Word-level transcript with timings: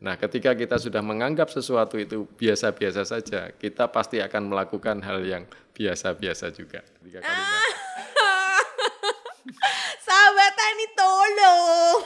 Nah, 0.00 0.16
ketika 0.16 0.56
kita 0.56 0.80
sudah 0.80 1.04
menganggap 1.04 1.52
sesuatu 1.52 2.00
itu 2.00 2.24
biasa-biasa 2.24 3.04
saja, 3.04 3.52
kita 3.52 3.84
pasti 3.92 4.16
akan 4.16 4.48
melakukan 4.48 5.04
hal 5.04 5.20
yang 5.20 5.44
biasa-biasa 5.76 6.48
juga. 6.56 6.80
Tiga 7.04 7.20
kalimat. 7.20 7.60
Sahabat 10.08 10.52
Tani 10.56 10.86
tolong. 10.96 11.98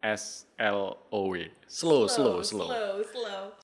S 0.00 0.48
L 0.56 0.96
O 1.12 1.20
W. 1.36 1.52
Slow, 1.68 2.08
slow, 2.08 2.40
slow. 2.40 2.68
Slow, 2.72 2.96
slow. 3.12 3.63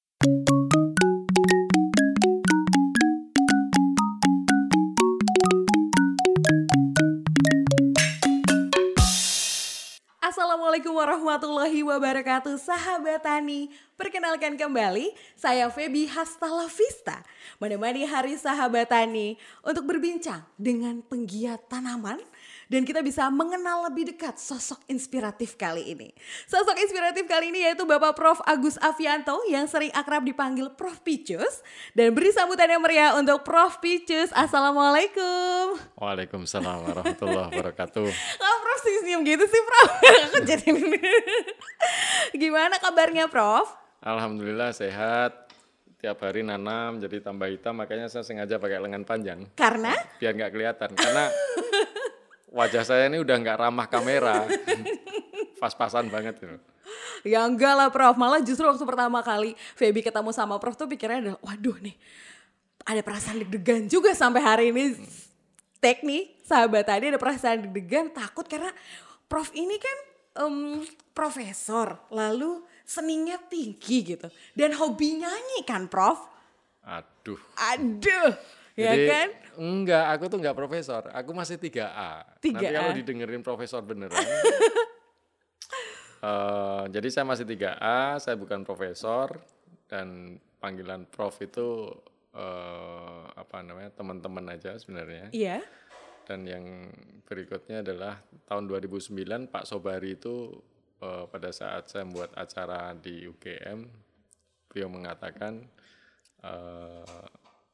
Assalamualaikum 10.70 11.02
warahmatullahi 11.02 11.82
wabarakatuh 11.82 12.54
Sahabat 12.62 13.26
Tani. 13.26 13.74
Perkenalkan 13.98 14.54
kembali 14.54 15.10
Saya 15.34 15.66
Feby 15.66 16.06
Hastala 16.06 16.70
Vista 16.70 17.26
Menemani 17.58 18.06
hari 18.06 18.38
Sahabat 18.38 18.86
Tani 18.86 19.34
Untuk 19.66 19.90
berbincang 19.90 20.46
dengan 20.54 21.02
penggiat 21.02 21.66
tanaman 21.66 22.22
Dan 22.70 22.86
kita 22.86 23.02
bisa 23.02 23.26
mengenal 23.34 23.90
lebih 23.90 24.14
dekat 24.14 24.38
sosok 24.38 24.78
inspiratif 24.86 25.58
kali 25.58 25.90
ini 25.90 26.14
Sosok 26.46 26.78
inspiratif 26.78 27.26
kali 27.26 27.50
ini 27.50 27.66
yaitu 27.66 27.82
Bapak 27.82 28.14
Prof. 28.14 28.38
Agus 28.46 28.78
Avianto 28.78 29.42
Yang 29.50 29.74
sering 29.74 29.90
akrab 29.90 30.22
dipanggil 30.22 30.70
Prof. 30.78 31.02
Picus 31.02 31.66
Dan 31.98 32.14
beri 32.14 32.30
sambutan 32.30 32.70
yang 32.70 32.78
meriah 32.78 33.18
untuk 33.18 33.42
Prof. 33.42 33.82
Picus 33.82 34.30
Assalamualaikum 34.30 35.82
Waalaikumsalam 35.98 36.86
warahmatullahi 36.86 37.46
wabarakatuh. 37.50 38.06
Kok 38.38 38.56
Prof 38.62 38.78
senyum 38.86 39.26
gitu 39.26 39.44
sih 39.50 39.62
Prof? 39.66 39.90
Aku 40.30 40.38
jadi 40.50 40.70
Gimana 42.38 42.78
kabarnya 42.78 43.26
Prof? 43.26 43.66
Alhamdulillah 43.98 44.70
sehat. 44.70 45.50
Tiap 46.00 46.16
hari 46.24 46.40
nanam 46.40 46.96
jadi 46.96 47.20
tambah 47.20 47.44
hitam, 47.52 47.76
makanya 47.76 48.08
saya 48.08 48.24
sengaja 48.24 48.56
pakai 48.56 48.80
lengan 48.80 49.04
panjang 49.04 49.44
Karena? 49.52 49.92
biar 50.16 50.32
nggak 50.32 50.52
kelihatan. 50.56 50.96
Karena 50.96 51.28
wajah 52.50 52.82
saya 52.82 53.06
ini 53.06 53.22
udah 53.22 53.36
nggak 53.38 53.56
ramah 53.62 53.86
kamera, 53.86 54.44
pas-pasan 55.62 56.10
banget 56.10 56.36
gitu. 56.42 56.58
Ya 57.22 57.46
enggak 57.46 57.74
lah 57.76 57.88
Prof, 57.92 58.18
malah 58.18 58.42
justru 58.42 58.66
waktu 58.66 58.82
pertama 58.82 59.22
kali 59.22 59.54
Feby 59.78 60.02
ketemu 60.02 60.34
sama 60.34 60.58
Prof 60.58 60.74
tuh 60.74 60.90
pikirnya 60.90 61.18
adalah 61.22 61.40
waduh 61.44 61.78
nih 61.78 61.94
ada 62.88 63.00
perasaan 63.04 63.44
deg-degan 63.44 63.86
juga 63.86 64.10
sampai 64.16 64.42
hari 64.42 64.64
ini. 64.74 64.96
Tek 65.80 66.04
nih 66.04 66.28
sahabat 66.44 66.88
tadi 66.88 67.08
ada 67.08 67.20
perasaan 67.20 67.70
deg-degan 67.70 68.10
takut 68.10 68.44
karena 68.44 68.72
Prof 69.30 69.54
ini 69.54 69.76
kan 69.78 69.96
em, 70.44 70.82
profesor 71.14 72.02
lalu 72.10 72.64
seninya 72.82 73.38
tinggi 73.46 74.16
gitu. 74.16 74.26
Dan 74.56 74.74
hobi 74.74 75.22
nyanyi 75.22 75.62
kan 75.62 75.86
Prof? 75.86 76.26
Aduh. 76.80 77.38
aduh 77.60 78.32
ya 78.80 78.92
Jadi, 78.96 79.06
kan 79.12 79.28
Enggak, 79.60 80.04
aku 80.16 80.24
tuh 80.32 80.38
enggak 80.40 80.56
profesor. 80.56 81.12
Aku 81.12 81.36
masih 81.36 81.60
3A. 81.60 82.40
3A. 82.40 82.54
Nanti 82.56 82.66
kalau 82.72 82.92
didengerin 82.96 83.44
profesor 83.44 83.84
beneran. 83.84 84.16
eh, 86.30 86.84
jadi 86.88 87.08
saya 87.12 87.28
masih 87.28 87.44
3A, 87.44 88.16
saya 88.24 88.40
bukan 88.40 88.64
profesor 88.64 89.36
dan 89.84 90.38
panggilan 90.62 91.04
prof 91.12 91.36
itu 91.44 91.92
eh, 92.32 93.24
apa 93.36 93.60
namanya 93.60 93.92
teman-teman 93.92 94.54
aja 94.54 94.80
sebenarnya. 94.80 95.28
iya 95.34 95.60
Dan 96.24 96.46
yang 96.48 96.88
berikutnya 97.26 97.82
adalah 97.82 98.22
tahun 98.48 98.64
2009 98.64 99.50
Pak 99.52 99.64
Sobari 99.68 100.16
itu 100.16 100.56
eh, 101.04 101.24
pada 101.28 101.52
saat 101.52 101.90
saya 101.92 102.08
membuat 102.08 102.32
acara 102.32 102.96
di 102.96 103.28
UGM, 103.28 103.84
beliau 104.72 104.88
mengatakan 104.88 105.68
eh, 106.48 107.28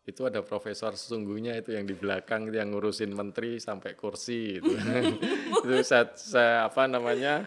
itu 0.06 0.22
ada 0.22 0.38
profesor 0.38 0.94
sesungguhnya 0.94 1.58
itu 1.58 1.74
yang 1.74 1.82
di 1.82 1.98
belakang 1.98 2.46
itu 2.46 2.62
yang 2.62 2.70
ngurusin 2.70 3.10
menteri 3.10 3.58
sampai 3.58 3.98
kursi 3.98 4.62
itu. 4.62 4.70
itu 5.66 5.74
saya, 5.82 6.14
saya 6.14 6.54
apa 6.70 6.86
namanya 6.86 7.42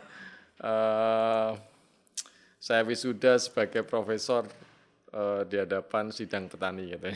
eh, 0.60 1.52
saya 2.60 2.84
wisuda 2.84 3.40
sebagai 3.40 3.88
profesor 3.88 4.44
eh, 5.16 5.42
di 5.48 5.56
hadapan 5.56 6.12
sidang 6.12 6.52
petani 6.52 6.92
gitu 6.92 7.08
ya. 7.08 7.16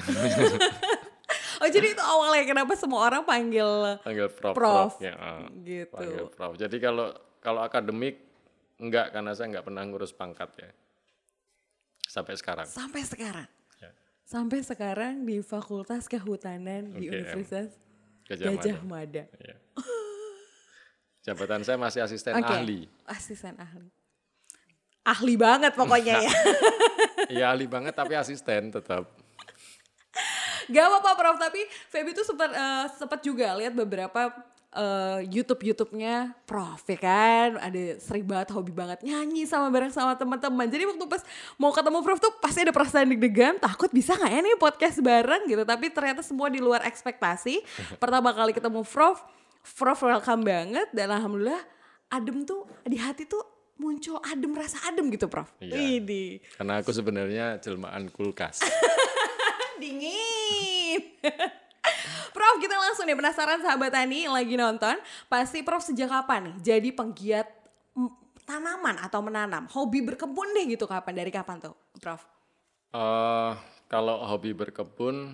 oh 1.62 1.67
jadi 1.67 1.91
itu 1.91 2.03
awalnya 2.03 2.47
kenapa 2.47 2.79
semua 2.79 3.03
orang 3.12 3.28
panggil 3.28 4.00
panggil 4.00 4.31
prof, 4.31 4.56
Prof, 4.56 4.96
prof, 4.96 5.03
ya, 5.03 5.13
ah. 5.19 5.44
gitu. 5.59 5.91
panggil 5.91 6.25
prof. 6.31 6.56
Jadi 6.56 6.79
kalau 6.79 7.12
kalau 7.44 7.59
akademik 7.67 8.16
enggak 8.79 9.12
karena 9.12 9.35
saya 9.35 9.51
enggak 9.51 9.67
pernah 9.67 9.84
ngurus 9.84 10.16
pangkat 10.16 10.56
ya 10.56 10.72
sampai 12.07 12.40
sekarang. 12.40 12.67
sampai 12.72 13.03
sekarang. 13.03 13.47
Sampai 14.33 14.66
sekarang 14.66 15.21
di 15.29 15.45
Fakultas 15.45 16.09
Kehutanan 16.09 16.89
di 16.97 17.05
UGM. 17.05 17.21
Universitas 17.21 17.69
Gajah 18.25 18.49
Mada. 18.49 18.57
Gajah 18.57 18.79
Mada. 18.81 19.23
Iya. 19.38 19.55
Jabatan 21.23 21.61
saya 21.61 21.77
masih 21.77 22.01
asisten 22.01 22.33
Oke. 22.41 22.49
ahli. 22.49 22.89
Asisten 23.05 23.53
ahli. 23.61 23.93
Ahli 25.05 25.35
banget 25.38 25.77
pokoknya 25.77 26.17
ya. 26.17 26.33
Iya 27.23 27.55
ahli 27.55 27.72
banget 27.72 27.95
tapi 27.95 28.19
asisten 28.19 28.67
tetap. 28.73 29.07
Gak 30.67 30.85
apa-apa 30.91 31.11
Prof, 31.16 31.38
tapi 31.39 31.63
Feby 31.88 32.11
tuh 32.11 32.27
sempat 32.27 32.51
eh, 32.51 32.85
sempat 32.99 33.23
juga 33.23 33.55
lihat 33.55 33.72
beberapa 33.72 34.33
eh, 34.73 35.19
YouTube 35.29 35.61
YouTube-nya 35.63 36.34
Prof 36.44 36.81
ya 36.89 37.00
kan. 37.00 37.50
Ada 37.61 38.01
sering 38.01 38.25
banget 38.25 38.51
hobi 38.51 38.73
banget 38.73 39.01
nyanyi 39.06 39.45
sama 39.45 39.69
bareng 39.69 39.94
sama 39.94 40.17
teman-teman. 40.17 40.66
Jadi 40.67 40.84
waktu 40.89 41.06
pas 41.06 41.22
mau 41.56 41.72
ketemu 41.72 42.00
Prof 42.01 42.19
tuh 42.19 42.34
pasti 42.41 42.66
ada 42.66 42.73
perasaan 42.73 43.09
deg-degan, 43.13 43.61
takut 43.61 43.89
bisa 43.94 44.17
nggak 44.17 44.31
ya 44.31 44.39
nih 44.41 44.57
podcast 44.57 44.97
bareng 45.00 45.41
gitu. 45.47 45.63
Tapi 45.63 45.85
ternyata 45.94 46.22
semua 46.25 46.50
di 46.50 46.59
luar 46.59 46.84
ekspektasi. 46.89 47.61
Pertama 48.01 48.34
kali 48.34 48.51
ketemu 48.51 48.81
Prof, 48.81 49.22
Prof 49.78 50.00
welcome 50.01 50.44
banget 50.44 50.90
dan 50.91 51.13
alhamdulillah 51.13 51.61
adem 52.11 52.45
tuh 52.45 52.66
di 52.85 52.97
hati 52.97 53.25
tuh 53.25 53.41
muncul 53.81 54.22
adem 54.22 54.53
rasa 54.53 54.81
adem 54.90 55.09
gitu 55.13 55.29
Prof. 55.29 55.50
Iya. 55.61 55.78
Widih. 55.78 56.41
Karena 56.57 56.81
aku 56.81 56.91
sebenarnya 56.94 57.57
jelmaan 57.61 58.09
kulkas. 58.13 58.61
dingin. 59.84 61.01
Prof, 62.36 62.56
kita 62.59 62.75
langsung 62.75 63.06
nih 63.06 63.18
penasaran 63.18 63.59
sahabat 63.62 63.91
Tani 63.94 64.25
yang 64.28 64.36
lagi 64.36 64.56
nonton. 64.58 64.96
Pasti 65.28 65.62
Prof 65.62 65.84
sejak 65.84 66.09
kapan 66.09 66.52
nih 66.52 66.56
jadi 66.74 66.90
penggiat 66.91 67.47
tanaman 68.44 69.00
atau 69.00 69.24
menanam? 69.24 69.68
Hobi 69.72 70.03
berkebun 70.03 70.52
deh 70.52 70.66
gitu 70.68 70.88
kapan? 70.88 71.14
Dari 71.16 71.31
kapan 71.31 71.64
tuh, 71.64 71.75
Prof? 72.00 72.22
Eh, 72.94 73.52
kalau 73.88 74.22
hobi 74.28 74.53
berkebun 74.53 75.34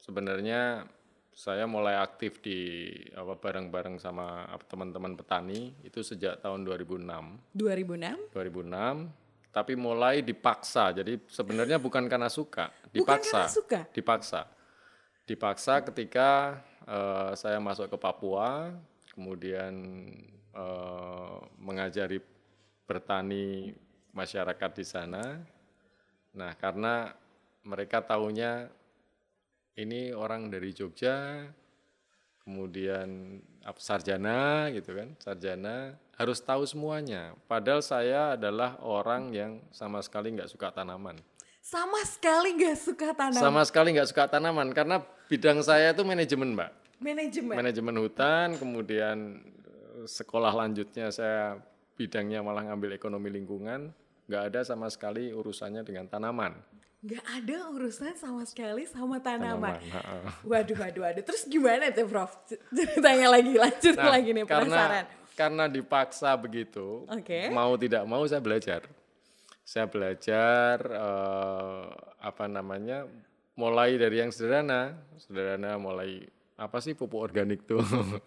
sebenarnya 0.00 0.88
saya 1.30 1.64
mulai 1.64 1.96
aktif 1.96 2.42
di 2.42 2.90
apa 3.16 3.38
bareng-bareng 3.38 3.96
sama 3.96 4.44
teman-teman 4.68 5.14
petani 5.16 5.72
itu 5.86 6.02
sejak 6.02 6.42
tahun 6.42 6.66
2006. 6.66 7.56
2006? 7.56 8.34
2006 8.34 9.20
tapi 9.50 9.74
mulai 9.74 10.22
dipaksa. 10.22 10.94
Jadi 10.94 11.18
sebenarnya 11.26 11.82
bukan 11.82 12.06
karena 12.06 12.30
suka, 12.30 12.70
dipaksa. 12.94 13.46
karena 13.46 13.50
suka? 13.50 13.80
Dipaksa. 13.90 14.40
Dipaksa 15.30 15.78
ketika 15.86 16.58
eh, 16.90 17.30
saya 17.38 17.62
masuk 17.62 17.86
ke 17.86 17.94
Papua, 17.94 18.74
kemudian 19.14 19.74
eh, 20.50 21.38
mengajari 21.62 22.18
bertani 22.82 23.70
masyarakat 24.10 24.70
di 24.74 24.82
sana. 24.82 25.38
Nah, 26.34 26.50
karena 26.58 27.14
mereka 27.62 28.02
tahunya 28.02 28.66
ini 29.78 30.10
orang 30.10 30.50
dari 30.50 30.74
Jogja, 30.74 31.46
kemudian 32.42 33.38
sarjana 33.78 34.66
gitu 34.74 34.98
kan, 34.98 35.14
sarjana 35.22 35.94
harus 36.18 36.42
tahu 36.42 36.66
semuanya. 36.66 37.38
Padahal 37.46 37.86
saya 37.86 38.34
adalah 38.34 38.82
orang 38.82 39.30
yang 39.30 39.52
sama 39.70 40.02
sekali 40.02 40.34
nggak 40.34 40.50
suka 40.50 40.74
tanaman. 40.74 41.29
Sama 41.60 42.00
sekali 42.08 42.56
gak 42.56 42.76
suka 42.80 43.08
tanaman. 43.12 43.40
Sama 43.40 43.60
sekali 43.68 43.88
nggak 43.94 44.08
suka 44.08 44.24
tanaman 44.26 44.68
karena 44.72 45.04
bidang 45.28 45.60
saya 45.60 45.92
itu 45.92 46.02
manajemen, 46.02 46.56
Mbak. 46.56 46.70
Manajemen. 47.00 47.54
Manajemen 47.56 47.94
hutan, 48.00 48.48
kemudian 48.56 49.16
eh, 49.68 50.04
sekolah 50.08 50.52
lanjutnya 50.52 51.12
saya 51.12 51.60
bidangnya 51.96 52.40
malah 52.40 52.64
ngambil 52.64 52.96
ekonomi 52.96 53.28
lingkungan, 53.28 53.92
nggak 54.24 54.42
ada 54.52 54.60
sama 54.64 54.88
sekali 54.88 55.32
urusannya 55.32 55.84
dengan 55.84 56.08
tanaman. 56.08 56.56
Gak 57.00 57.24
ada 57.24 57.72
urusan 57.72 58.12
sama 58.12 58.44
sekali 58.44 58.84
sama 58.84 59.16
tanaman. 59.24 59.80
Tanaman. 59.80 60.36
Waduh, 60.44 60.76
waduh, 60.76 61.00
waduh. 61.08 61.24
Terus 61.24 61.48
gimana 61.48 61.88
tuh, 61.96 62.04
Prof? 62.04 62.28
Ceritanya 62.76 63.32
lagi, 63.32 63.56
lanjut 63.56 63.96
Nah, 63.96 64.12
lagi 64.12 64.28
nih 64.36 64.44
penasaran. 64.44 64.68
karena 64.68 65.00
karena 65.32 65.64
dipaksa 65.64 66.36
begitu, 66.36 67.08
Oke. 67.08 67.48
mau 67.48 67.72
tidak 67.80 68.04
mau 68.04 68.20
saya 68.28 68.44
belajar. 68.44 68.84
Saya 69.62 69.86
belajar 69.86 70.76
eh, 70.82 71.84
apa 72.20 72.44
namanya, 72.46 73.06
mulai 73.54 73.96
dari 73.96 74.18
yang 74.18 74.30
sederhana, 74.30 74.96
sederhana 75.16 75.78
mulai 75.78 76.26
apa 76.60 76.76
sih 76.78 76.92
pupuk 76.92 77.24
organik 77.24 77.64
tuh, 77.64 77.80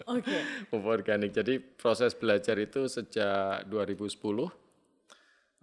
Oke. 0.10 0.38
pupuk 0.74 0.90
organik. 0.90 1.30
Jadi 1.32 1.60
proses 1.60 2.18
belajar 2.18 2.58
itu 2.58 2.88
sejak 2.88 3.68
2010 3.70 4.64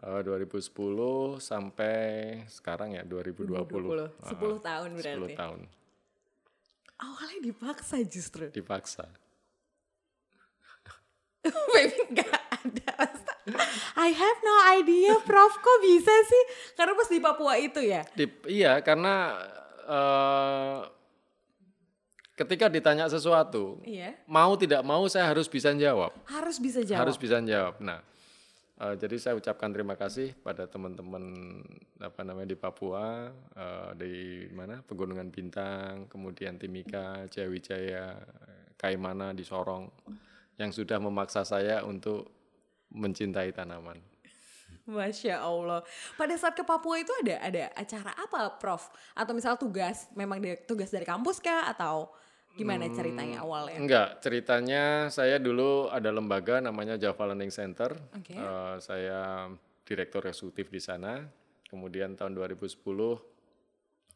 Eh, 0.00 0.25
2010 0.25 1.37
sampai 1.44 1.96
sekarang 2.49 2.96
ya 2.96 3.05
2020. 3.05 3.69
20, 3.69 4.08
10 4.32 4.56
tahun 4.64 4.88
10 4.96 4.96
berarti. 4.96 5.34
tahun 5.37 5.61
Awalnya 7.00 7.38
dipaksa 7.44 7.96
justru. 8.08 8.49
dipaksa. 8.49 9.05
Baby 11.75 12.00
nggak 12.12 12.40
ada. 12.61 12.95
I 13.97 14.11
have 14.12 14.39
no 14.41 14.57
idea, 14.77 15.17
Prof. 15.23 15.53
Kok 15.57 15.79
bisa 15.81 16.15
sih? 16.25 16.43
Karena 16.75 16.93
pas 16.95 17.09
di 17.09 17.19
Papua 17.19 17.55
itu 17.57 17.81
ya. 17.81 18.05
Di- 18.12 18.31
iya, 18.47 18.79
karena 18.81 19.37
eh, 19.85 20.79
ketika 22.37 22.73
ditanya 22.73 23.05
sesuatu, 23.05 23.81
Iya. 23.85 24.17
mau 24.25 24.57
tidak 24.57 24.81
mau 24.81 25.05
saya 25.09 25.29
harus 25.29 25.45
bisa 25.45 25.73
jawab. 25.75 26.15
Harus 26.25 26.57
bisa 26.57 26.81
jawab. 26.81 27.01
Harus 27.05 27.17
bisa 27.21 27.37
jawab. 27.43 27.77
Nah, 27.83 28.01
eh, 28.81 28.95
jadi 28.97 29.17
saya 29.21 29.35
ucapkan 29.37 29.69
terima 29.69 29.93
kasih 29.99 30.33
pada 30.41 30.65
teman-teman 30.65 31.25
apa 32.01 32.21
namanya 32.25 32.55
di 32.55 32.59
Papua, 32.59 33.29
eh, 33.35 33.91
di 33.99 34.13
mana 34.53 34.81
Pegunungan 34.81 35.29
Bintang, 35.29 36.09
kemudian 36.09 36.56
Timika, 36.56 37.29
Jayawijaya, 37.29 38.17
Kaimana 38.81 39.37
di 39.37 39.45
Sorong, 39.45 39.93
yang 40.56 40.73
sudah 40.73 40.97
memaksa 40.97 41.45
saya 41.45 41.85
untuk 41.85 42.40
mencintai 42.91 43.55
tanaman. 43.55 43.99
Masya 44.91 45.41
Allah. 45.41 45.87
Pada 46.19 46.35
saat 46.35 46.59
ke 46.59 46.67
Papua 46.67 46.99
itu 46.99 47.13
ada 47.23 47.39
ada 47.41 47.65
acara 47.79 48.13
apa, 48.19 48.59
Prof? 48.59 48.91
Atau 49.15 49.33
misal 49.33 49.55
tugas, 49.55 50.11
memang 50.19 50.43
dari, 50.43 50.59
tugas 50.67 50.91
dari 50.91 51.07
kampus 51.07 51.39
kah? 51.39 51.71
Atau 51.71 52.11
gimana 52.59 52.91
ceritanya 52.91 53.47
awalnya? 53.47 53.79
Enggak, 53.79 54.09
ceritanya 54.19 55.07
saya 55.09 55.39
dulu 55.39 55.87
ada 55.87 56.11
lembaga 56.11 56.59
namanya 56.59 56.99
Java 56.99 57.31
Learning 57.31 57.55
Center. 57.55 57.95
Oke. 58.19 58.35
Eh, 58.35 58.77
saya 58.83 59.47
direktur 59.87 60.27
eksekutif 60.27 60.69
di 60.69 60.83
sana. 60.83 61.23
Kemudian 61.71 62.19
tahun 62.19 62.35
2010 62.35 62.83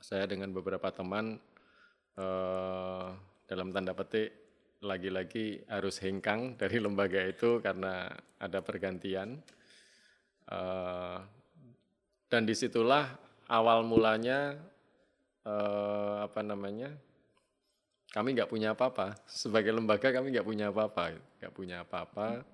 saya 0.02 0.26
dengan 0.26 0.50
beberapa 0.50 0.90
teman 0.90 1.38
eh, 2.18 3.06
dalam 3.46 3.70
tanda 3.70 3.94
petik 3.94 4.43
lagi-lagi 4.82 5.62
harus 5.70 6.00
hengkang 6.02 6.52
dari 6.60 6.82
lembaga 6.82 7.20
itu 7.22 7.62
karena 7.62 8.10
ada 8.40 8.58
pergantian. 8.64 9.38
Eh, 10.44 11.18
dan 12.28 12.42
di 12.42 12.54
situlah 12.56 13.06
awal 13.48 13.86
mulanya 13.86 14.58
eh, 15.44 16.16
apa 16.24 16.40
namanya 16.42 16.90
kami 18.10 18.34
nggak 18.34 18.50
punya 18.50 18.74
apa-apa. 18.74 19.18
Sebagai 19.26 19.74
lembaga 19.74 20.10
kami 20.14 20.34
nggak 20.34 20.46
punya 20.46 20.70
apa-apa 20.70 21.04
nggak 21.40 21.54
punya 21.54 21.82
apa-apa. 21.82 22.44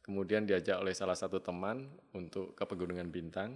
Kemudian 0.00 0.42
diajak 0.42 0.80
oleh 0.80 0.96
salah 0.96 1.14
satu 1.14 1.38
teman 1.38 1.86
untuk 2.16 2.56
ke 2.56 2.64
pegunungan 2.66 3.06
bintang 3.10 3.54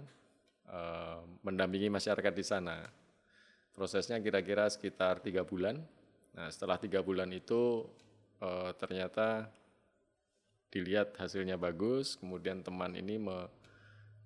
eh, 0.67 1.19
mendampingi 1.43 1.89
masyarakat 1.89 2.33
di 2.35 2.45
sana. 2.45 2.85
Prosesnya 3.75 4.23
kira-kira 4.23 4.71
sekitar 4.71 5.19
tiga 5.19 5.43
bulan 5.43 5.83
nah 6.35 6.51
setelah 6.51 6.75
tiga 6.75 6.99
bulan 6.99 7.31
itu 7.31 7.87
eh, 8.43 8.71
ternyata 8.75 9.47
dilihat 10.69 11.15
hasilnya 11.15 11.55
bagus 11.55 12.19
kemudian 12.19 12.59
teman 12.59 12.91
ini 12.99 13.15
me- 13.15 13.49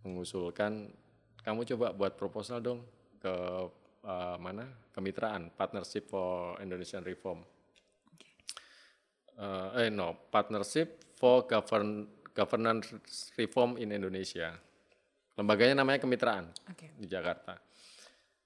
mengusulkan 0.02 0.90
kamu 1.44 1.66
coba 1.76 1.96
buat 1.96 2.14
proposal 2.20 2.60
dong 2.60 2.82
ke 3.20 3.34
eh, 4.04 4.38
mana? 4.40 4.66
Kemitraan 4.92 5.54
partnership 5.56 6.12
for 6.12 6.60
Indonesian 6.60 7.04
Reform. 7.04 7.40
Eh, 9.40 9.88
eh 9.88 9.90
no 9.92 10.28
partnership 10.28 11.16
for 11.16 11.48
govern 11.48 12.08
governance 12.36 12.92
reform 13.36 13.80
in 13.80 13.92
Indonesia. 13.96 14.56
Lembaganya 15.40 15.84
namanya 15.84 16.04
kemitraan 16.04 16.52
Oke. 16.68 16.92
di 17.00 17.08
Jakarta. 17.08 17.56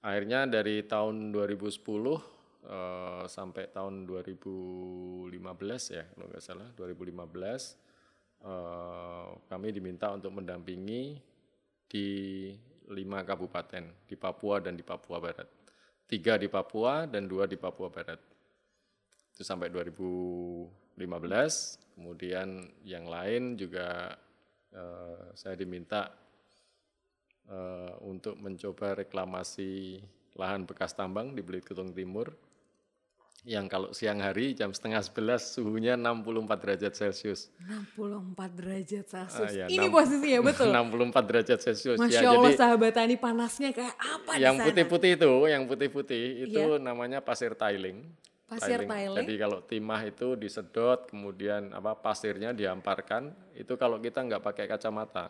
Akhirnya 0.04 0.46
dari 0.46 0.86
tahun 0.86 1.34
2010 1.34 2.33
eh, 2.64 3.24
sampai 3.28 3.70
tahun 3.70 4.08
2015 4.08 5.32
ya 5.92 6.04
kalau 6.12 6.26
nggak 6.28 6.44
salah 6.44 6.68
2015 6.76 7.14
eh, 8.44 9.28
kami 9.48 9.68
diminta 9.70 10.12
untuk 10.12 10.32
mendampingi 10.34 11.20
di 11.84 12.08
lima 12.90 13.24
kabupaten 13.24 14.04
di 14.04 14.16
Papua 14.18 14.60
dan 14.60 14.76
di 14.76 14.84
Papua 14.84 15.16
Barat. 15.22 15.48
Tiga 16.04 16.36
di 16.36 16.52
Papua 16.52 17.08
dan 17.08 17.24
dua 17.24 17.48
di 17.48 17.56
Papua 17.56 17.88
Barat. 17.88 18.20
Itu 19.32 19.40
sampai 19.40 19.72
2015 19.72 20.94
kemudian 21.94 22.66
yang 22.82 23.06
lain 23.06 23.54
juga 23.56 24.18
eh, 24.74 25.24
saya 25.32 25.54
diminta 25.56 26.12
eh, 27.48 27.94
untuk 28.04 28.36
mencoba 28.36 28.98
reklamasi 29.00 30.02
lahan 30.34 30.66
bekas 30.66 30.98
tambang 30.98 31.32
di 31.32 31.40
Belit 31.46 31.62
Kutung 31.64 31.94
Timur 31.94 32.34
yang 33.44 33.68
kalau 33.68 33.92
siang 33.92 34.18
hari 34.18 34.52
jam 34.52 34.72
setengah 34.72 35.04
sebelas 35.04 35.52
suhunya 35.52 36.00
64 36.00 36.48
derajat 36.56 36.92
Celcius 36.92 37.52
64 37.60 38.40
derajat 38.56 39.04
Celcius. 39.04 39.36
Ah, 39.36 39.52
iya, 39.52 39.66
Ini 39.68 39.86
posisinya 39.86 40.40
betul. 40.40 40.72
64 41.12 41.28
derajat 41.28 41.58
Celcius 41.60 41.98
Masya 42.00 42.20
ya 42.20 42.30
Allah 42.30 42.48
jadi 42.48 42.56
sahabat 42.56 42.92
tani 42.94 43.16
panasnya 43.16 43.70
kayak 43.70 43.92
apa 43.94 44.32
yang 44.36 44.56
putih-putih 44.58 45.10
itu 45.14 45.32
yang 45.44 45.62
putih-putih 45.64 46.24
itu 46.42 46.56
Iya. 46.56 46.80
namanya 46.80 47.20
pasir 47.20 47.52
tiling 47.52 48.08
Pasir 48.44 48.80
tiling. 48.80 49.16
jadi 49.20 49.34
kalau 49.38 49.60
timah 49.60 50.00
itu 50.02 50.28
disedot 50.34 51.04
kemudian 51.06 51.68
apa 51.70 51.92
pasirnya 51.94 52.52
dihamparkan 52.52 53.28
itu 53.52 53.72
kalau 53.74 54.00
kita 54.00 54.20
nggak 54.20 54.40
pakai 54.40 54.64
kacamata 54.66 55.28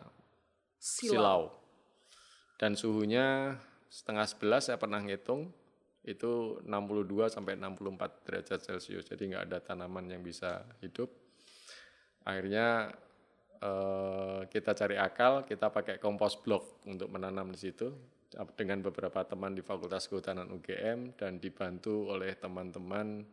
Silau. 0.77 1.11
silau. 1.11 1.41
Dan 2.55 2.79
suhunya 2.79 3.59
setengah 3.87 4.23
sebelas 4.23 4.67
saya 4.67 4.79
pernah 4.79 4.99
ngitung 4.99 5.51
itu 6.05 6.61
62 6.61 7.33
sampai 7.33 7.57
64 7.57 8.25
derajat 8.29 8.59
Celcius. 8.61 9.09
Jadi 9.09 9.33
nggak 9.33 9.43
ada 9.49 9.57
tanaman 9.57 10.05
yang 10.05 10.21
bisa 10.21 10.61
hidup. 10.85 11.09
Akhirnya 12.21 12.93
eh, 13.57 14.39
kita 14.49 14.77
cari 14.77 14.95
akal, 15.01 15.41
kita 15.49 15.73
pakai 15.73 15.97
kompos 15.97 16.37
blok 16.37 16.85
untuk 16.85 17.09
menanam 17.09 17.49
di 17.49 17.57
situ 17.57 17.89
dengan 18.53 18.83
beberapa 18.85 19.23
teman 19.25 19.55
di 19.55 19.63
Fakultas 19.65 20.05
Kehutanan 20.05 20.51
UGM 20.53 21.15
dan 21.17 21.41
dibantu 21.41 22.13
oleh 22.13 22.37
teman-teman 22.37 23.25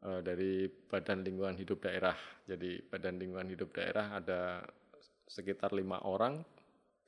eh, 0.00 0.20
dari 0.24 0.64
Badan 0.64 1.20
Lingkungan 1.20 1.60
Hidup 1.60 1.84
Daerah. 1.84 2.16
Jadi 2.48 2.80
Badan 2.88 3.20
Lingkungan 3.20 3.48
Hidup 3.52 3.68
Daerah 3.76 4.16
ada 4.16 4.64
sekitar 5.28 5.76
lima 5.76 6.00
orang, 6.08 6.40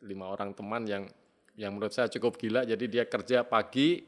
lima 0.04 0.28
orang 0.28 0.52
teman 0.52 0.84
yang 0.84 1.08
yang 1.56 1.72
menurut 1.76 1.92
saya 1.92 2.08
cukup 2.12 2.36
gila. 2.36 2.64
Jadi 2.68 2.84
dia 2.88 3.04
kerja 3.08 3.44
pagi, 3.44 4.00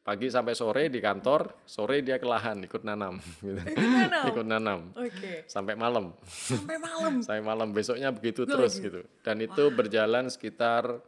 pagi 0.00 0.32
sampai 0.32 0.56
sore 0.56 0.88
di 0.88 0.96
kantor, 0.98 1.60
sore 1.68 2.00
dia 2.00 2.16
ke 2.16 2.24
lahan 2.24 2.64
ikut 2.64 2.82
nanam, 2.82 3.20
gitu. 3.44 3.60
nanam? 3.76 4.24
ikut 4.32 4.46
nanam 4.48 4.80
Oke. 4.96 5.44
sampai 5.44 5.74
malam, 5.76 6.16
Sampai 6.24 6.76
malam. 6.80 7.12
sampai 7.24 7.42
malam 7.44 7.68
besoknya 7.70 8.08
begitu 8.10 8.42
Lagi. 8.44 8.52
terus 8.56 8.72
gitu. 8.80 9.00
Dan 9.20 9.44
itu 9.44 9.64
berjalan 9.70 10.32
sekitar 10.32 10.98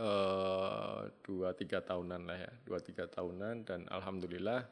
eh, 0.00 1.00
dua 1.20 1.52
tiga 1.52 1.84
tahunan 1.84 2.20
lah 2.24 2.38
ya, 2.40 2.52
dua 2.64 2.80
tiga 2.80 3.04
tahunan 3.04 3.68
dan 3.68 3.84
alhamdulillah 3.92 4.64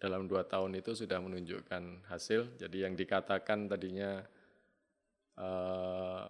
dalam 0.00 0.26
dua 0.26 0.42
tahun 0.42 0.80
itu 0.80 0.96
sudah 0.96 1.20
menunjukkan 1.20 2.08
hasil. 2.08 2.56
Jadi 2.58 2.88
yang 2.88 2.96
dikatakan 2.96 3.68
tadinya 3.68 4.24
eh, 5.36 6.24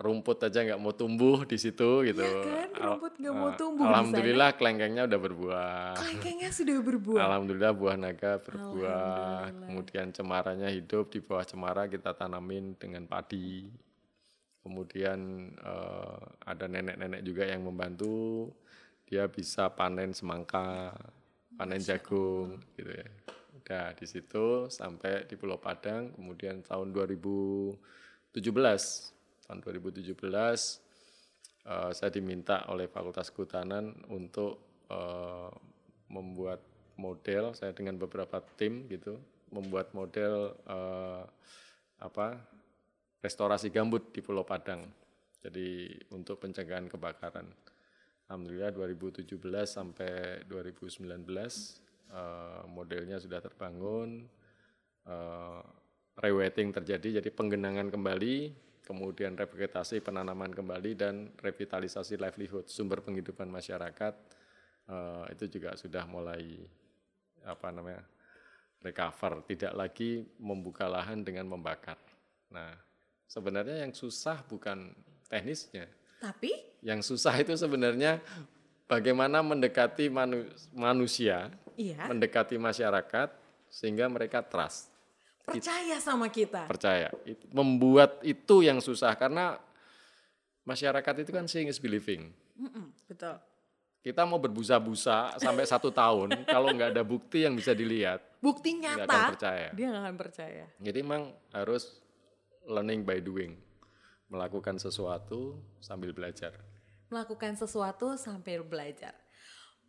rumput 0.00 0.48
aja 0.48 0.64
nggak 0.64 0.80
mau 0.80 0.96
tumbuh 0.96 1.44
di 1.44 1.60
situ 1.60 2.08
gitu. 2.08 2.24
Iya 2.24 2.72
kan, 2.72 2.72
rumput 2.72 3.20
nggak 3.20 3.34
mau 3.36 3.52
eh, 3.52 3.56
tumbuh. 3.60 3.84
Alhamdulillah 3.84 4.56
kelengkengnya 4.56 5.04
udah 5.04 5.20
berbuah. 5.20 5.92
Kelengkengnya 6.00 6.48
sudah 6.48 6.80
berbuah. 6.80 7.20
Alhamdulillah 7.20 7.72
buah 7.76 7.96
naga 8.00 8.40
berbuah. 8.40 9.52
Kemudian 9.68 10.08
cemaranya 10.16 10.72
hidup 10.72 11.12
di 11.12 11.20
bawah 11.20 11.44
cemara 11.44 11.84
kita 11.92 12.16
tanamin 12.16 12.72
dengan 12.80 13.04
padi. 13.04 13.68
Kemudian 14.64 15.52
eh, 15.52 16.20
ada 16.48 16.64
nenek-nenek 16.64 17.20
juga 17.20 17.44
yang 17.44 17.68
membantu. 17.68 18.48
Dia 19.04 19.28
bisa 19.28 19.68
panen 19.68 20.16
semangka, 20.16 20.96
panen 21.60 21.82
jagung, 21.82 22.56
gitu 22.72 22.88
ya. 22.88 23.04
Udah 23.60 23.92
di 23.92 24.08
situ 24.08 24.72
sampai 24.72 25.28
di 25.28 25.36
Pulau 25.36 25.60
Padang. 25.60 26.16
Kemudian 26.16 26.64
tahun 26.64 26.96
2017, 26.96 29.19
tahun 29.50 29.66
2017 29.66 30.14
eh, 30.14 31.90
saya 31.90 32.10
diminta 32.14 32.70
oleh 32.70 32.86
Fakultas 32.86 33.34
Kehutanan 33.34 33.90
untuk 34.06 34.86
eh, 34.86 35.50
membuat 36.06 36.62
model 36.94 37.50
saya 37.58 37.74
dengan 37.74 37.98
beberapa 37.98 38.38
tim 38.54 38.86
gitu 38.86 39.18
membuat 39.50 39.90
model 39.90 40.54
eh, 40.54 41.22
apa 41.98 42.38
restorasi 43.18 43.74
gambut 43.74 44.14
di 44.14 44.22
Pulau 44.22 44.46
Padang. 44.46 44.86
Jadi 45.42 45.90
untuk 46.14 46.38
pencegahan 46.38 46.86
kebakaran. 46.86 47.44
Alhamdulillah 48.30 48.70
2017 48.70 49.34
sampai 49.66 50.46
2019 50.46 51.02
eh, 51.10 52.62
modelnya 52.70 53.18
sudah 53.18 53.42
terbangun 53.42 54.30
eh, 55.10 55.62
rewetting 56.22 56.70
terjadi 56.70 57.18
jadi 57.18 57.30
penggenangan 57.34 57.90
kembali 57.90 58.69
kemudian 58.84 59.36
revitalisasi 59.38 60.02
penanaman 60.02 60.50
kembali 60.50 60.92
dan 60.98 61.30
revitalisasi 61.38 62.18
livelihood 62.18 62.66
sumber 62.66 63.04
penghidupan 63.04 63.46
masyarakat 63.46 64.14
eh, 64.88 65.24
itu 65.34 65.60
juga 65.60 65.76
sudah 65.78 66.04
mulai 66.08 66.60
apa 67.44 67.68
namanya 67.72 68.04
recover, 68.80 69.44
tidak 69.44 69.72
lagi 69.76 70.24
membuka 70.40 70.88
lahan 70.88 71.20
dengan 71.20 71.44
membakar. 71.48 72.00
Nah, 72.48 72.72
sebenarnya 73.28 73.84
yang 73.84 73.92
susah 73.92 74.40
bukan 74.48 74.92
teknisnya, 75.28 75.86
Tapi? 76.20 76.52
Yang 76.84 77.12
susah 77.16 77.32
itu 77.40 77.56
sebenarnya 77.56 78.20
bagaimana 78.84 79.40
mendekati 79.40 80.12
manu- 80.12 80.52
manusia, 80.72 81.48
iya. 81.80 82.08
mendekati 82.08 82.60
masyarakat 82.60 83.32
sehingga 83.72 84.04
mereka 84.10 84.44
trust 84.44 84.90
percaya 85.50 85.96
sama 85.98 86.26
kita. 86.30 86.62
percaya. 86.70 87.08
Membuat 87.50 88.22
itu 88.22 88.62
yang 88.62 88.78
susah 88.78 89.12
karena 89.18 89.58
masyarakat 90.62 91.14
itu 91.26 91.30
kan 91.34 91.44
seeing 91.50 91.66
is 91.66 91.80
believing. 91.80 92.30
Betul. 93.10 93.36
Kita 94.00 94.24
mau 94.24 94.40
berbusa-busa 94.40 95.36
sampai 95.36 95.68
satu 95.68 95.92
tahun, 95.92 96.32
kalau 96.54 96.72
nggak 96.72 96.96
ada 96.96 97.04
bukti 97.04 97.44
yang 97.44 97.52
bisa 97.52 97.76
dilihat, 97.76 98.24
Bukti 98.40 98.80
nggak 98.80 99.04
nyata 99.04 99.12
akan 99.12 99.30
percaya. 99.36 99.68
dia 99.76 99.86
nggak 99.92 100.02
akan 100.08 100.16
percaya. 100.16 100.64
Jadi 100.80 100.98
memang 101.04 101.22
harus 101.52 102.00
learning 102.64 103.04
by 103.04 103.20
doing, 103.20 103.60
melakukan 104.32 104.80
sesuatu 104.80 105.60
sambil 105.84 106.16
belajar. 106.16 106.56
Melakukan 107.12 107.60
sesuatu 107.60 108.16
sampai 108.16 108.64
belajar. 108.64 109.12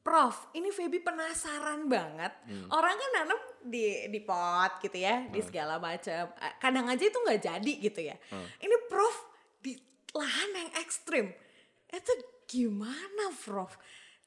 Prof, 0.02 0.50
ini 0.58 0.74
Feby 0.74 1.06
penasaran 1.06 1.86
banget. 1.86 2.34
Hmm. 2.50 2.66
Orang 2.74 2.98
kan 2.98 3.12
nanam 3.22 3.40
di 3.62 4.10
di 4.10 4.20
pot 4.26 4.82
gitu 4.82 4.98
ya, 4.98 5.30
di 5.30 5.38
segala 5.46 5.78
macam. 5.78 6.34
Kadang 6.58 6.90
aja 6.90 7.06
itu 7.06 7.18
nggak 7.22 7.42
jadi 7.42 7.74
gitu 7.78 8.02
ya. 8.10 8.18
Hmm. 8.34 8.48
Ini 8.58 8.76
Prof 8.90 9.16
di 9.62 9.78
lahan 10.18 10.50
yang 10.58 10.72
ekstrim. 10.82 11.30
Itu 11.86 12.12
gimana, 12.50 13.30
Prof? 13.46 13.78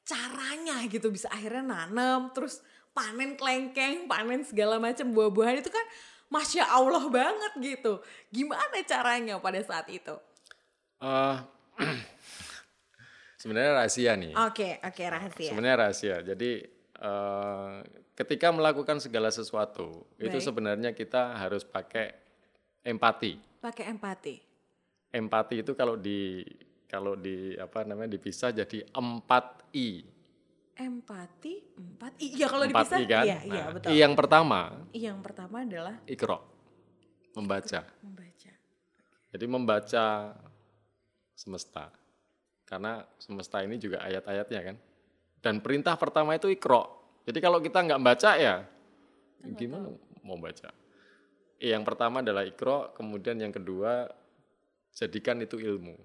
Caranya 0.07 0.79
gitu 0.87 1.11
bisa 1.11 1.27
akhirnya 1.27 1.65
nanam, 1.65 2.31
terus 2.31 2.63
panen 2.95 3.35
kelengkeng, 3.35 4.07
panen 4.07 4.47
segala 4.47 4.79
macam 4.79 5.11
buah-buahan 5.11 5.59
itu 5.59 5.67
kan 5.67 5.85
masya 6.31 6.63
Allah 6.71 7.03
banget 7.11 7.51
gitu. 7.59 7.99
Gimana 8.31 8.79
caranya 8.87 9.43
pada 9.43 9.59
saat 9.59 9.91
itu? 9.91 10.15
Eh, 11.03 11.37
sebenarnya 13.45 13.71
rahasia 13.75 14.11
nih. 14.17 14.33
Oke, 14.41 14.81
oke 14.81 15.03
rahasia. 15.05 15.49
Sebenarnya 15.53 15.77
rahasia. 15.79 16.15
Jadi 16.25 16.51
eh, 16.97 17.73
ketika 18.13 18.49
melakukan 18.49 18.97
segala 18.97 19.29
sesuatu 19.29 20.09
itu 20.17 20.33
Baik. 20.33 20.41
sebenarnya 20.41 20.91
kita 20.91 21.37
harus 21.37 21.61
pakai 21.61 22.09
empati. 22.81 23.37
Pakai 23.61 23.85
empati. 23.87 24.35
Empati 25.11 25.55
itu 25.61 25.71
kalau 25.71 25.93
di 25.93 26.41
kalau 26.85 27.13
di 27.13 27.53
apa 27.55 27.81
namanya 27.81 28.09
dipisah 28.11 28.49
jadi 28.51 28.81
empat 28.89 29.69
i. 29.73 30.01
Empati 30.75 31.53
empat. 31.77 32.11
Iya 32.17 32.45
kalau 32.45 32.65
Empat 32.65 32.83
dipisah. 32.83 32.99
i 32.99 33.05
kan. 33.05 33.23
Iya, 33.23 33.37
iya 33.45 33.61
Nah, 33.61 33.71
betul. 33.71 33.89
I 33.89 33.95
yang 33.95 34.13
pertama 34.13 34.59
I 34.89 34.99
yang 35.01 35.19
pertama 35.21 35.61
adalah 35.61 35.95
ikro 36.03 36.37
membaca. 37.31 37.85
membaca. 38.01 38.51
Jadi 39.29 39.45
membaca 39.45 40.05
semesta. 41.33 41.91
Karena 42.65 43.05
semesta 43.21 43.61
ini 43.61 43.77
juga 43.77 44.01
ayat-ayatnya 44.01 44.61
kan. 44.73 44.77
Dan 45.39 45.61
perintah 45.61 45.93
pertama 45.95 46.33
itu 46.33 46.49
ikro. 46.49 46.89
Jadi 47.25 47.37
kalau 47.41 47.61
kita 47.61 47.85
nggak 47.85 48.01
baca 48.01 48.31
ya 48.37 48.65
gimana 49.53 49.93
mau 50.25 50.41
baca? 50.41 50.73
I 51.61 51.71
yang 51.71 51.85
pertama 51.85 52.25
adalah 52.25 52.41
ikro, 52.41 52.91
kemudian 52.97 53.37
yang 53.37 53.53
kedua 53.53 54.09
jadikan 54.91 55.37
itu 55.39 55.61
ilmu. 55.61 55.95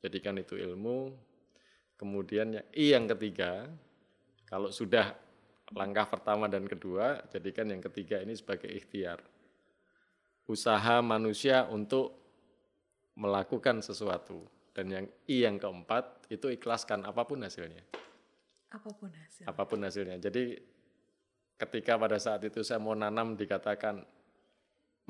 Jadikan 0.00 0.38
itu 0.38 0.54
ilmu. 0.56 1.12
Kemudian 1.98 2.56
ya- 2.56 2.68
I 2.72 2.96
yang 2.96 3.04
ketiga, 3.10 3.68
kalau 4.48 4.72
sudah 4.72 5.12
langkah 5.76 6.08
pertama 6.08 6.48
dan 6.48 6.64
kedua, 6.64 7.20
jadikan 7.28 7.68
yang 7.68 7.84
ketiga 7.84 8.22
ini 8.24 8.32
sebagai 8.32 8.70
ikhtiar 8.72 9.20
usaha 10.50 10.98
manusia 10.98 11.68
untuk 11.70 12.10
melakukan 13.14 13.78
sesuatu. 13.84 14.42
Dan 14.70 14.86
yang 14.90 15.06
I 15.26 15.36
yang 15.50 15.56
keempat 15.58 16.30
itu 16.30 16.46
ikhlaskan 16.46 17.02
apa 17.02 17.26
pun 17.26 17.42
hasilnya. 17.42 17.82
Apa 18.70 18.90
pun 18.94 19.10
hasil. 19.10 19.44
Apa 19.50 19.62
pun 19.66 19.82
hasilnya. 19.82 20.16
Jadi 20.22 20.54
ketika 21.58 21.98
pada 21.98 22.16
saat 22.22 22.46
itu 22.46 22.62
saya 22.62 22.78
mau 22.78 22.94
nanam 22.94 23.34
dikatakan, 23.34 24.06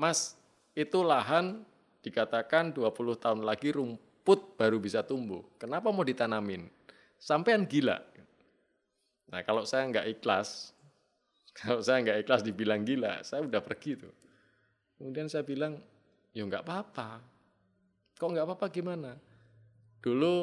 Mas, 0.01 0.33
itu 0.73 1.05
lahan 1.05 1.61
dikatakan 2.01 2.73
20 2.73 3.21
tahun 3.21 3.41
lagi 3.45 3.69
rumput 3.69 4.57
baru 4.57 4.81
bisa 4.81 5.05
tumbuh. 5.05 5.45
Kenapa 5.61 5.93
mau 5.93 6.01
ditanamin? 6.01 6.65
Sampean 7.21 7.69
gila. 7.69 8.01
Nah 9.29 9.45
kalau 9.45 9.63
saya 9.63 9.85
nggak 9.87 10.19
ikhlas, 10.19 10.73
kalau 11.61 11.79
saya 11.85 12.01
nggak 12.01 12.25
ikhlas 12.25 12.41
dibilang 12.41 12.81
gila, 12.81 13.21
saya 13.21 13.45
udah 13.45 13.61
pergi 13.61 14.01
tuh. 14.01 14.13
Kemudian 14.97 15.29
saya 15.29 15.45
bilang, 15.45 15.77
ya 16.33 16.41
nggak 16.41 16.65
apa-apa. 16.65 17.21
Kok 18.17 18.29
nggak 18.33 18.45
apa-apa 18.49 18.67
gimana? 18.73 19.11
Dulu 20.01 20.33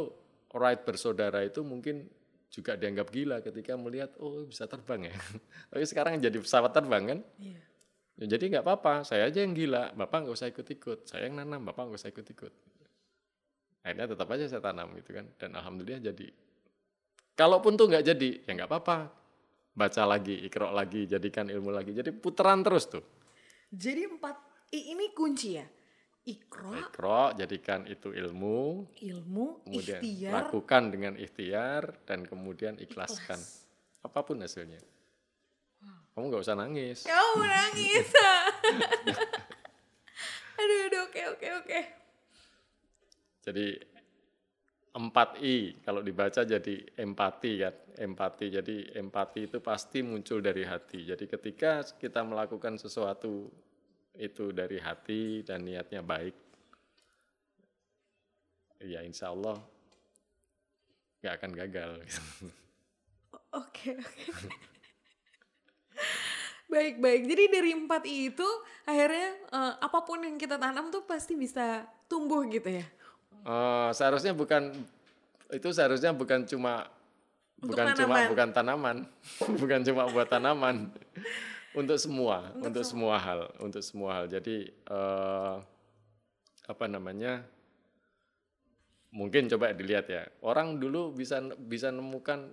Wright 0.55 0.81
bersaudara 0.87 1.45
itu 1.45 1.61
mungkin 1.61 2.09
juga 2.49 2.75
dianggap 2.81 3.12
gila 3.12 3.37
ketika 3.45 3.77
melihat, 3.77 4.17
oh 4.23 4.49
bisa 4.49 4.65
terbang 4.65 5.12
ya. 5.12 5.15
Tapi 5.71 5.85
sekarang 5.85 6.17
jadi 6.17 6.38
pesawat 6.41 6.73
terbang 6.73 7.05
kan? 7.05 7.21
Iya. 7.37 7.61
Ya, 8.19 8.25
jadi 8.35 8.59
nggak 8.59 8.65
apa-apa, 8.67 9.07
saya 9.07 9.31
aja 9.31 9.45
yang 9.45 9.55
gila, 9.55 9.95
bapak 9.95 10.27
nggak 10.27 10.35
usah 10.35 10.50
ikut-ikut, 10.50 11.07
saya 11.07 11.31
yang 11.31 11.38
nanam, 11.38 11.62
bapak 11.62 11.87
nggak 11.87 12.00
usah 12.03 12.11
ikut-ikut. 12.11 12.53
Akhirnya 13.87 14.11
tetap 14.11 14.27
aja 14.35 14.45
saya 14.50 14.62
tanam 14.65 14.91
gitu 14.99 15.15
kan, 15.15 15.31
dan 15.38 15.55
alhamdulillah 15.55 16.03
jadi. 16.03 16.29
Kalaupun 17.38 17.79
tuh 17.79 17.87
nggak 17.87 18.03
jadi, 18.03 18.31
ya 18.43 18.50
nggak 18.59 18.71
apa-apa, 18.75 18.97
baca 19.71 20.03
lagi, 20.03 20.35
ikro 20.43 20.75
lagi, 20.75 21.07
jadikan 21.07 21.47
ilmu 21.47 21.71
lagi, 21.71 21.95
jadi 21.95 22.11
putaran 22.11 22.67
terus 22.67 22.91
tuh. 22.91 23.05
Jadi 23.71 24.11
empat 24.11 24.35
ini 24.75 25.15
kunci 25.15 25.55
ya. 25.55 25.67
Ikro, 26.28 26.76
Ikro, 26.76 27.32
jadikan 27.40 27.88
itu 27.88 28.12
ilmu, 28.12 28.85
ilmu, 29.00 29.64
kemudian 29.64 30.04
ikhtiar, 30.04 30.32
lakukan 30.37 30.82
dengan 30.92 31.16
ikhtiar, 31.16 31.82
dan 32.04 32.28
kemudian 32.28 32.76
ikhlaskan. 32.76 33.40
ikhlas. 33.40 33.64
Apa 34.04 34.20
pun 34.20 34.37
hasilnya. 34.44 34.76
Kamu 36.12 36.28
nggak 36.28 36.44
usah 36.44 36.58
nangis. 36.58 37.08
Kamu 37.08 37.49
nangis. 37.49 38.08
aduh, 40.61 40.80
aduh, 40.85 41.00
oke, 41.08 41.23
oke, 41.32 41.49
oke. 41.64 41.80
Jadi 43.49 43.66
4I 44.99 45.87
kalau 45.87 46.02
dibaca 46.02 46.42
jadi 46.42 46.76
empati 46.99 47.52
kan, 47.62 47.75
empati. 47.97 48.47
Jadi 48.50 48.76
empati 48.99 49.49
itu 49.49 49.64
pasti 49.64 50.02
muncul 50.02 50.42
dari 50.42 50.66
hati. 50.66 51.06
Jadi 51.06 51.25
ketika 51.25 51.87
kita 51.97 52.20
melakukan 52.26 52.76
sesuatu 52.76 53.47
itu 54.19 54.51
dari 54.51 54.83
hati 54.83 55.47
dan 55.47 55.63
niatnya 55.63 56.03
baik, 56.03 56.35
ya 58.83 59.03
insya 59.07 59.31
Allah 59.31 59.59
nggak 61.23 61.35
akan 61.35 61.51
gagal. 61.55 61.91
Oke, 63.49 63.97
oke. 63.97 64.23
baik, 66.69 67.01
baik. 67.01 67.23
Jadi 67.27 67.45
dari 67.49 67.71
empat 67.75 68.03
I 68.07 68.31
itu 68.31 68.49
akhirnya 68.87 69.29
eh, 69.51 69.75
apa 69.83 69.99
pun 70.05 70.23
yang 70.23 70.37
kita 70.37 70.61
tanam 70.61 70.93
tuh 70.93 71.03
pasti 71.09 71.35
bisa 71.35 71.89
tumbuh 72.07 72.45
gitu 72.47 72.69
ya. 72.71 72.87
Eh, 73.43 73.91
seharusnya 73.97 74.37
bukan 74.37 74.77
itu 75.49 75.69
seharusnya 75.73 76.13
bukan 76.13 76.45
cuma 76.45 76.87
Untuk 77.59 77.75
bukan 77.75 77.87
cuma 77.97 78.15
tanaman. 78.15 78.31
bukan 78.31 78.49
tanaman, 78.55 78.97
bukan 79.63 79.81
cuma 79.83 80.03
buat 80.13 80.29
tanaman. 80.31 80.77
Untuk 81.77 81.99
semua, 82.01 82.49
Untuk 82.57 82.73
untuk, 82.73 82.85
semua 82.85 83.17
hal, 83.21 83.41
untuk 83.61 83.83
semua 83.85 84.11
hal. 84.21 84.25
Jadi 84.31 84.71
eh, 84.73 85.55
apa 86.69 86.85
namanya? 86.89 87.45
Mungkin 89.09 89.49
coba 89.49 89.73
dilihat 89.73 90.07
ya. 90.09 90.29
Orang 90.45 90.77
dulu 90.77 91.13
bisa 91.17 91.41
bisa 91.57 91.89
nemukan 91.89 92.49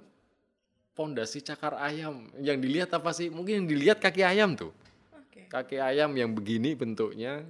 pondasi 0.95 1.43
cakar 1.43 1.75
ayam. 1.79 2.31
Yang 2.39 2.57
dilihat 2.63 2.89
apa 2.95 3.11
sih? 3.11 3.27
Mungkin 3.27 3.63
yang 3.63 3.67
dilihat 3.67 3.97
kaki 3.99 4.23
ayam 4.23 4.55
tuh. 4.55 4.71
Oke. 5.11 5.51
Kaki 5.51 5.77
ayam 5.83 6.15
yang 6.15 6.31
begini 6.31 6.71
bentuknya 6.75 7.43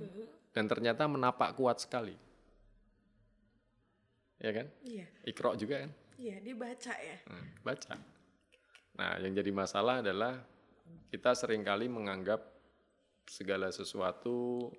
dan 0.58 0.66
ternyata 0.66 1.06
menapak 1.06 1.54
kuat 1.54 1.78
sekali. 1.84 2.18
Ya 4.42 4.52
kan? 4.52 4.68
Iya, 4.84 5.06
Ikro 5.26 5.56
juga 5.56 5.88
kan? 5.88 5.92
iya 6.16 6.40
dia 6.40 6.56
baca 6.56 6.94
ya. 6.96 7.18
Hmm, 7.28 7.48
baca. 7.64 7.96
Nah, 8.96 9.20
yang 9.20 9.36
jadi 9.36 9.52
masalah 9.52 10.00
adalah 10.00 10.40
kita 11.10 11.32
sering 11.32 11.64
kali 11.64 11.88
menganggap 11.88 12.44
segala 13.26 13.72
sesuatu 13.74 14.70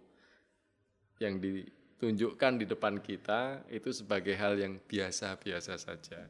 yang 1.19 1.41
ditunjukkan 1.41 2.53
di 2.61 2.67
depan 2.69 3.01
kita 3.01 3.67
itu 3.73 3.91
sebagai 3.91 4.37
hal 4.37 4.55
yang 4.61 4.77
biasa-biasa 4.79 5.75
saja. 5.81 6.29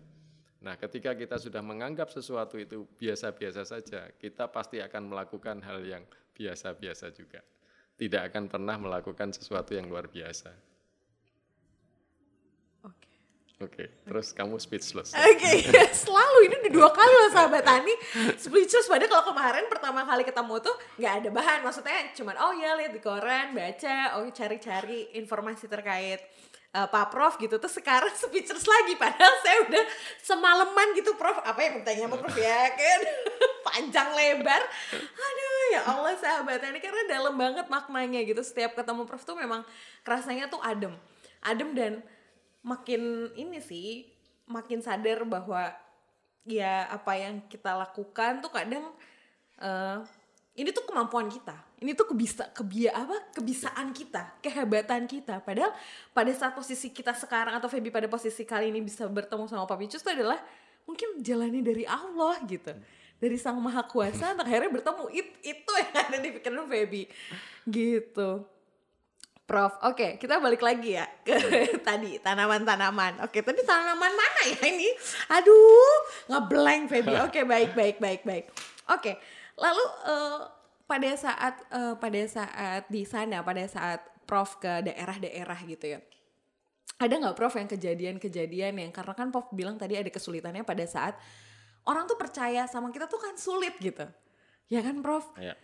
Nah, 0.63 0.75
ketika 0.81 1.13
kita 1.15 1.37
sudah 1.37 1.61
menganggap 1.61 2.11
sesuatu 2.11 2.57
itu 2.57 2.89
biasa-biasa 2.97 3.63
saja, 3.63 4.11
kita 4.17 4.49
pasti 4.49 4.81
akan 4.81 5.13
melakukan 5.13 5.63
hal 5.63 5.85
yang 5.85 6.03
biasa-biasa 6.33 7.13
juga. 7.13 7.45
Tidak 7.97 8.23
akan 8.33 8.51
pernah 8.51 8.77
melakukan 8.77 9.33
sesuatu 9.33 9.73
yang 9.73 9.89
luar 9.89 10.09
biasa. 10.09 10.53
Oke, 13.57 13.89
terus 14.05 14.37
kamu 14.37 14.61
speechless. 14.61 15.17
Oke, 15.17 15.53
selalu 16.05 16.39
ini 16.45 16.55
udah 16.61 16.73
dua 16.77 16.89
kali 16.93 17.09
loh 17.09 17.33
sahabat 17.33 17.65
Tani 17.65 17.95
speechless. 18.37 18.85
Padahal 18.85 19.09
kalau 19.09 19.25
kemarin 19.33 19.65
pertama 19.73 20.05
kali 20.05 20.29
ketemu 20.29 20.61
tuh 20.61 20.77
nggak 21.01 21.13
ada 21.25 21.29
bahan, 21.33 21.59
maksudnya 21.65 22.13
cuman 22.13 22.37
oh 22.37 22.53
ya 22.53 22.77
lihat 22.77 22.93
di 22.93 23.01
koran, 23.01 23.57
baca, 23.57 24.21
oh 24.21 24.29
cari-cari 24.29 25.09
informasi 25.17 25.73
terkait 25.73 26.21
uh, 26.77 26.85
Pak 26.85 27.09
Prof 27.09 27.41
gitu. 27.41 27.57
Terus 27.57 27.81
sekarang 27.81 28.13
speechless 28.29 28.69
lagi, 28.69 28.93
padahal 29.01 29.35
saya 29.41 29.59
udah 29.65 29.85
semalaman 30.21 30.93
gitu 30.93 31.17
Prof. 31.17 31.41
Apa 31.41 31.57
yang 31.65 31.81
bertanya 31.81 32.13
sama 32.13 32.17
Prof 32.21 32.37
ya 32.37 32.61
kan? 32.77 33.01
Panjang 33.65 34.09
lebar. 34.13 34.63
Aduh 35.01 35.65
ya 35.73 35.81
Allah 35.97 36.13
sahabat 36.21 36.61
Tani 36.61 36.77
karena 36.85 37.09
dalam 37.09 37.33
banget 37.41 37.73
maknanya 37.73 38.21
gitu. 38.21 38.45
Setiap 38.45 38.77
ketemu 38.77 39.09
Prof 39.09 39.25
tuh 39.25 39.33
memang 39.33 39.65
rasanya 40.05 40.45
tuh 40.53 40.61
adem, 40.61 40.93
adem 41.41 41.73
dan 41.73 41.93
makin 42.67 43.31
ini 43.39 43.63
sih 43.63 44.11
makin 44.51 44.83
sadar 44.83 45.23
bahwa 45.23 45.71
ya 46.43 46.91
apa 46.91 47.15
yang 47.15 47.39
kita 47.47 47.79
lakukan 47.79 48.43
tuh 48.43 48.51
kadang 48.51 48.91
uh, 49.63 50.03
ini 50.57 50.73
tuh 50.73 50.89
kemampuan 50.89 51.29
kita. 51.29 51.55
Ini 51.77 51.93
tuh 51.93 52.09
kebisa 52.09 52.49
kebia 52.51 52.91
apa 52.91 53.31
kebisaan 53.37 53.95
kita 53.95 54.41
kehebatan 54.43 55.07
kita. 55.07 55.39
Padahal 55.45 55.71
pada 56.11 56.33
saat 56.35 56.57
posisi 56.57 56.91
kita 56.91 57.15
sekarang 57.15 57.55
atau 57.55 57.71
Feby 57.71 57.93
pada 57.95 58.11
posisi 58.11 58.43
kali 58.43 58.75
ini 58.75 58.83
bisa 58.83 59.07
bertemu 59.07 59.47
sama 59.47 59.69
Papi 59.69 59.87
Cus 59.87 60.03
itu 60.03 60.11
adalah 60.11 60.41
mungkin 60.89 61.23
jalannya 61.23 61.63
dari 61.63 61.85
Allah 61.87 62.41
gitu. 62.49 62.73
Dari 63.17 63.37
sang 63.37 63.61
maha 63.61 63.85
kuasa 63.85 64.33
akhirnya 64.33 64.73
bertemu. 64.73 65.05
It, 65.13 65.29
itu 65.45 65.73
yang 65.77 65.93
ada 65.93 66.17
di 66.19 66.29
pikiran 66.35 66.67
Feby. 66.67 67.03
Gitu 67.69 68.56
Prof, 69.47 69.79
oke 69.87 69.95
okay, 69.95 70.11
kita 70.19 70.43
balik 70.43 70.59
lagi 70.59 70.99
ya 70.99 71.07
ke 71.23 71.39
tadi 71.87 72.19
tanaman-tanaman. 72.19 73.23
Oke, 73.23 73.39
okay, 73.39 73.43
tadi 73.47 73.63
tanaman 73.63 74.11
mana 74.11 74.43
ya 74.43 74.59
ini? 74.75 74.91
Aduh, 75.31 75.95
ngeblank 76.27 76.91
Feby. 76.91 77.15
Oke, 77.23 77.31
okay, 77.31 77.45
baik, 77.47 77.71
baik, 77.79 77.97
baik, 78.03 78.23
baik. 78.27 78.51
Oke, 78.51 78.59
okay, 78.91 79.15
lalu 79.55 79.85
uh, 80.11 80.51
pada 80.91 81.15
saat 81.15 81.63
uh, 81.71 81.95
pada 81.95 82.19
saat 82.27 82.91
di 82.91 83.07
sana, 83.07 83.47
pada 83.47 83.63
saat 83.71 84.03
Prof 84.27 84.59
ke 84.59 84.83
daerah-daerah 84.83 85.59
gitu 85.63 85.95
ya, 85.95 86.03
ada 86.99 87.15
nggak 87.15 87.39
Prof 87.39 87.55
yang 87.55 87.71
kejadian-kejadian 87.71 88.83
yang 88.83 88.91
karena 88.91 89.15
kan 89.15 89.31
Prof 89.31 89.47
bilang 89.55 89.79
tadi 89.79 89.95
ada 89.95 90.11
kesulitannya 90.11 90.67
pada 90.67 90.83
saat 90.91 91.15
orang 91.87 92.11
tuh 92.11 92.19
percaya 92.19 92.67
sama 92.67 92.91
kita 92.91 93.07
tuh 93.07 93.23
kan 93.23 93.39
sulit 93.39 93.79
gitu, 93.79 94.11
ya 94.67 94.83
kan 94.83 94.99
Prof? 95.07 95.39
Ya 95.39 95.55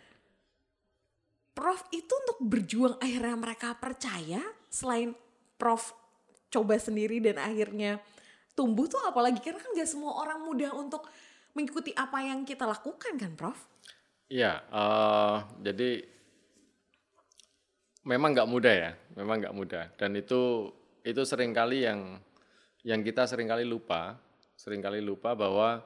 Prof 1.53 1.85
itu 1.93 2.09
untuk 2.09 2.37
berjuang 2.49 2.97
akhirnya 2.97 3.37
mereka 3.37 3.77
percaya 3.77 4.41
selain 4.73 5.13
Prof 5.57 5.93
coba 6.49 6.77
sendiri 6.81 7.21
dan 7.21 7.37
akhirnya 7.37 8.01
tumbuh 8.57 8.85
tuh 8.89 9.01
apalagi 9.05 9.41
karena 9.41 9.61
kan 9.61 9.73
gak 9.73 9.89
semua 9.89 10.17
orang 10.21 10.41
mudah 10.41 10.73
untuk 10.73 11.05
mengikuti 11.53 11.93
apa 11.93 12.25
yang 12.25 12.45
kita 12.45 12.65
lakukan 12.65 13.13
kan 13.17 13.31
Prof? 13.37 13.57
Iya, 14.29 14.65
uh, 14.73 15.45
jadi 15.61 16.01
memang 18.01 18.33
nggak 18.33 18.49
mudah 18.49 18.73
ya, 18.73 18.91
memang 19.13 19.37
nggak 19.45 19.53
mudah 19.55 19.85
dan 19.93 20.17
itu 20.17 20.73
itu 21.05 21.21
sering 21.21 21.53
kali 21.53 21.85
yang 21.85 22.17
yang 22.81 23.05
kita 23.05 23.29
sering 23.29 23.45
kali 23.45 23.61
lupa, 23.61 24.17
sering 24.57 24.81
kali 24.81 25.05
lupa 25.05 25.37
bahwa 25.37 25.85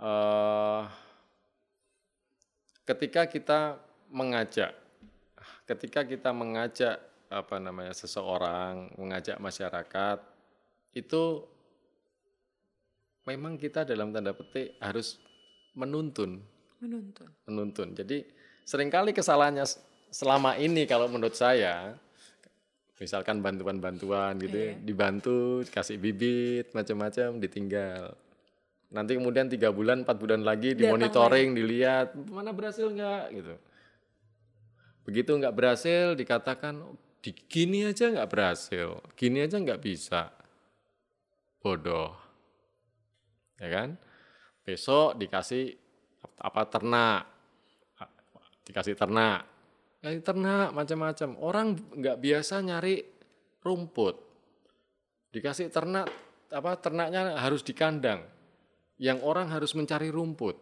uh, 0.00 0.88
ketika 2.88 3.28
kita 3.28 3.76
mengajak 4.08 4.85
ketika 5.66 6.06
kita 6.06 6.30
mengajak 6.30 7.02
apa 7.26 7.58
namanya 7.58 7.90
seseorang, 7.90 8.94
mengajak 8.94 9.36
masyarakat 9.42 10.18
itu 10.94 11.42
memang 13.26 13.58
kita 13.58 13.82
dalam 13.82 14.14
tanda 14.14 14.30
petik 14.32 14.78
harus 14.78 15.18
menuntun. 15.74 16.38
Menuntun. 16.78 17.28
Menuntun. 17.50 17.88
Jadi 17.98 18.22
sering 18.62 18.88
kali 18.88 19.10
kesalahannya 19.10 19.66
selama 20.14 20.54
ini 20.56 20.86
kalau 20.86 21.10
menurut 21.10 21.34
saya 21.34 21.98
misalkan 22.96 23.44
bantuan-bantuan 23.44 24.40
gitu 24.40 24.56
ya, 24.56 24.66
iya. 24.72 24.74
dibantu 24.80 25.60
kasih 25.68 26.00
bibit 26.00 26.72
macam-macam 26.72 27.36
ditinggal 27.36 28.16
nanti 28.88 29.12
kemudian 29.20 29.52
tiga 29.52 29.68
bulan 29.68 30.00
empat 30.00 30.16
bulan 30.16 30.40
lagi 30.40 30.72
dimonitoring 30.72 31.52
dilihat 31.52 32.16
mana 32.32 32.56
berhasil 32.56 32.88
nggak 32.88 33.24
gitu 33.36 33.52
Begitu 35.06 35.38
nggak 35.38 35.54
berhasil 35.54 36.18
dikatakan 36.18 36.82
di 37.22 37.30
gini 37.30 37.86
aja 37.86 38.10
nggak 38.10 38.26
berhasil, 38.26 38.98
gini 39.14 39.46
aja 39.46 39.62
nggak 39.62 39.78
bisa. 39.78 40.34
Bodoh. 41.62 42.10
Ya 43.62 43.70
kan? 43.70 43.88
Besok 44.66 45.14
dikasih 45.22 45.78
apa 46.42 46.66
ternak, 46.66 47.22
dikasih 48.66 48.98
ternak, 48.98 49.46
kasih 50.02 50.22
ternak 50.26 50.74
macam-macam. 50.74 51.28
Orang 51.38 51.66
nggak 51.94 52.18
biasa 52.18 52.66
nyari 52.66 52.98
rumput, 53.62 54.18
dikasih 55.30 55.70
ternak 55.70 56.10
apa 56.50 56.78
ternaknya 56.82 57.38
harus 57.38 57.62
di 57.62 57.74
kandang, 57.78 58.26
yang 58.98 59.22
orang 59.22 59.54
harus 59.54 59.70
mencari 59.78 60.10
rumput. 60.10 60.58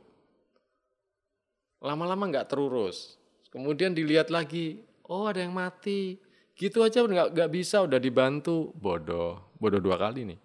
Lama-lama 1.81 2.29
nggak 2.29 2.49
terurus, 2.49 3.17
Kemudian 3.55 3.95
dilihat 3.95 4.35
lagi, 4.35 4.83
oh 5.07 5.31
ada 5.31 5.39
yang 5.39 5.55
mati. 5.55 6.19
Gitu 6.59 6.83
aja 6.83 7.07
nggak 7.07 7.39
nggak 7.39 7.51
bisa, 7.55 7.87
udah 7.87 8.03
dibantu, 8.03 8.75
bodoh, 8.75 9.55
bodoh 9.63 9.79
dua 9.79 9.95
kali 9.95 10.35
nih. 10.35 10.41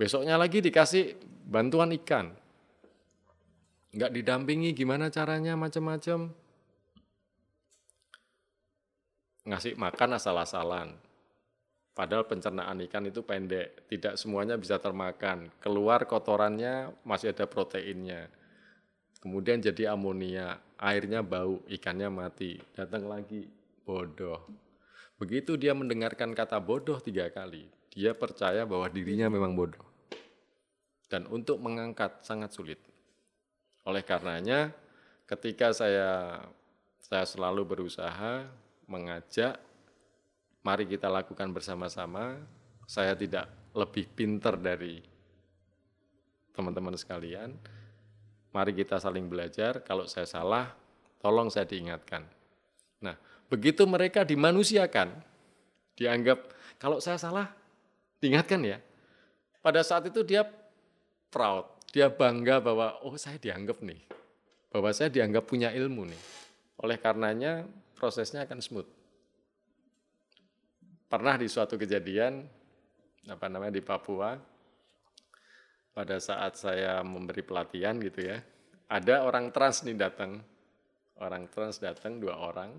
Besoknya 0.00 0.40
lagi 0.40 0.64
dikasih 0.64 1.20
bantuan 1.44 1.92
ikan, 2.00 2.32
nggak 3.92 4.10
didampingi 4.10 4.72
gimana 4.72 5.12
caranya 5.12 5.52
macam-macam. 5.52 6.32
Ngasih 9.44 9.76
makan 9.76 10.10
asal-asalan. 10.16 10.88
Padahal 11.94 12.26
pencernaan 12.26 12.80
ikan 12.88 13.06
itu 13.06 13.20
pendek, 13.22 13.86
tidak 13.86 14.16
semuanya 14.16 14.56
bisa 14.56 14.80
termakan. 14.80 15.52
Keluar 15.60 16.08
kotorannya 16.08 16.90
masih 17.06 17.30
ada 17.30 17.46
proteinnya. 17.46 18.32
Kemudian 19.22 19.62
jadi 19.62 19.94
amonia, 19.94 20.58
airnya 20.78 21.20
bau, 21.20 21.62
ikannya 21.70 22.08
mati. 22.10 22.58
Datang 22.74 23.06
lagi, 23.06 23.46
bodoh. 23.84 24.42
Begitu 25.20 25.54
dia 25.54 25.72
mendengarkan 25.72 26.34
kata 26.34 26.58
bodoh 26.58 26.98
tiga 26.98 27.30
kali, 27.30 27.70
dia 27.94 28.12
percaya 28.12 28.66
bahwa 28.66 28.90
dirinya 28.90 29.30
memang 29.30 29.54
bodoh. 29.54 29.86
Dan 31.06 31.30
untuk 31.30 31.62
mengangkat 31.62 32.26
sangat 32.26 32.50
sulit. 32.50 32.80
Oleh 33.86 34.02
karenanya, 34.02 34.74
ketika 35.28 35.70
saya 35.70 36.42
saya 36.98 37.28
selalu 37.28 37.62
berusaha 37.68 38.48
mengajak, 38.88 39.60
mari 40.64 40.88
kita 40.88 41.06
lakukan 41.06 41.52
bersama-sama. 41.52 42.40
Saya 42.84 43.16
tidak 43.16 43.48
lebih 43.72 44.08
pinter 44.12 44.56
dari 44.60 45.00
teman-teman 46.52 46.94
sekalian, 46.94 47.56
Mari 48.54 48.70
kita 48.70 49.02
saling 49.02 49.26
belajar. 49.26 49.82
Kalau 49.82 50.06
saya 50.06 50.30
salah, 50.30 50.70
tolong 51.18 51.50
saya 51.50 51.66
diingatkan. 51.66 52.22
Nah, 53.02 53.18
begitu 53.50 53.82
mereka 53.82 54.22
dimanusiakan, 54.22 55.10
dianggap 55.98 56.38
kalau 56.78 57.02
saya 57.02 57.18
salah, 57.18 57.50
diingatkan 58.22 58.62
ya. 58.62 58.78
Pada 59.58 59.82
saat 59.82 60.06
itu 60.06 60.22
dia 60.22 60.46
proud, 61.34 61.66
dia 61.90 62.06
bangga 62.06 62.62
bahwa 62.62 62.94
oh 63.02 63.18
saya 63.18 63.42
dianggap 63.42 63.82
nih, 63.82 63.98
bahwa 64.70 64.94
saya 64.94 65.10
dianggap 65.10 65.50
punya 65.50 65.74
ilmu 65.74 66.06
nih. 66.06 66.22
Oleh 66.78 66.94
karenanya 67.02 67.66
prosesnya 67.98 68.46
akan 68.46 68.62
smooth. 68.62 68.88
Pernah 71.10 71.34
di 71.42 71.50
suatu 71.50 71.74
kejadian 71.74 72.46
apa 73.26 73.46
namanya 73.50 73.74
di 73.74 73.82
Papua, 73.82 74.36
pada 75.94 76.18
saat 76.18 76.58
saya 76.58 77.00
memberi 77.06 77.46
pelatihan 77.46 77.94
gitu 78.02 78.26
ya, 78.26 78.42
ada 78.90 79.24
orang 79.24 79.54
trans 79.54 79.86
nih 79.86 79.94
datang, 79.94 80.42
orang 81.22 81.46
trans 81.48 81.78
datang 81.78 82.18
dua 82.18 82.34
orang, 82.34 82.74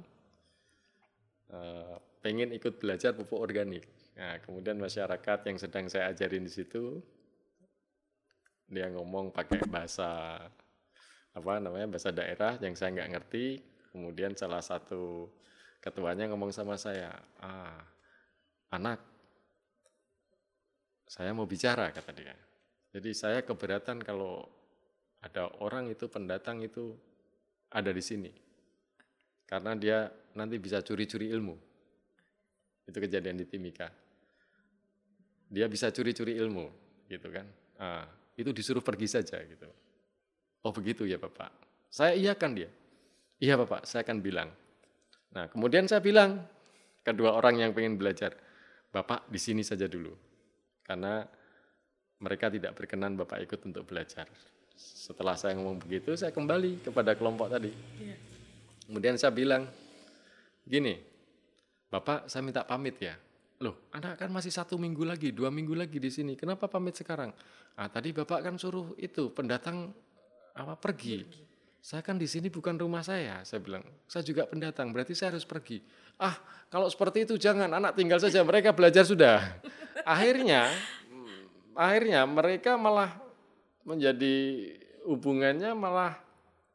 uh, 1.56 1.95
pengen 2.19 2.51
ikut 2.51 2.75
belajar 2.75 3.15
pupuk 3.15 3.39
organik. 3.39 3.88
Nah, 4.19 4.39
kemudian 4.43 4.75
masyarakat 4.75 5.39
yang 5.47 5.58
sedang 5.60 5.88
saya 5.88 6.12
ajarin 6.12 6.43
di 6.43 6.51
situ, 6.51 6.99
dia 8.67 8.91
ngomong 8.91 9.32
pakai 9.32 9.63
bahasa 9.67 10.39
apa 11.36 11.51
namanya 11.60 11.91
bahasa 11.91 12.15
daerah 12.15 12.56
yang 12.60 12.75
saya 12.75 12.95
nggak 12.95 13.12
ngerti. 13.15 13.45
Kemudian 13.95 14.36
salah 14.36 14.60
satu 14.60 15.32
ketuanya 15.80 16.28
ngomong 16.28 16.51
sama 16.51 16.75
saya, 16.75 17.15
ah 17.39 17.80
anak, 18.75 18.99
saya 21.08 21.32
mau 21.32 21.47
bicara 21.47 21.95
kata 21.95 22.12
dia. 22.12 22.36
Jadi 22.95 23.12
saya 23.12 23.43
keberatan 23.43 23.99
kalau 23.99 24.47
ada 25.19 25.51
orang 25.60 25.91
itu 25.91 26.08
pendatang 26.08 26.63
itu 26.63 26.95
ada 27.67 27.91
di 27.91 27.99
sini. 27.99 28.31
Karena 29.43 29.75
dia 29.75 30.08
nanti 30.31 30.55
bisa 30.55 30.79
curi-curi 30.79 31.27
ilmu. 31.27 31.60
Itu 32.88 32.95
kejadian 33.03 33.36
di 33.36 33.45
Timika. 33.51 33.91
dia 35.45 35.69
bisa 35.69 35.93
curi-curi 35.93 36.36
ilmu, 36.41 36.67
gitu 37.05 37.29
kan? 37.29 37.45
Ah, 37.77 38.10
itu 38.34 38.49
disuruh 38.49 38.81
pergi 38.81 39.08
saja, 39.08 39.38
gitu. 39.45 39.69
Oh 40.65 40.73
begitu 40.73 41.05
ya 41.05 41.21
bapak. 41.21 41.53
Saya 41.93 42.17
iakan 42.17 42.51
dia. 42.58 42.69
Iya 43.38 43.62
bapak, 43.62 43.86
saya 43.86 44.01
akan 44.01 44.19
bilang. 44.25 44.49
Nah 45.38 45.45
kemudian 45.47 45.86
saya 45.86 46.01
bilang 46.01 46.41
kedua 47.05 47.38
orang 47.38 47.62
yang 47.62 47.71
pengen 47.77 47.95
belajar, 47.95 48.34
bapak 48.89 49.29
di 49.29 49.38
sini 49.38 49.62
saja 49.62 49.86
dulu, 49.86 50.12
karena 50.81 51.23
mereka 52.25 52.49
tidak 52.49 52.73
berkenan 52.73 53.13
bapak 53.13 53.45
ikut 53.45 53.61
untuk 53.69 53.85
belajar. 53.85 54.25
Setelah 54.75 55.38
saya 55.38 55.53
ngomong 55.55 55.77
begitu, 55.77 56.17
saya 56.17 56.33
kembali 56.33 56.81
kepada 56.89 57.13
kelompok 57.13 57.53
tadi. 57.53 57.69
Iya. 58.01 58.17
Kemudian 58.89 59.15
saya 59.21 59.31
bilang, 59.31 59.69
gini, 60.65 61.15
Bapak 61.95 62.27
saya 62.27 62.43
minta 62.43 62.65
pamit 62.67 62.99
ya. 62.99 63.15
Loh, 63.63 63.88
anak 63.95 64.19
kan 64.19 64.27
masih 64.27 64.51
satu 64.51 64.75
minggu 64.75 65.07
lagi, 65.07 65.31
dua 65.31 65.47
minggu 65.47 65.71
lagi 65.71 65.95
di 65.95 66.11
sini. 66.11 66.35
Kenapa 66.35 66.67
pamit 66.67 66.97
sekarang? 66.99 67.31
Ah, 67.79 67.88
tadi 67.88 68.11
Bapak 68.11 68.43
kan 68.43 68.59
suruh 68.59 68.91
itu 68.99 69.31
pendatang 69.31 69.95
apa 70.51 70.75
pergi. 70.75 71.23
Saya 71.79 72.03
kan 72.03 72.19
di 72.19 72.27
sini 72.27 72.51
bukan 72.51 72.75
rumah 72.75 72.99
saya. 72.99 73.45
Saya 73.47 73.63
bilang, 73.63 73.85
saya 74.11 74.27
juga 74.27 74.43
pendatang, 74.43 74.91
berarti 74.91 75.15
saya 75.15 75.31
harus 75.38 75.47
pergi. 75.47 75.79
Ah, 76.19 76.35
kalau 76.67 76.91
seperti 76.91 77.23
itu 77.29 77.39
jangan, 77.39 77.71
anak 77.71 77.95
tinggal 77.95 78.19
saja, 78.19 78.43
mereka 78.43 78.75
belajar 78.75 79.07
sudah. 79.07 79.39
Akhirnya, 80.03 80.67
akhirnya 81.75 82.23
mereka 82.25 82.79
malah 82.79 83.13
menjadi 83.85 84.35
hubungannya 85.05 85.71
malah 85.77 86.17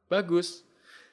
bagus. 0.07 0.63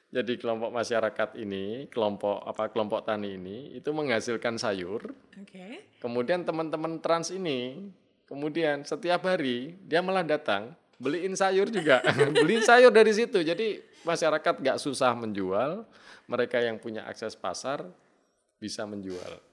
Jadi 0.08 0.40
kelompok 0.40 0.72
masyarakat 0.72 1.36
ini, 1.36 1.84
kelompok 1.92 2.40
apa 2.40 2.72
kelompok 2.72 3.04
tani 3.04 3.36
ini 3.36 3.76
itu 3.76 3.92
menghasilkan 3.92 4.56
sayur. 4.56 5.12
Oke. 5.36 5.84
Kemudian 6.00 6.48
teman-teman 6.48 6.96
trans 6.96 7.28
ini, 7.28 7.92
kemudian 8.24 8.88
setiap 8.88 9.28
hari 9.28 9.76
dia 9.84 10.00
malah 10.00 10.24
datang 10.24 10.72
beliin 10.96 11.36
sayur 11.36 11.68
juga, 11.68 12.00
beliin 12.40 12.64
sayur 12.64 12.88
dari 12.88 13.12
situ. 13.12 13.44
Jadi 13.44 13.84
masyarakat 14.00 14.54
nggak 14.64 14.80
susah 14.80 15.12
menjual, 15.12 15.84
mereka 16.24 16.56
yang 16.56 16.80
punya 16.80 17.04
akses 17.04 17.36
pasar 17.36 17.84
bisa 18.56 18.88
menjual. 18.88 19.47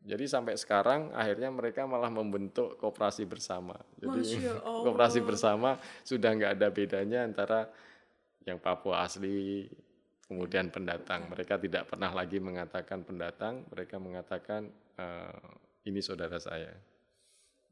Jadi 0.00 0.24
sampai 0.24 0.56
sekarang 0.56 1.12
akhirnya 1.12 1.52
mereka 1.52 1.84
malah 1.84 2.08
membentuk 2.08 2.80
kooperasi 2.80 3.28
bersama. 3.28 3.76
Jadi 4.00 4.40
kooperasi 4.84 5.20
bersama 5.20 5.76
sudah 6.00 6.32
nggak 6.32 6.52
ada 6.56 6.68
bedanya 6.72 7.28
antara 7.28 7.68
yang 8.48 8.56
Papua 8.56 9.04
asli 9.04 9.68
kemudian 10.24 10.72
pendatang. 10.72 11.28
Mereka 11.28 11.60
tidak 11.60 11.92
pernah 11.92 12.08
lagi 12.16 12.40
mengatakan 12.40 13.04
pendatang, 13.04 13.68
mereka 13.68 14.00
mengatakan 14.00 14.72
eh, 14.96 15.42
ini 15.84 16.00
saudara 16.00 16.40
saya. 16.40 16.72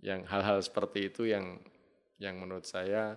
Yang 0.05 0.21
hal-hal 0.29 0.59
seperti 0.61 1.09
itu 1.09 1.33
yang 1.33 1.57
yang 2.21 2.37
menurut 2.37 2.69
saya 2.69 3.17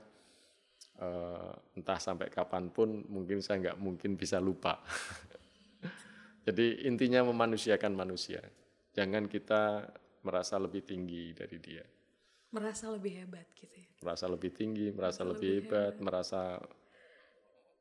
eh, 1.04 1.52
entah 1.76 2.00
sampai 2.00 2.32
kapan 2.32 2.72
pun 2.72 3.04
mungkin 3.12 3.44
saya 3.44 3.60
nggak 3.60 3.80
mungkin 3.82 4.16
bisa 4.16 4.40
lupa. 4.40 4.80
Jadi 6.48 6.88
intinya 6.88 7.28
memanusiakan 7.28 7.92
manusia. 7.92 8.40
Jangan 8.92 9.32
kita 9.32 9.88
merasa 10.28 10.60
lebih 10.60 10.84
tinggi 10.84 11.32
dari 11.32 11.58
dia. 11.58 11.86
Merasa 12.52 12.92
lebih 12.92 13.24
hebat 13.24 13.48
gitu 13.56 13.72
ya. 13.72 13.88
Merasa 14.04 14.26
lebih 14.28 14.52
tinggi, 14.52 14.92
merasa 14.92 15.22
lebih 15.24 15.50
hebat, 15.64 15.94
merasa 16.04 16.60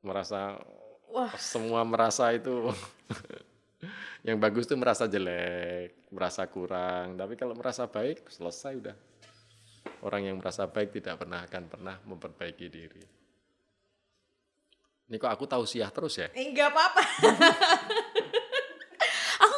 merasa 0.01 0.57
Wah. 1.11 1.35
semua 1.37 1.83
merasa 1.83 2.31
itu 2.31 2.71
yang 4.27 4.39
bagus 4.39 4.71
tuh 4.71 4.79
merasa 4.79 5.11
jelek, 5.11 6.07
merasa 6.15 6.47
kurang. 6.47 7.19
Tapi 7.19 7.35
kalau 7.35 7.59
merasa 7.59 7.91
baik 7.91 8.31
selesai 8.31 8.73
udah. 8.79 8.97
Orang 10.01 10.25
yang 10.25 10.37
merasa 10.41 10.65
baik 10.65 10.97
tidak 10.97 11.21
pernah 11.21 11.45
akan 11.45 11.65
pernah 11.69 11.97
memperbaiki 12.07 12.67
diri. 12.73 13.05
Ini 15.11 15.19
kok 15.19 15.33
aku 15.35 15.45
tahu 15.51 15.67
siah 15.67 15.91
terus 15.91 16.23
ya? 16.23 16.31
Enggak 16.39 16.71
apa-apa. 16.71 17.03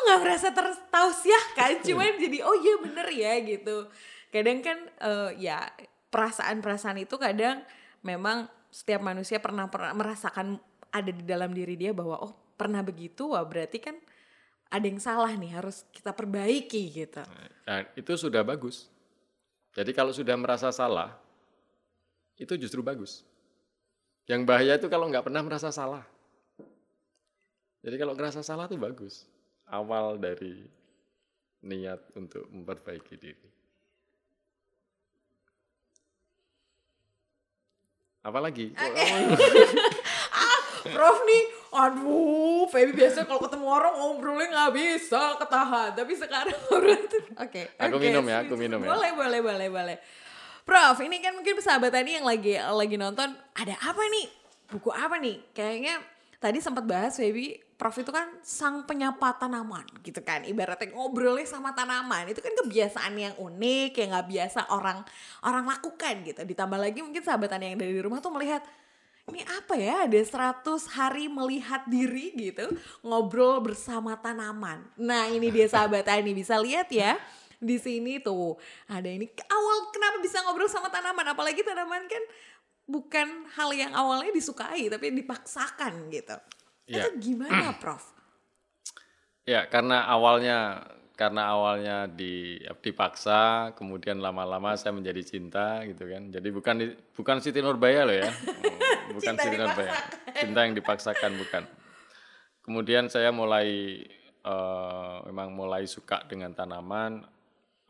nggak 0.07 0.21
merasa 0.21 0.49
tertausiah 0.51 1.45
kan, 1.55 1.79
cuman 1.81 2.19
jadi 2.19 2.39
oh 2.45 2.57
iya 2.59 2.75
bener 2.81 3.09
ya 3.13 3.33
gitu. 3.43 3.89
Kadang 4.33 4.59
kan 4.65 4.79
eh, 5.01 5.31
ya 5.43 5.69
perasaan-perasaan 6.13 7.01
itu 7.01 7.17
kadang 7.17 7.65
memang 8.05 8.51
setiap 8.73 9.05
manusia 9.05 9.41
pernah 9.41 9.69
pernah 9.69 9.93
merasakan 9.93 10.61
ada 10.93 11.11
di 11.13 11.25
dalam 11.25 11.53
diri 11.57 11.77
dia 11.77 11.97
bahwa 11.97 12.21
oh 12.21 12.33
pernah 12.57 12.85
begitu, 12.85 13.33
wah 13.33 13.45
berarti 13.45 13.81
kan 13.81 13.97
ada 14.73 14.85
yang 14.89 15.01
salah 15.01 15.33
nih 15.37 15.53
harus 15.53 15.85
kita 15.93 16.17
perbaiki 16.17 16.93
gitu. 16.93 17.21
Nah, 17.69 17.85
itu 17.93 18.13
sudah 18.17 18.41
bagus. 18.41 18.89
Jadi 19.73 19.93
kalau 19.97 20.13
sudah 20.13 20.37
merasa 20.37 20.69
salah, 20.73 21.17
itu 22.37 22.57
justru 22.61 22.85
bagus. 22.85 23.25
Yang 24.29 24.43
bahaya 24.49 24.73
itu 24.77 24.89
kalau 24.89 25.09
nggak 25.09 25.29
pernah 25.29 25.43
merasa 25.45 25.69
salah. 25.73 26.05
Jadi 27.83 27.97
kalau 27.99 28.15
ngerasa 28.15 28.41
salah 28.41 28.71
itu 28.71 28.79
bagus. 28.79 29.27
Awal 29.73 30.21
dari 30.21 30.61
niat 31.65 32.13
untuk 32.13 32.45
memperbaiki 32.47 33.15
diri. 33.17 33.49
Apalagi? 38.23 38.71
Kok 38.71 38.93
kamu- 38.93 39.31
Prof 40.83 41.19
nih, 41.23 41.43
aduh, 41.73 42.67
Feby 42.67 42.91
biasa 42.93 43.23
kalau 43.23 43.39
ketemu 43.39 43.67
orang 43.71 43.95
ngobrolnya 43.95 44.51
nggak 44.51 44.73
bisa 44.75 45.39
ketahan, 45.39 45.95
tapi 45.95 46.13
sekarang 46.19 46.59
orang 46.75 47.03
tuh, 47.07 47.23
oke. 47.39 47.63
Aku 47.79 47.97
oke, 47.97 48.03
minum 48.03 48.25
ya, 48.27 48.43
aku 48.43 48.55
minum 48.59 48.83
ya. 48.83 48.91
Boleh, 48.91 49.11
boleh, 49.15 49.41
boleh, 49.41 49.69
boleh. 49.71 49.97
Prof, 50.67 50.99
ini 50.99 51.23
kan 51.23 51.39
mungkin 51.39 51.63
sahabat 51.63 51.95
tadi 51.95 52.19
yang 52.19 52.27
lagi 52.27 52.59
lagi 52.59 52.99
nonton, 52.99 53.31
ada 53.55 53.75
apa 53.79 54.03
nih? 54.11 54.27
Buku 54.75 54.91
apa 54.91 55.23
nih? 55.23 55.39
Kayaknya 55.55 56.03
tadi 56.43 56.59
sempat 56.59 56.83
bahas 56.83 57.15
Feby, 57.15 57.63
Prof 57.79 57.95
itu 57.95 58.11
kan 58.11 58.27
sang 58.43 58.83
penyapa 58.83 59.39
tanaman 59.39 59.87
gitu 60.03 60.19
kan. 60.27 60.43
Ibaratnya 60.43 60.91
ngobrolnya 60.91 61.47
sama 61.47 61.71
tanaman. 61.71 62.27
Itu 62.31 62.43
kan 62.43 62.51
kebiasaan 62.59 63.15
yang 63.15 63.35
unik, 63.39 63.91
yang 63.95 64.09
nggak 64.11 64.27
biasa 64.27 64.61
orang 64.75 65.07
orang 65.47 65.65
lakukan 65.71 66.27
gitu. 66.27 66.43
Ditambah 66.43 66.79
lagi 66.79 66.99
mungkin 67.01 67.23
sahabat 67.23 67.55
tani 67.55 67.75
yang 67.75 67.79
dari 67.79 67.95
rumah 68.03 68.19
tuh 68.19 68.35
melihat 68.35 68.67
ini 69.31 69.47
apa 69.47 69.79
ya 69.79 70.03
ada 70.11 70.19
100 70.19 70.67
hari 70.99 71.31
melihat 71.31 71.87
diri 71.87 72.35
gitu 72.35 72.75
ngobrol 73.07 73.63
bersama 73.63 74.19
tanaman 74.19 74.83
nah 74.99 75.31
ini 75.31 75.47
dia 75.55 75.71
sahabat 75.71 76.11
tani 76.11 76.35
bisa 76.35 76.59
lihat 76.59 76.91
ya 76.91 77.15
di 77.63 77.79
sini 77.79 78.19
tuh 78.19 78.59
ada 78.91 79.07
ini 79.07 79.31
awal 79.47 79.95
kenapa 79.95 80.19
bisa 80.19 80.43
ngobrol 80.43 80.67
sama 80.67 80.91
tanaman 80.91 81.23
apalagi 81.31 81.63
tanaman 81.63 82.11
kan 82.11 82.23
bukan 82.87 83.47
hal 83.57 83.71
yang 83.73 83.93
awalnya 83.95 84.35
disukai 84.35 84.91
tapi 84.91 85.11
dipaksakan 85.15 86.11
gitu 86.11 86.37
Iya. 86.91 87.07
itu 87.09 87.33
gimana 87.33 87.71
prof 87.83 88.23
Ya, 89.43 89.67
karena 89.67 90.07
awalnya 90.07 90.87
karena 91.19 91.51
awalnya 91.51 92.07
di 92.07 92.63
dipaksa, 92.79 93.75
kemudian 93.75 94.23
lama-lama 94.23 94.79
saya 94.79 94.95
menjadi 94.95 95.23
cinta 95.27 95.83
gitu 95.83 96.07
kan. 96.07 96.31
Jadi 96.31 96.49
bukan 96.55 96.77
bukan 97.15 97.37
Siti 97.43 97.59
Nurbaya 97.59 98.07
loh 98.07 98.17
ya. 98.17 98.31
Bukan 99.13 99.35
Cinta 99.35 99.43
Siti 99.45 99.59
Nurbaya. 99.59 99.93
Cinta 100.39 100.61
yang 100.65 100.73
dipaksakan 100.79 101.37
bukan. 101.37 101.67
Kemudian 102.63 103.11
saya 103.11 103.35
mulai 103.35 103.99
eh, 104.47 105.17
memang 105.27 105.53
mulai 105.53 105.85
suka 105.91 106.23
dengan 106.25 106.55
tanaman 106.55 107.21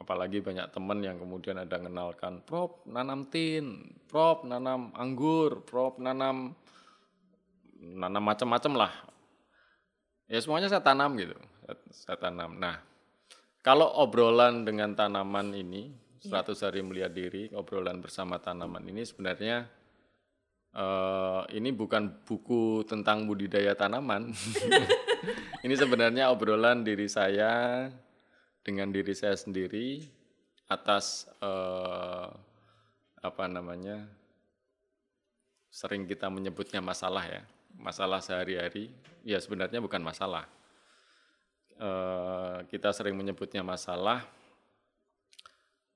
apalagi 0.03 0.43
banyak 0.43 0.69
teman 0.75 0.99
yang 1.01 1.17
kemudian 1.17 1.63
ada 1.63 1.79
mengenalkan 1.79 2.43
prop 2.43 2.83
nanam 2.91 3.31
tin, 3.31 3.95
prop 4.11 4.43
nanam 4.43 4.91
anggur, 4.99 5.63
prop 5.63 6.03
nanam 6.03 6.59
nanam 7.79 8.23
macam-macam 8.23 8.87
lah. 8.87 8.93
Ya 10.27 10.43
semuanya 10.43 10.67
saya 10.67 10.83
tanam 10.83 11.15
gitu. 11.15 11.39
Saya, 11.63 11.77
saya 11.95 12.17
tanam. 12.19 12.59
Nah 12.59 12.83
kalau 13.63 13.87
obrolan 14.03 14.67
dengan 14.67 14.99
tanaman 14.99 15.55
ini 15.55 15.95
100 16.23 16.55
hari 16.67 16.83
melihat 16.83 17.15
diri 17.15 17.51
obrolan 17.55 18.03
bersama 18.03 18.39
tanaman 18.43 18.83
ini 18.87 19.03
sebenarnya 19.07 19.67
eh, 20.75 21.43
ini 21.55 21.71
bukan 21.71 22.27
buku 22.27 22.83
tentang 22.85 23.31
budidaya 23.31 23.79
tanaman. 23.79 24.35
Ini 25.63 25.79
sebenarnya 25.79 26.35
obrolan 26.35 26.83
diri 26.83 27.07
saya 27.07 27.87
dengan 28.63 28.95
diri 28.95 29.13
saya 29.13 29.35
sendiri 29.35 30.07
atas 30.71 31.27
eh, 31.43 32.29
apa 33.23 33.45
namanya 33.47 34.07
sering 35.69 36.07
kita 36.07 36.31
menyebutnya 36.31 36.79
masalah 36.79 37.27
ya. 37.27 37.43
Masalah 37.77 38.23
sehari-hari 38.23 38.93
ya 39.27 39.39
sebenarnya 39.43 39.83
bukan 39.83 40.03
masalah. 40.03 40.47
Eh, 41.77 42.59
kita 42.71 42.95
sering 42.95 43.19
menyebutnya 43.19 43.67
masalah. 43.67 44.23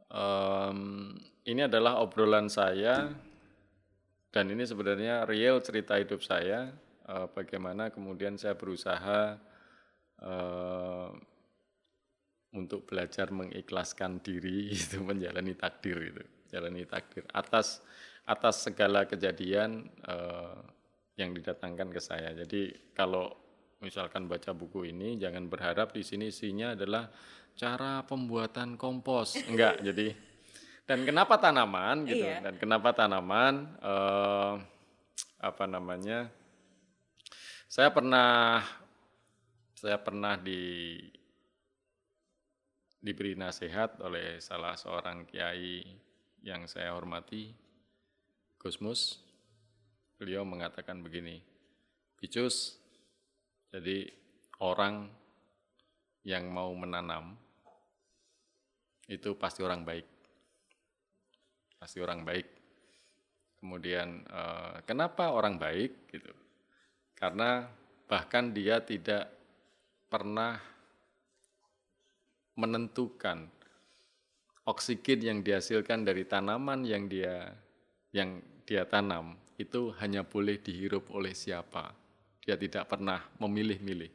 Em, 0.06 1.12
ini 1.46 1.66
adalah 1.66 1.98
obrolan 2.02 2.46
saya 2.46 3.10
dan 4.30 4.44
ini 4.50 4.62
sebenarnya 4.62 5.26
real 5.26 5.58
cerita 5.62 5.98
hidup 5.98 6.22
saya 6.22 6.70
eh, 7.06 7.26
bagaimana 7.30 7.90
kemudian 7.90 8.38
saya 8.38 8.54
berusaha 8.54 9.38
eh, 10.22 11.08
untuk 12.56 12.88
belajar 12.88 13.28
mengikhlaskan 13.28 14.24
diri 14.24 14.70
itu 14.74 15.04
menjalani 15.04 15.52
takdir 15.52 16.00
itu, 16.00 16.24
jalani 16.48 16.88
takdir 16.88 17.28
atas 17.36 17.84
atas 18.26 18.66
segala 18.66 19.06
kejadian 19.06 19.86
uh, 20.08 20.58
yang 21.14 21.30
didatangkan 21.36 21.94
ke 21.94 22.00
saya. 22.02 22.34
Jadi 22.34 22.92
kalau 22.96 23.30
misalkan 23.78 24.26
baca 24.26 24.50
buku 24.56 24.88
ini 24.90 25.20
jangan 25.20 25.46
berharap 25.46 25.92
di 25.92 26.02
sini 26.02 26.32
isinya 26.32 26.74
adalah 26.74 27.06
cara 27.54 28.02
pembuatan 28.02 28.74
kompos. 28.74 29.38
Enggak, 29.50 29.80
jadi 29.84 30.16
dan 30.86 31.02
kenapa 31.02 31.34
tanaman 31.38 32.06
gitu 32.06 32.22
Iya. 32.22 32.46
dan 32.46 32.54
kenapa 32.62 32.94
tanaman 32.94 33.74
eh, 33.82 34.54
apa 35.42 35.64
namanya? 35.66 36.30
Saya 37.66 37.90
pernah 37.90 38.62
saya 39.76 39.98
pernah 40.00 40.38
di 40.40 40.96
diberi 43.06 43.38
nasihat 43.38 44.02
oleh 44.02 44.42
salah 44.42 44.74
seorang 44.74 45.22
kiai 45.30 45.86
yang 46.42 46.66
saya 46.66 46.90
hormati, 46.90 47.54
Gusmus. 48.58 49.22
Beliau 50.18 50.42
mengatakan 50.42 51.06
begini, 51.06 51.38
Bicus, 52.18 52.74
jadi 53.70 54.10
orang 54.58 55.06
yang 56.26 56.50
mau 56.50 56.74
menanam 56.74 57.38
itu 59.06 59.38
pasti 59.38 59.62
orang 59.62 59.86
baik. 59.86 60.06
Pasti 61.78 62.02
orang 62.02 62.26
baik. 62.26 62.48
Kemudian 63.62 64.26
eh, 64.26 64.76
kenapa 64.82 65.30
orang 65.30 65.62
baik 65.62 66.10
gitu? 66.10 66.32
Karena 67.14 67.70
bahkan 68.10 68.50
dia 68.50 68.82
tidak 68.82 69.30
pernah 70.10 70.58
menentukan 72.56 73.46
oksigen 74.66 75.20
yang 75.22 75.38
dihasilkan 75.44 76.02
dari 76.02 76.26
tanaman 76.26 76.82
yang 76.82 77.06
dia 77.06 77.54
yang 78.10 78.42
dia 78.66 78.82
tanam 78.88 79.38
itu 79.56 79.94
hanya 80.02 80.26
boleh 80.26 80.60
dihirup 80.60 81.08
oleh 81.14 81.32
siapa. 81.32 81.94
Dia 82.42 82.58
tidak 82.58 82.90
pernah 82.90 83.24
memilih-milih. 83.40 84.12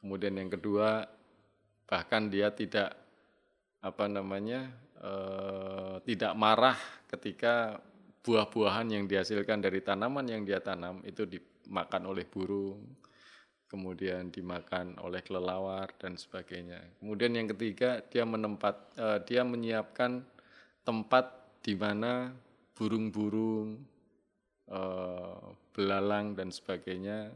Kemudian 0.00 0.36
yang 0.36 0.50
kedua, 0.52 1.06
bahkan 1.88 2.28
dia 2.28 2.50
tidak 2.52 2.92
apa 3.84 4.04
namanya 4.08 4.72
eh, 5.00 5.96
tidak 6.08 6.32
marah 6.36 6.76
ketika 7.08 7.78
buah-buahan 8.24 8.88
yang 8.88 9.04
dihasilkan 9.04 9.60
dari 9.60 9.84
tanaman 9.84 10.24
yang 10.24 10.42
dia 10.48 10.60
tanam 10.64 11.04
itu 11.04 11.28
dimakan 11.28 12.08
oleh 12.08 12.24
burung, 12.24 12.80
kemudian 13.68 14.28
dimakan 14.30 14.96
oleh 15.00 15.24
kelelawar 15.24 15.90
dan 15.98 16.14
sebagainya. 16.14 16.80
Kemudian 17.00 17.34
yang 17.34 17.48
ketiga 17.50 18.04
dia 18.06 18.22
menempat 18.22 18.76
eh, 18.96 19.18
dia 19.26 19.42
menyiapkan 19.42 20.22
tempat 20.84 21.32
di 21.64 21.74
mana 21.74 22.30
burung-burung, 22.76 23.80
eh, 24.68 25.42
belalang 25.74 26.36
dan 26.36 26.52
sebagainya 26.52 27.32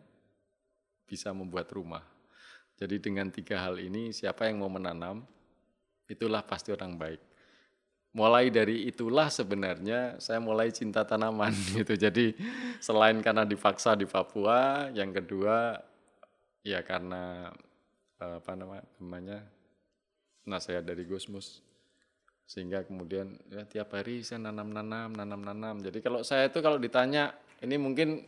bisa 1.09 1.33
membuat 1.33 1.73
rumah. 1.73 2.05
Jadi 2.79 3.03
dengan 3.03 3.27
tiga 3.35 3.59
hal 3.67 3.81
ini 3.83 4.15
siapa 4.15 4.47
yang 4.47 4.63
mau 4.63 4.71
menanam 4.71 5.27
itulah 6.07 6.47
pasti 6.47 6.71
orang 6.71 6.95
baik. 6.95 7.21
Mulai 8.15 8.49
dari 8.49 8.89
itulah 8.89 9.29
sebenarnya 9.29 10.17
saya 10.23 10.39
mulai 10.39 10.71
cinta 10.71 11.03
tanaman 11.03 11.51
gitu. 11.77 11.99
Jadi 11.99 12.39
selain 12.79 13.19
karena 13.19 13.43
dipaksa 13.43 13.99
di 13.99 14.07
Papua, 14.07 14.89
yang 14.95 15.11
kedua 15.11 15.88
ya 16.69 16.85
karena 16.85 17.49
eh, 18.21 18.37
apa 18.37 18.53
nama- 18.53 18.85
namanya 19.01 19.41
nasihat 20.45 20.85
dari 20.85 21.05
Gusmus 21.05 21.65
sehingga 22.49 22.81
kemudian 22.81 23.37
ya 23.53 23.69
tiap 23.69 23.93
hari 23.93 24.25
saya 24.25 24.41
nanam-nanam, 24.41 25.13
nanam-nanam. 25.13 25.85
Jadi 25.85 26.01
kalau 26.01 26.25
saya 26.25 26.49
itu 26.49 26.65
kalau 26.65 26.81
ditanya 26.81 27.37
ini 27.61 27.77
mungkin 27.77 28.25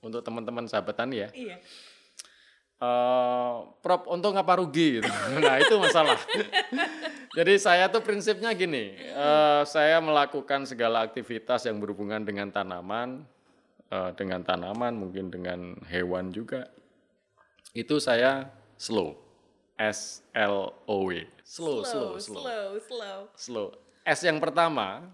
untuk 0.00 0.24
teman-teman 0.24 0.64
sahabat 0.64 0.96
tani 0.96 1.20
ya, 1.20 1.28
Iya. 1.30 1.56
eh 2.80 3.54
Prof 3.78 4.08
untung 4.08 4.34
apa 4.34 4.56
rugi 4.58 4.98
gitu. 4.98 5.06
Nah 5.44 5.60
itu 5.60 5.74
masalah. 5.78 6.16
Jadi 7.36 7.56
saya 7.56 7.88
tuh 7.88 8.00
prinsipnya 8.00 8.52
gini, 8.52 8.92
eh, 8.96 9.62
saya 9.64 10.00
melakukan 10.00 10.64
segala 10.64 11.04
aktivitas 11.04 11.64
yang 11.64 11.76
berhubungan 11.76 12.24
dengan 12.24 12.48
tanaman, 12.48 13.24
eh, 13.88 14.10
dengan 14.16 14.40
tanaman 14.42 14.96
mungkin 14.96 15.28
dengan 15.28 15.76
hewan 15.88 16.32
juga. 16.32 16.68
Itu 17.72 17.96
saya 17.96 18.52
slow, 18.76 19.16
S 19.80 20.20
L 20.36 20.76
O 20.84 20.96
W, 21.08 21.24
slow, 21.40 21.80
slow, 21.80 22.20
slow, 22.20 22.20
slow, 22.20 22.68
slow. 22.84 23.18
slow. 23.32 23.68
S 24.04 24.20
yang 24.28 24.36
pertama 24.36 25.08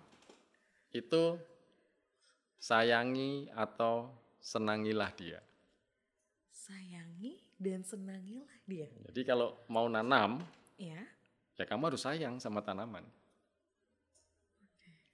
itu 0.91 1.39
sayangi 2.59 3.47
atau 3.55 4.11
senangilah 4.43 5.15
dia. 5.15 5.39
Sayangi 6.51 7.39
dan 7.63 7.87
senangilah 7.87 8.59
dia. 8.67 8.91
Jadi 9.07 9.23
kalau 9.23 9.55
mau 9.71 9.87
nanam, 9.87 10.43
Ya. 10.79 11.07
ya 11.55 11.65
kamu 11.67 11.95
harus 11.95 12.03
sayang 12.03 12.43
sama 12.43 12.59
tanaman. 12.59 13.07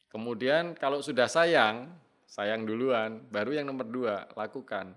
Kemudian 0.09 0.73
kalau 0.79 1.03
sudah 1.05 1.29
sayang, 1.29 1.91
sayang 2.25 2.65
duluan, 2.65 3.21
baru 3.29 3.59
yang 3.61 3.67
nomor 3.69 3.85
dua, 3.85 4.17
lakukan. 4.33 4.95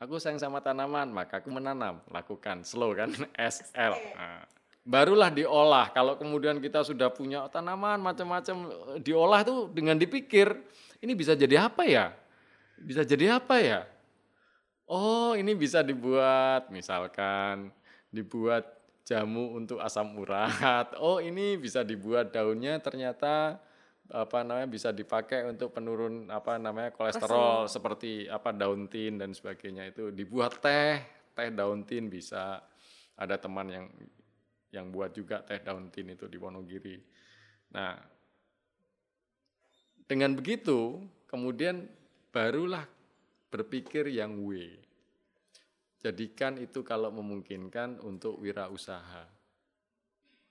Aku 0.00 0.16
sayang 0.16 0.40
sama 0.40 0.64
tanaman, 0.64 1.12
maka 1.12 1.44
aku 1.44 1.52
menanam, 1.52 2.00
lakukan. 2.08 2.64
Slow 2.64 2.96
kan, 2.96 3.12
SL. 3.52 3.92
Nah, 4.16 4.48
barulah 4.80 5.28
diolah. 5.28 5.92
Kalau 5.92 6.16
kemudian 6.16 6.56
kita 6.56 6.80
sudah 6.80 7.12
punya 7.12 7.44
tanaman 7.52 8.00
macam-macam, 8.00 8.72
diolah 9.04 9.44
tuh 9.44 9.68
dengan 9.68 10.00
dipikir, 10.00 10.56
ini 11.04 11.12
bisa 11.12 11.36
jadi 11.36 11.68
apa 11.68 11.84
ya? 11.84 12.16
Bisa 12.80 13.04
jadi 13.04 13.36
apa 13.36 13.60
ya? 13.60 13.84
Oh, 14.88 15.36
ini 15.36 15.52
bisa 15.52 15.84
dibuat 15.84 16.72
misalkan 16.72 17.68
dibuat 18.08 18.66
jamu 19.04 19.52
untuk 19.52 19.84
asam 19.84 20.16
urat. 20.16 20.96
Oh, 20.96 21.20
ini 21.20 21.60
bisa 21.60 21.84
dibuat 21.84 22.32
daunnya 22.32 22.80
ternyata 22.80 23.60
apa 24.10 24.42
namanya 24.42 24.66
bisa 24.66 24.90
dipakai 24.90 25.46
untuk 25.46 25.70
penurun 25.70 26.26
apa 26.28 26.58
namanya 26.58 26.90
kolesterol 26.90 27.70
seperti 27.70 28.26
apa 28.26 28.50
daun 28.50 28.90
tin 28.90 29.16
dan 29.16 29.30
sebagainya 29.30 29.94
itu 29.94 30.10
dibuat 30.10 30.58
teh, 30.58 30.98
teh 31.34 31.48
daun 31.54 31.86
tin 31.86 32.10
bisa. 32.10 32.58
Ada 33.20 33.36
teman 33.38 33.68
yang 33.70 33.86
yang 34.74 34.90
buat 34.90 35.14
juga 35.14 35.42
teh 35.46 35.62
daun 35.62 35.90
tin 35.94 36.10
itu 36.10 36.26
di 36.26 36.38
Wonogiri. 36.38 36.98
Nah, 37.74 37.94
dengan 40.10 40.34
begitu 40.34 40.98
kemudian 41.30 41.86
barulah 42.34 42.86
berpikir 43.50 44.10
yang 44.10 44.38
W. 44.42 44.78
Jadikan 46.00 46.56
itu 46.56 46.80
kalau 46.80 47.12
memungkinkan 47.12 48.00
untuk 48.00 48.40
wirausaha. 48.40 49.39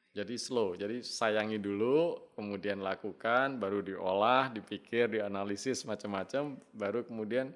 Jadi 0.10 0.41
slow, 0.41 0.74
jadi 0.74 1.06
sayangi 1.06 1.62
dulu, 1.62 2.17
kemudian 2.34 2.82
lakukan, 2.82 3.62
baru 3.62 3.86
diolah, 3.86 4.50
dipikir, 4.50 5.06
dianalisis 5.06 5.86
macam-macam, 5.86 6.58
baru 6.74 7.06
kemudian 7.06 7.54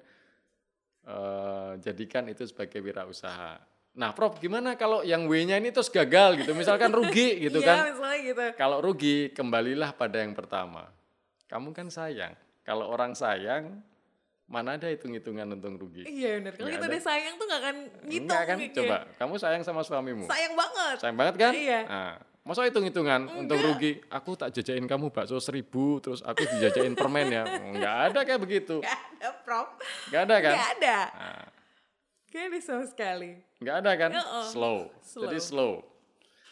eh, 1.02 1.72
jadikan 1.82 2.30
itu 2.30 2.46
sebagai 2.46 2.78
wirausaha. 2.78 3.58
Nah, 3.94 4.10
Prof, 4.10 4.38
gimana 4.42 4.74
kalau 4.74 5.06
yang 5.06 5.30
W-nya 5.30 5.58
ini 5.58 5.70
terus 5.70 5.86
gagal 5.86 6.42
gitu, 6.42 6.50
misalkan 6.54 6.90
rugi 6.90 7.36
gitu 7.46 7.58
Iya, 7.62 7.66
kan? 7.66 7.76
misalnya 7.94 8.18
gitu. 8.22 8.44
Kalau 8.58 8.78
rugi, 8.82 9.30
kembalilah 9.30 9.94
pada 9.94 10.18
yang 10.22 10.34
pertama. 10.34 10.90
Kamu 11.46 11.70
kan 11.70 11.86
sayang. 11.90 12.34
Kalau 12.66 12.90
orang 12.90 13.14
sayang, 13.14 13.78
mana 14.46 14.74
ada 14.74 14.90
hitung-hitungan 14.90 15.46
untung 15.54 15.78
rugi? 15.78 16.02
Iya 16.06 16.42
benar. 16.42 16.52
Kalau 16.58 16.70
kita 16.74 16.86
udah 16.90 17.02
sayang 17.02 17.34
tuh 17.38 17.46
gak 17.46 17.60
akan 17.62 17.76
ngitung. 18.10 18.22
Enggak 18.26 18.42
kan? 18.46 18.56
Coba, 18.74 18.96
kamu 19.14 19.34
sayang 19.38 19.62
sama 19.62 19.80
suamimu. 19.86 20.26
Sayang 20.26 20.54
banget. 20.58 20.96
Sayang 20.98 21.16
banget 21.18 21.34
kan? 21.38 21.52
Iya. 21.54 21.80
Nah, 21.86 22.14
masa 22.44 22.68
hitung-hitungan 22.68 23.24
untung 23.40 23.56
rugi? 23.56 24.04
Aku 24.12 24.36
tak 24.36 24.52
jajain 24.52 24.84
kamu 24.84 25.08
bakso 25.08 25.40
seribu, 25.40 25.98
terus 25.98 26.20
aku 26.20 26.44
dijajain 26.44 26.92
permen 26.92 27.32
ya. 27.32 27.44
Enggak 27.72 27.96
ada 28.12 28.20
kayak 28.22 28.40
begitu. 28.44 28.84
Gak 28.84 29.00
ada, 29.16 29.28
Prof. 29.42 29.68
Enggak 30.12 30.22
ada 30.28 30.36
kan? 30.38 30.54
Gak 30.54 30.70
ada. 30.78 30.98
Nah, 31.16 31.44
ada 32.34 32.58
sama 32.60 32.84
sekali. 32.84 33.38
enggak 33.62 33.76
ada 33.80 33.92
kan? 33.96 34.10
Heeh. 34.12 34.46
Slow. 34.52 34.78
Slow. 35.00 35.22
Jadi 35.24 35.38
slow. 35.40 35.72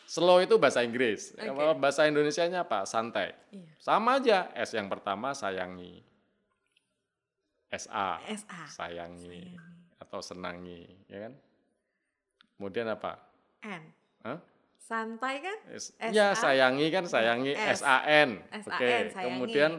Slow 0.06 0.38
itu 0.44 0.54
bahasa 0.60 0.84
Inggris. 0.84 1.32
Oke. 1.36 1.48
Kalau 1.48 1.74
bahasa 1.76 2.04
Indonesianya 2.04 2.64
apa? 2.68 2.84
Santai. 2.84 3.34
Iya. 3.50 3.72
Sama 3.80 4.20
aja. 4.20 4.52
S 4.54 4.76
yang 4.76 4.86
pertama 4.86 5.32
sayangi. 5.32 6.04
SA. 7.72 8.20
SA. 8.28 8.60
Sayangi. 8.68 9.56
Atau 9.98 10.20
senangi. 10.20 10.84
Ya 11.08 11.28
kan? 11.28 11.32
Kemudian 12.60 12.86
apa? 12.92 13.18
N. 13.64 13.82
Hah? 14.22 14.38
Santai 14.82 15.38
kan? 15.38 15.56
S-. 15.70 15.94
Ya 16.10 16.34
sayangi 16.34 16.90
kan 16.90 17.06
sayangi 17.06 17.54
S. 17.54 17.80
SAN. 17.80 18.42
SAN, 18.42 18.66
Oke. 18.66 18.90
sayangi. 19.08 19.24
Kemudian 19.24 19.70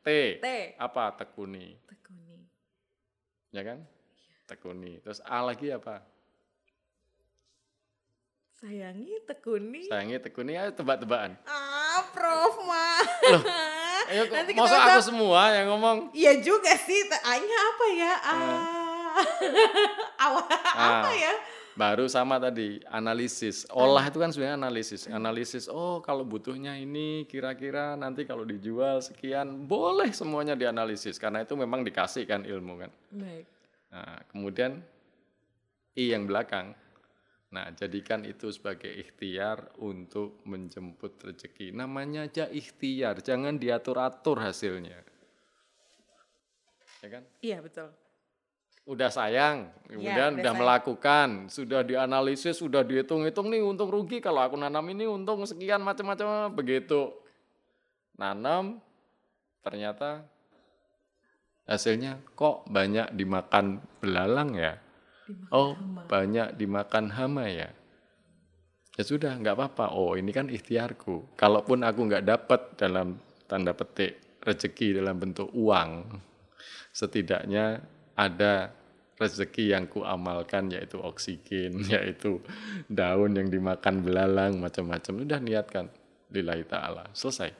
T. 0.00 0.08
T. 0.38 0.46
Apa? 0.76 1.16
Tekuni. 1.16 1.80
Tekuni. 1.82 2.38
Ya 3.50 3.62
kan? 3.64 3.78
Tekuni. 4.46 5.00
Terus 5.00 5.24
A 5.24 5.40
lagi 5.42 5.72
apa? 5.72 6.04
Sayangi, 8.54 9.24
tekuni. 9.24 9.88
Sayangi, 9.88 10.20
tekuni 10.20 10.52
ya 10.52 10.68
tebak-tebakan. 10.68 11.32
Ah, 11.48 12.04
Prof 12.12 12.60
mah. 12.60 13.00
Ayo, 14.10 14.28
Nanti 14.28 14.52
masa 14.52 14.76
kita- 14.76 14.88
aku 14.90 15.00
semua 15.02 15.40
yang 15.50 15.66
ngomong? 15.72 16.12
Iya 16.12 16.44
juga 16.44 16.74
sih, 16.74 16.98
A-nya 17.08 17.58
apa 17.62 17.84
ya? 17.94 18.12
Ah. 18.20 19.16
Awal 20.20 20.44
apa 20.50 21.08
Ah. 21.08 21.14
ya? 21.24 21.32
Baru 21.80 22.04
sama 22.12 22.36
tadi 22.36 22.76
analisis. 22.92 23.64
Olah 23.72 24.04
itu 24.04 24.20
kan 24.20 24.28
sebenarnya 24.28 24.60
analisis. 24.60 25.08
Analisis. 25.08 25.64
Oh, 25.64 26.04
kalau 26.04 26.28
butuhnya 26.28 26.76
ini 26.76 27.24
kira-kira 27.24 27.96
nanti 27.96 28.28
kalau 28.28 28.44
dijual 28.44 29.00
sekian, 29.00 29.64
boleh 29.64 30.12
semuanya 30.12 30.52
dianalisis 30.52 31.16
karena 31.16 31.40
itu 31.40 31.56
memang 31.56 31.80
dikasih 31.80 32.28
kan 32.28 32.44
ilmu 32.44 32.84
kan. 32.84 32.92
Baik. 33.16 33.48
Nah, 33.96 34.20
kemudian 34.28 34.84
I 35.96 36.12
yang 36.12 36.28
belakang. 36.28 36.76
Nah, 37.50 37.72
jadikan 37.74 38.22
itu 38.28 38.52
sebagai 38.52 38.92
ikhtiar 38.92 39.74
untuk 39.82 40.38
menjemput 40.46 41.18
rezeki. 41.18 41.74
Namanya 41.74 42.28
aja 42.28 42.44
ikhtiar, 42.46 43.24
jangan 43.24 43.58
diatur-atur 43.58 44.38
hasilnya. 44.38 45.00
Ya 47.00 47.08
kan? 47.08 47.24
Iya, 47.42 47.58
betul. 47.64 47.88
Udah 48.88 49.12
sayang, 49.12 49.70
kemudian 49.86 50.34
udah 50.34 50.42
udah 50.42 50.52
sayang. 50.52 50.58
melakukan, 50.58 51.28
sudah 51.52 51.80
dianalisis, 51.84 52.58
sudah 52.58 52.82
dihitung-hitung 52.82 53.52
nih 53.52 53.62
untung 53.62 53.92
rugi 53.92 54.18
kalau 54.18 54.42
aku 54.42 54.56
nanam 54.58 54.82
ini 54.90 55.06
untung 55.06 55.44
sekian 55.46 55.84
macam-macam 55.84 56.50
begitu. 56.50 57.12
Nanam 58.18 58.82
ternyata 59.60 60.24
hasilnya 61.68 62.18
kok 62.34 62.66
banyak 62.66 63.14
dimakan 63.14 63.78
belalang 64.02 64.58
ya. 64.58 64.74
oh, 65.54 65.78
banyak 66.10 66.58
dimakan 66.58 67.14
hama 67.14 67.46
ya. 67.46 67.70
Ya 68.98 69.02
sudah, 69.06 69.38
nggak 69.38 69.54
apa-apa. 69.54 69.94
Oh, 69.94 70.18
ini 70.18 70.34
kan 70.34 70.50
ikhtiarku. 70.50 71.38
Kalaupun 71.38 71.86
aku 71.86 72.00
nggak 72.10 72.26
dapat 72.26 72.60
dalam 72.74 73.22
tanda 73.46 73.70
petik 73.70 74.40
rezeki 74.42 74.98
dalam 74.98 75.20
bentuk 75.20 75.48
uang, 75.54 76.20
setidaknya 76.90 77.80
ada 78.20 78.76
rezeki 79.16 79.72
yang 79.72 79.84
kuamalkan 79.88 80.68
yaitu 80.68 81.00
oksigen, 81.00 81.80
yaitu 81.92 82.40
daun 82.88 83.32
yang 83.32 83.48
dimakan 83.48 84.04
belalang 84.04 84.60
macam-macam. 84.60 85.24
Udah 85.24 85.40
niatkan 85.40 85.88
lillahi 86.28 86.64
taala. 86.68 87.08
Selesai. 87.16 87.52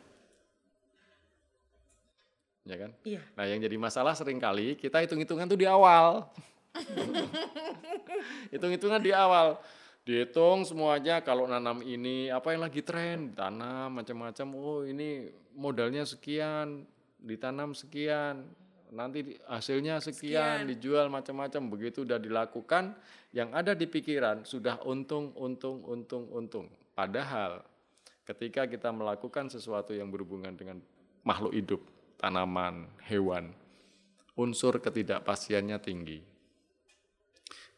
Ya 2.68 2.77
kan? 2.77 2.92
Iya. 3.03 3.25
Nah, 3.37 3.44
yang 3.49 3.61
jadi 3.61 3.77
masalah 3.81 4.12
sering 4.12 4.37
kali 4.37 4.77
kita 4.77 5.01
hitung-hitungan 5.01 5.49
tuh 5.49 5.61
di 5.61 5.64
awal. 5.64 6.29
Hitung-hitungan 8.53 9.01
di 9.01 9.11
awal. 9.16 9.57
Dihitung 10.01 10.64
semuanya 10.64 11.20
kalau 11.20 11.44
nanam 11.44 11.85
ini 11.85 12.33
apa 12.33 12.57
yang 12.57 12.64
lagi 12.64 12.81
tren, 12.81 13.37
tanam 13.37 14.01
macam-macam. 14.01 14.46
Oh, 14.57 14.81
ini 14.85 15.29
modalnya 15.57 16.09
sekian, 16.09 16.88
ditanam 17.20 17.77
sekian. 17.77 18.49
Nanti 18.90 19.38
hasilnya 19.46 20.03
sekian, 20.03 20.66
Sekian. 20.66 20.70
dijual 20.70 21.07
macam-macam. 21.07 21.62
Begitu 21.70 22.03
udah 22.03 22.18
dilakukan, 22.18 22.98
yang 23.31 23.55
ada 23.55 23.74
di 23.79 23.87
pikiran 23.87 24.42
sudah 24.42 24.83
untung, 24.83 25.31
untung, 25.38 25.83
untung, 25.87 26.26
untung. 26.35 26.66
Padahal 26.94 27.62
ketika 28.26 28.66
kita 28.66 28.90
melakukan 28.90 29.46
sesuatu 29.46 29.94
yang 29.94 30.11
berhubungan 30.11 30.55
dengan 30.59 30.83
makhluk 31.22 31.55
hidup, 31.55 31.81
tanaman, 32.18 32.90
hewan, 33.07 33.55
unsur 34.35 34.79
ketidakpastiannya 34.83 35.79
tinggi. 35.79 36.18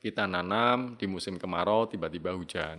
Kita 0.02 0.26
nanam 0.26 0.98
di 0.98 1.06
musim 1.06 1.38
kemarau 1.38 1.86
tiba-tiba 1.86 2.34
hujan. 2.34 2.74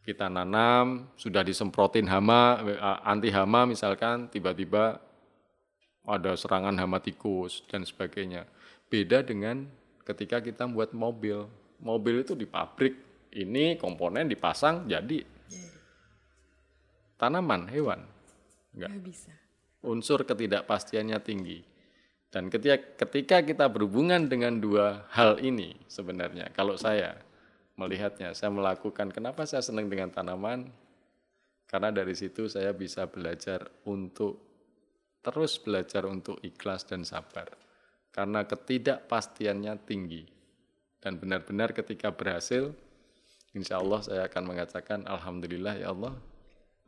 Kita 0.00 0.30
nanam 0.30 1.10
sudah 1.18 1.42
disemprotin 1.42 2.06
hama 2.06 2.62
eh, 2.64 2.78
anti 3.02 3.28
hama 3.34 3.66
misalkan 3.66 4.30
tiba-tiba 4.30 5.09
ada 6.06 6.32
serangan 6.36 6.74
hama 6.76 6.98
tikus 7.00 7.64
dan 7.68 7.84
sebagainya. 7.84 8.48
Beda 8.90 9.22
dengan 9.22 9.68
ketika 10.04 10.40
kita 10.42 10.66
buat 10.66 10.92
mobil. 10.96 11.46
Mobil 11.80 12.20
itu 12.20 12.36
di 12.36 12.44
pabrik, 12.44 12.92
ini 13.32 13.80
komponen 13.80 14.28
dipasang 14.28 14.84
jadi 14.84 15.24
tanaman, 17.16 17.68
hewan. 17.68 18.00
Enggak 18.72 18.90
Nggak 18.96 19.04
bisa. 19.04 19.32
unsur 19.84 20.24
ketidakpastiannya 20.24 21.18
tinggi. 21.20 21.60
Dan 22.30 22.46
ketika, 22.46 22.76
ketika 23.04 23.36
kita 23.42 23.66
berhubungan 23.66 24.30
dengan 24.30 24.56
dua 24.60 25.04
hal 25.12 25.42
ini 25.42 25.74
sebenarnya, 25.90 26.48
kalau 26.54 26.78
saya 26.78 27.18
melihatnya, 27.74 28.36
saya 28.36 28.52
melakukan, 28.54 29.10
kenapa 29.10 29.48
saya 29.48 29.64
senang 29.64 29.90
dengan 29.90 30.12
tanaman? 30.14 30.70
Karena 31.66 31.90
dari 31.90 32.14
situ 32.14 32.46
saya 32.46 32.70
bisa 32.70 33.08
belajar 33.10 33.66
untuk, 33.88 34.49
terus 35.20 35.60
belajar 35.60 36.08
untuk 36.08 36.40
ikhlas 36.40 36.88
dan 36.88 37.04
sabar. 37.04 37.48
Karena 38.10 38.42
ketidakpastiannya 38.42 39.74
tinggi. 39.86 40.26
Dan 41.00 41.16
benar-benar 41.16 41.72
ketika 41.72 42.12
berhasil, 42.12 42.74
insya 43.56 43.80
Allah 43.80 44.00
saya 44.04 44.22
akan 44.26 44.44
mengatakan, 44.44 45.06
Alhamdulillah 45.06 45.80
ya 45.80 45.94
Allah, 45.94 46.12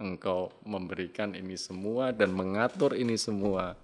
Engkau 0.03 0.51
memberikan 0.67 1.31
ini 1.39 1.55
semua 1.55 2.11
dan 2.11 2.35
mengatur 2.35 2.99
ini 2.99 3.15
semua 3.15 3.79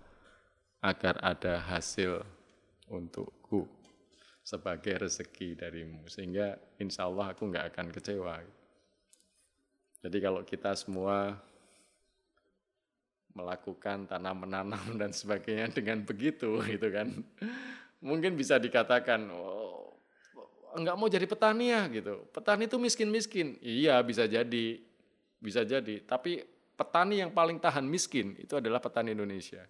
agar 0.83 1.15
ada 1.23 1.63
hasil 1.63 2.27
untukku 2.91 3.69
sebagai 4.43 5.07
rezeki 5.07 5.55
darimu. 5.55 6.03
Sehingga 6.11 6.59
insya 6.83 7.07
Allah 7.07 7.37
aku 7.37 7.47
nggak 7.47 7.71
akan 7.71 7.87
kecewa. 7.95 8.41
Jadi 9.99 10.19
kalau 10.19 10.43
kita 10.43 10.75
semua 10.75 11.39
melakukan 13.39 14.11
tanam 14.11 14.43
menanam 14.43 14.83
dan 15.01 15.15
sebagainya 15.15 15.71
dengan 15.71 16.03
begitu 16.03 16.59
gitu 16.67 16.89
kan. 16.91 17.15
Mungkin 18.03 18.35
bisa 18.35 18.59
dikatakan 18.59 19.31
oh, 19.31 19.95
nggak 20.75 20.97
mau 20.99 21.07
jadi 21.07 21.27
petani 21.27 21.71
ya 21.71 21.87
gitu. 21.91 22.27
Petani 22.35 22.67
itu 22.67 22.77
miskin 22.83 23.09
miskin 23.09 23.55
iya 23.63 24.03
bisa 24.03 24.27
jadi. 24.27 24.83
Bisa 25.39 25.63
jadi. 25.63 26.03
Tapi 26.03 26.43
petani 26.75 27.23
yang 27.23 27.31
paling 27.31 27.63
tahan 27.63 27.87
miskin 27.87 28.35
itu 28.39 28.59
adalah 28.59 28.83
petani 28.83 29.15
Indonesia. 29.15 29.63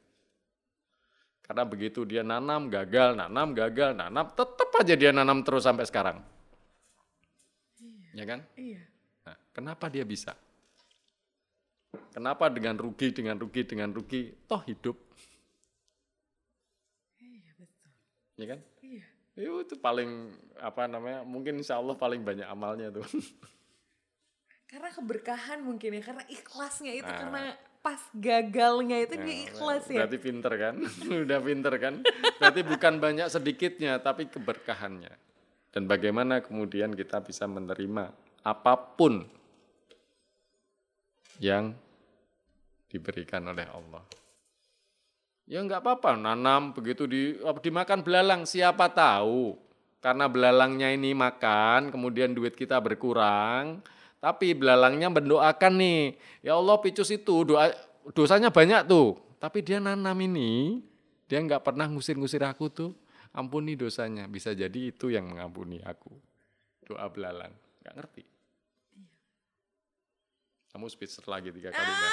Karena 1.45 1.65
begitu 1.65 2.05
dia 2.05 2.21
nanam 2.21 2.69
gagal 2.69 3.17
nanam 3.17 3.57
gagal 3.57 3.97
nanam 3.97 4.29
tetap 4.37 4.69
aja 4.77 4.93
dia 4.93 5.13
nanam 5.13 5.41
terus 5.41 5.65
sampai 5.65 5.89
sekarang. 5.89 6.21
Ya 8.13 8.25
kan? 8.29 8.45
Iya. 8.57 8.85
Nah, 9.25 9.37
kenapa 9.57 9.89
dia 9.89 10.05
bisa? 10.05 10.37
Kenapa 12.13 12.53
dengan 12.53 12.77
rugi, 12.77 13.15
dengan 13.15 13.39
rugi, 13.41 13.63
dengan 13.65 13.89
rugi, 13.95 14.29
toh 14.45 14.61
hidup? 14.69 14.97
Iya, 17.17 17.53
betul. 17.57 17.91
Ya 18.37 18.47
kan? 18.53 18.61
Iya. 18.85 19.07
Itu 19.39 19.79
paling 19.79 20.11
apa 20.59 20.91
namanya? 20.91 21.23
Mungkin 21.23 21.63
insya 21.63 21.79
Allah 21.79 21.95
paling 21.95 22.21
banyak 22.27 22.45
amalnya 22.45 22.91
tuh. 22.93 23.07
Karena 24.69 24.93
keberkahan 24.93 25.65
mungkin 25.65 25.97
ya, 25.97 26.03
karena 26.05 26.25
ikhlasnya 26.29 26.93
itu 26.93 27.09
Nah. 27.09 27.19
karena 27.25 27.43
pas 27.79 28.03
gagalnya 28.13 28.99
itu 29.07 29.15
dia 29.17 29.37
Nah, 29.39 29.45
ikhlas 29.49 29.85
ya. 29.89 29.99
Berarti 30.05 30.19
pinter 30.21 30.53
kan? 30.59 30.75
Udah 31.25 31.39
pinter 31.41 31.75
kan? 31.81 31.95
Berarti 32.37 32.61
bukan 32.67 32.95
banyak 33.01 33.27
sedikitnya, 33.33 33.97
tapi 34.03 34.29
keberkahannya. 34.29 35.15
Dan 35.73 35.87
bagaimana 35.89 36.45
kemudian 36.45 36.93
kita 36.93 37.23
bisa 37.25 37.49
menerima 37.49 38.13
apa 38.45 38.75
pun 38.77 39.25
yang 41.39 41.75
diberikan 42.91 43.47
oleh 43.47 43.67
Allah. 43.67 44.03
Ya 45.49 45.65
nggak 45.65 45.81
apa-apa, 45.81 46.13
nanam 46.21 46.77
begitu 46.77 47.09
di, 47.09 47.41
apa, 47.41 47.57
dimakan 47.65 48.05
belalang, 48.05 48.43
siapa 48.45 48.93
tahu. 48.93 49.57
Karena 49.99 50.29
belalangnya 50.31 50.93
ini 50.93 51.17
makan, 51.17 51.91
kemudian 51.91 52.31
duit 52.31 52.55
kita 52.55 52.79
berkurang, 52.79 53.83
tapi 54.23 54.55
belalangnya 54.55 55.11
mendoakan 55.11 55.75
nih, 55.75 56.03
ya 56.45 56.55
Allah 56.55 56.79
picus 56.79 57.11
itu 57.11 57.43
doa 57.43 57.75
dosanya 58.15 58.53
banyak 58.53 58.87
tuh, 58.87 59.19
tapi 59.43 59.59
dia 59.65 59.83
nanam 59.83 60.15
ini, 60.23 60.83
dia 61.27 61.43
nggak 61.43 61.67
pernah 61.67 61.91
ngusir-ngusir 61.91 62.47
aku 62.47 62.71
tuh, 62.71 62.91
ampuni 63.35 63.75
dosanya, 63.75 64.31
bisa 64.31 64.55
jadi 64.55 64.95
itu 64.95 65.11
yang 65.11 65.27
mengampuni 65.27 65.83
aku. 65.83 66.15
Doa 66.87 67.11
belalang, 67.11 67.51
nggak 67.83 67.95
ngerti. 67.99 68.38
Kamu 70.79 70.95
speech 70.95 71.19
lagi 71.27 71.51
tiga 71.51 71.75
kali. 71.75 71.91
Mbak. 71.91 72.13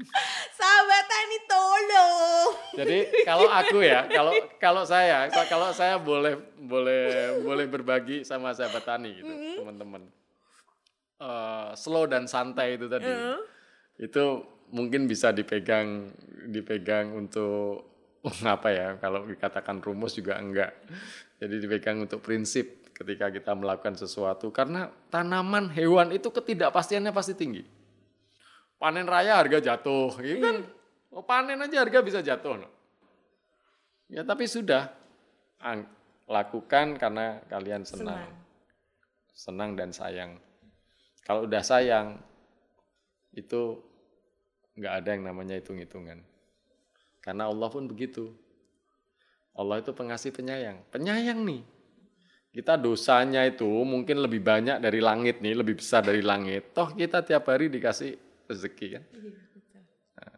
Sahabat 0.56 1.04
Tani 1.12 1.38
tolong. 1.44 2.48
Jadi 2.72 2.98
kalau 3.20 3.52
aku 3.52 3.84
ya, 3.84 4.08
kalau 4.08 4.32
kalau 4.56 4.82
saya, 4.88 5.28
kalau 5.28 5.76
saya 5.76 6.00
boleh 6.00 6.40
boleh 6.56 7.36
boleh 7.44 7.68
berbagi 7.68 8.24
sama 8.24 8.56
sahabat 8.56 8.80
tani 8.80 9.12
gitu, 9.12 9.28
teman-teman. 9.60 10.08
Eh, 11.20 11.68
slow 11.76 12.08
dan 12.08 12.24
santai 12.24 12.80
itu 12.80 12.88
tadi, 12.88 13.12
itu 14.00 14.40
mungkin 14.72 15.04
bisa 15.04 15.36
dipegang 15.36 16.16
dipegang 16.48 17.12
untuk 17.12 17.92
apa 18.56 18.72
ya? 18.72 18.88
Kalau 18.96 19.28
dikatakan 19.28 19.84
rumus 19.84 20.16
juga 20.16 20.40
enggak. 20.40 20.72
Jadi 21.44 21.60
dipegang 21.60 22.00
untuk 22.00 22.24
prinsip 22.24 22.79
ketika 23.00 23.32
kita 23.32 23.56
melakukan 23.56 23.96
sesuatu 23.96 24.52
karena 24.52 24.92
tanaman 25.08 25.72
hewan 25.72 26.12
itu 26.12 26.28
ketidakpastiannya 26.28 27.08
pasti 27.16 27.32
tinggi. 27.32 27.64
Panen 28.76 29.08
raya 29.08 29.40
harga 29.40 29.60
jatuh, 29.60 30.20
gitu 30.20 30.40
kan? 30.44 30.56
Oh, 31.08 31.24
panen 31.24 31.56
aja 31.60 31.80
harga 31.80 32.04
bisa 32.04 32.20
jatuh. 32.20 32.60
No. 32.60 32.68
Ya 34.12 34.20
tapi 34.20 34.44
sudah 34.44 34.92
ang- 35.60 35.88
lakukan 36.30 36.94
karena 36.94 37.42
kalian 37.50 37.82
senang. 37.82 38.20
Senang. 38.20 38.30
senang 39.34 39.70
dan 39.74 39.90
sayang. 39.90 40.30
Kalau 41.24 41.48
udah 41.48 41.64
sayang 41.64 42.20
itu 43.32 43.80
nggak 44.76 44.94
ada 45.02 45.08
yang 45.16 45.24
namanya 45.26 45.56
hitung-hitungan. 45.58 46.22
Karena 47.24 47.48
Allah 47.48 47.68
pun 47.72 47.88
begitu. 47.88 48.30
Allah 49.56 49.82
itu 49.82 49.90
pengasih 49.90 50.30
penyayang. 50.30 50.78
Penyayang 50.94 51.42
nih. 51.42 51.79
Kita 52.50 52.74
dosanya 52.74 53.46
itu 53.46 53.66
mungkin 53.86 54.26
lebih 54.26 54.42
banyak 54.42 54.82
dari 54.82 54.98
langit 54.98 55.38
nih, 55.38 55.54
lebih 55.54 55.78
besar 55.78 56.02
dari 56.02 56.18
langit. 56.18 56.74
Toh 56.74 56.90
kita 56.90 57.22
tiap 57.22 57.46
hari 57.46 57.70
dikasih 57.70 58.18
rezeki 58.50 58.86
kan. 58.98 59.04
Nah, 60.18 60.34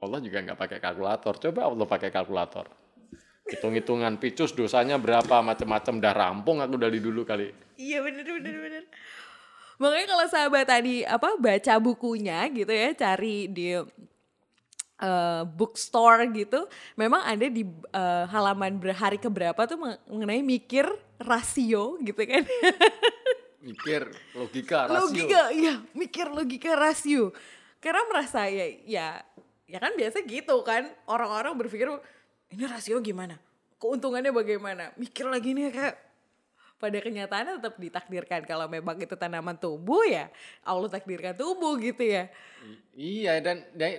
Allah 0.00 0.18
juga 0.24 0.40
nggak 0.40 0.56
pakai 0.56 0.78
kalkulator. 0.80 1.36
Coba 1.36 1.68
Allah 1.68 1.84
pakai 1.84 2.08
kalkulator. 2.08 2.66
Hitung-hitungan 3.46 4.16
picus 4.16 4.56
dosanya 4.56 4.96
berapa 4.96 5.44
macam-macam 5.44 5.94
dah 6.00 6.14
rampung 6.16 6.58
aku 6.64 6.80
dari 6.80 7.04
dulu 7.04 7.28
kali. 7.28 7.52
Iya 7.76 8.00
bener 8.00 8.24
bener 8.24 8.56
bener. 8.56 8.84
Makanya 9.76 10.06
kalau 10.08 10.26
sahabat 10.32 10.64
tadi 10.64 11.04
apa 11.04 11.36
baca 11.36 11.74
bukunya 11.76 12.48
gitu 12.48 12.72
ya, 12.72 12.96
cari 12.96 13.44
di 13.52 13.76
eh, 15.04 15.42
bookstore 15.44 16.32
gitu, 16.32 16.64
memang 16.96 17.28
ada 17.28 17.44
di 17.44 17.68
eh, 17.92 18.24
halaman 18.24 18.80
berhari 18.80 19.20
keberapa 19.20 19.68
tuh 19.68 19.76
meng- 19.76 20.00
mengenai 20.08 20.40
mikir 20.40 20.88
rasio 21.18 21.96
gitu 22.02 22.20
kan. 22.22 22.44
Mikir 23.62 24.06
logika, 24.36 24.86
rasio. 24.86 24.94
logika, 25.10 25.42
iya, 25.50 25.74
mikir 25.90 26.26
logika 26.30 26.72
rasio. 26.78 27.34
Karena 27.82 28.02
merasa 28.06 28.46
ya 28.46 28.66
ya 28.86 29.06
ya 29.66 29.78
kan 29.82 29.92
biasa 29.98 30.22
gitu 30.22 30.62
kan 30.62 30.86
orang-orang 31.10 31.58
berpikir 31.58 31.90
ini 32.54 32.64
rasio 32.64 33.02
gimana? 33.02 33.38
Keuntungannya 33.76 34.30
bagaimana? 34.30 34.94
Mikir 34.94 35.26
lagi 35.26 35.50
nih 35.52 35.74
kayak 35.74 35.96
pada 36.76 37.00
kenyataannya 37.00 37.56
tetap 37.58 37.74
ditakdirkan 37.80 38.40
kalau 38.44 38.68
memang 38.68 39.00
itu 39.00 39.16
tanaman 39.16 39.56
tumbuh 39.56 40.04
ya 40.04 40.28
Allah 40.60 40.92
takdirkan 40.92 41.32
tumbuh 41.32 41.74
gitu 41.80 42.04
ya. 42.04 42.28
I- 42.96 43.24
Iya 43.26 43.44
dan, 43.44 43.60
dan 43.76 43.92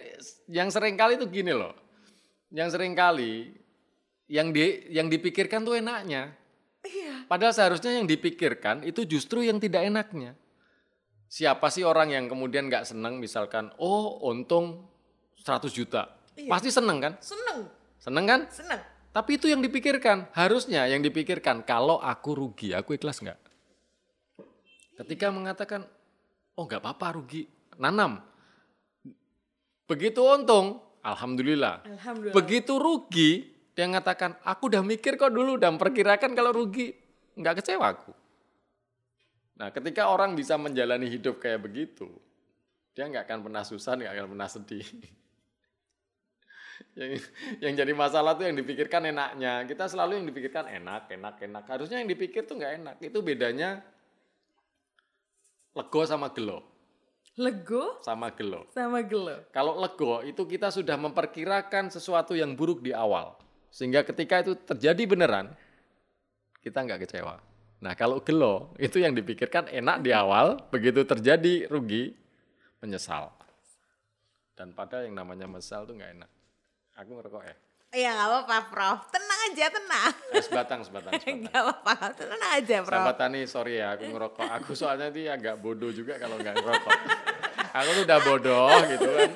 yang 0.49 0.69
sering 0.73 0.97
kali 0.97 1.21
itu 1.21 1.29
gini 1.29 1.53
loh. 1.53 1.73
Yang 2.49 2.77
sering 2.77 2.93
kali 2.97 3.53
yang 4.25 4.49
di 4.49 4.89
yang 4.89 5.11
dipikirkan 5.11 5.61
tuh 5.61 5.77
enaknya. 5.77 6.31
Iya. 6.87 7.27
Padahal 7.27 7.51
seharusnya 7.51 7.99
yang 7.99 8.07
dipikirkan 8.07 8.87
itu 8.87 9.03
justru 9.03 9.43
yang 9.43 9.59
tidak 9.59 9.83
enaknya. 9.83 10.33
Siapa 11.27 11.67
sih 11.67 11.83
orang 11.83 12.15
yang 12.15 12.25
kemudian 12.31 12.71
nggak 12.71 12.87
seneng 12.87 13.19
misalkan, 13.19 13.67
oh 13.83 14.23
untung 14.23 14.87
100 15.43 15.67
juta. 15.75 16.15
Iya. 16.39 16.47
Pasti 16.47 16.71
seneng 16.71 17.03
kan? 17.03 17.13
Seneng, 17.19 17.59
Seneng 17.99 18.25
kan? 18.25 18.41
seneng. 18.47 18.81
Tapi 19.11 19.41
itu 19.41 19.49
yang 19.49 19.59
dipikirkan. 19.59 20.29
Harusnya 20.31 20.85
yang 20.87 21.01
dipikirkan, 21.01 21.65
kalau 21.65 21.97
aku 21.99 22.37
rugi, 22.37 22.71
aku 22.71 22.95
ikhlas 22.95 23.19
nggak? 23.19 23.39
Ketika 25.03 25.33
mengatakan, 25.33 25.83
oh 26.53 26.63
nggak 26.63 26.79
apa-apa 26.85 27.17
rugi, 27.17 27.49
nanam. 27.81 28.21
Begitu 29.89 30.21
untung, 30.21 30.85
Alhamdulillah. 31.01 31.87
Alhamdulillah. 31.87 32.35
Begitu 32.35 32.73
rugi, 32.77 33.31
dia 33.77 33.85
mengatakan, 33.85 34.33
aku 34.41 34.73
udah 34.73 34.81
mikir 34.81 35.21
kok 35.21 35.29
dulu 35.29 35.61
dan 35.61 35.77
perkirakan 35.77 36.33
kalau 36.33 36.49
rugi, 36.49 36.97
nggak 37.37 37.61
kecewa 37.61 37.93
aku. 37.93 38.09
Nah 39.61 39.69
ketika 39.69 40.09
orang 40.09 40.33
bisa 40.33 40.57
menjalani 40.57 41.05
hidup 41.05 41.37
kayak 41.37 41.61
begitu, 41.61 42.09
dia 42.97 43.05
nggak 43.05 43.29
akan 43.29 43.39
pernah 43.45 43.61
susah, 43.61 43.93
nggak 43.93 44.13
akan 44.17 44.27
pernah 44.33 44.49
sedih. 44.49 44.81
yang, 46.97 47.21
yang 47.61 47.73
jadi 47.77 47.93
masalah 47.93 48.33
tuh 48.33 48.49
yang 48.49 48.57
dipikirkan 48.57 49.13
enaknya. 49.13 49.61
Kita 49.69 49.85
selalu 49.85 50.21
yang 50.21 50.25
dipikirkan 50.25 50.65
enak, 50.73 51.13
enak, 51.13 51.37
enak. 51.37 51.63
Harusnya 51.69 52.01
yang 52.01 52.09
dipikir 52.09 52.49
tuh 52.49 52.57
nggak 52.57 52.81
enak. 52.81 52.95
Itu 52.97 53.21
bedanya 53.21 53.85
lego 55.77 56.01
sama 56.09 56.33
gelo. 56.33 56.65
Lego 57.37 58.01
Sama 58.01 58.33
gelo. 58.33 58.65
sama 58.73 59.05
gelo. 59.05 59.45
Kalau 59.53 59.77
lego 59.77 60.25
itu 60.25 60.49
kita 60.49 60.73
sudah 60.73 60.97
memperkirakan 60.97 61.93
sesuatu 61.93 62.33
yang 62.33 62.57
buruk 62.57 62.81
di 62.81 62.89
awal. 62.89 63.37
Sehingga 63.77 64.01
ketika 64.01 64.41
itu 64.41 64.57
terjadi 64.57 65.05
beneran, 65.05 65.53
kita 66.65 66.81
nggak 66.81 67.05
kecewa. 67.05 67.37
Nah 67.77 67.93
kalau 67.93 68.25
gelo 68.25 68.73
itu 68.81 68.97
yang 68.97 69.13
dipikirkan 69.13 69.69
enak 69.69 70.01
di 70.01 70.09
awal, 70.09 70.57
begitu 70.73 71.05
terjadi 71.05 71.69
rugi, 71.69 72.17
menyesal. 72.81 73.29
Dan 74.57 74.73
padahal 74.73 75.05
yang 75.05 75.21
namanya 75.21 75.45
menyesal 75.45 75.85
tuh 75.85 75.93
nggak 75.93 76.11
enak. 76.17 76.29
Aku 76.97 77.21
ngerokok 77.21 77.43
ya. 77.45 77.55
Iya 77.87 78.09
gak 78.19 78.27
apa-apa 78.27 78.57
Prof, 78.67 78.99
tenang 79.13 79.39
aja 79.47 79.65
tenang. 79.71 80.13
Eh, 80.33 80.43
sebatang, 80.43 80.81
sebatang, 80.83 81.13
sebatang. 81.21 81.47
Gak 81.47 81.61
apa-apa, 81.61 81.93
tenang 82.17 82.41
aja 82.51 82.75
Prof. 82.83 82.99
Sahabat 82.99 83.15
Tani, 83.15 83.41
sorry 83.45 83.79
ya 83.79 83.95
aku 83.95 84.11
ngerokok. 84.11 84.49
Aku 84.59 84.71
soalnya 84.73 85.07
dia 85.13 85.37
agak 85.37 85.55
bodoh 85.61 85.93
juga 85.93 86.17
kalau 86.17 86.35
nggak 86.41 86.65
ngerokok. 86.65 86.97
Aku 87.83 87.89
tuh 87.93 88.03
udah 88.09 88.19
bodoh 88.25 88.71
gitu 88.89 89.09
kan. 89.09 89.31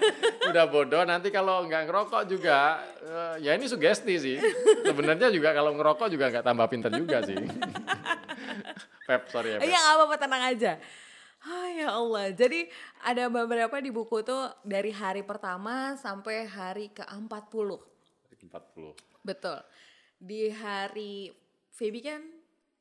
Udah 0.49 0.65
bodoh 0.65 1.03
nanti 1.05 1.29
kalau 1.29 1.65
nggak 1.69 1.85
ngerokok 1.85 2.23
juga, 2.25 2.81
eh, 3.01 3.45
ya 3.45 3.53
ini 3.53 3.69
sugesti 3.69 4.15
sih. 4.17 4.37
Sebenarnya 4.85 5.29
juga 5.29 5.53
kalau 5.53 5.77
ngerokok 5.77 6.07
juga 6.09 6.33
nggak 6.33 6.45
tambah 6.45 6.67
pinter 6.67 6.91
juga 6.93 7.21
sih. 7.21 7.37
Pep, 9.07 9.21
sorry 9.29 9.55
ya 9.55 9.57
Pep. 9.59 9.69
Gak 9.69 9.85
apa-apa 9.93 10.15
tenang 10.17 10.43
aja. 10.49 10.73
Ah 11.41 11.67
ya 11.73 11.89
Allah. 11.97 12.29
Jadi 12.33 12.69
ada 13.01 13.25
beberapa 13.27 13.81
di 13.81 13.89
buku 13.89 14.21
tuh 14.21 14.53
dari 14.61 14.93
hari 14.93 15.25
pertama 15.25 15.97
sampai 15.97 16.45
hari 16.45 16.93
ke-40. 16.93 17.69
40. 18.45 19.25
Betul. 19.25 19.57
Di 20.21 20.53
hari 20.53 21.33
Feby 21.73 21.99
kan 22.05 22.21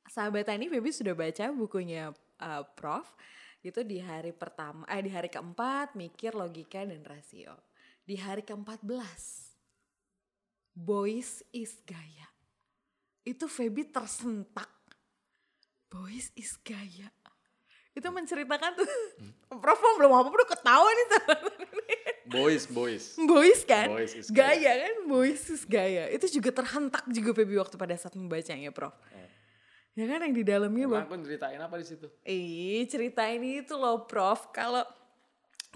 sahabat 0.05 0.45
Tani 0.45 0.69
Feby 0.69 0.93
sudah 0.93 1.17
baca 1.17 1.49
bukunya 1.57 2.13
uh, 2.41 2.63
Prof. 2.77 3.09
Itu 3.61 3.85
di 3.85 4.01
hari 4.01 4.33
pertama 4.33 4.89
eh 4.89 5.05
di 5.05 5.13
hari 5.13 5.29
keempat 5.29 5.93
mikir 5.93 6.33
logika 6.33 6.81
dan 6.81 7.05
rasio. 7.05 7.53
Di 8.09 8.17
hari 8.17 8.43
ke-14 8.43 8.89
Boys 10.73 11.45
is 11.53 11.77
gaya. 11.85 12.29
Itu 13.21 13.51
Feby 13.51 13.93
tersentak. 13.93 14.71
Boys 15.93 16.33
is 16.33 16.57
gaya. 16.65 17.13
Itu 17.93 18.09
menceritakan 18.09 18.81
tuh 18.81 18.89
Prof 19.63 19.81
belum 19.99 20.15
apa 20.15 20.29
udah 20.31 20.49
ketawa 20.49 20.89
nih 20.89 21.07
Boys, 22.31 22.63
boys. 22.71 23.19
Boys 23.19 23.67
kan? 23.67 23.91
Boys 23.91 24.15
is 24.15 24.31
gaya. 24.31 24.87
kan? 24.87 24.95
Boys 25.11 25.51
is 25.51 25.67
gaya. 25.67 26.07
Itu 26.15 26.31
juga 26.31 26.63
terhentak 26.63 27.03
juga 27.11 27.35
Feby 27.35 27.59
waktu 27.59 27.75
pada 27.75 27.99
saat 27.99 28.15
membacanya, 28.15 28.71
Prof. 28.71 28.95
Ya 30.01 30.09
kan 30.09 30.25
yang 30.25 30.33
di 30.33 30.45
dalamnya 30.49 30.87
bang. 30.89 31.05
aku 31.05 31.21
ceritain 31.21 31.61
apa 31.61 31.77
di 31.77 31.85
situ? 31.85 32.09
Ih, 32.25 32.89
cerita 32.89 33.29
ini 33.29 33.61
itu 33.61 33.77
loh, 33.77 34.09
Prof. 34.09 34.49
Kalau 34.49 34.81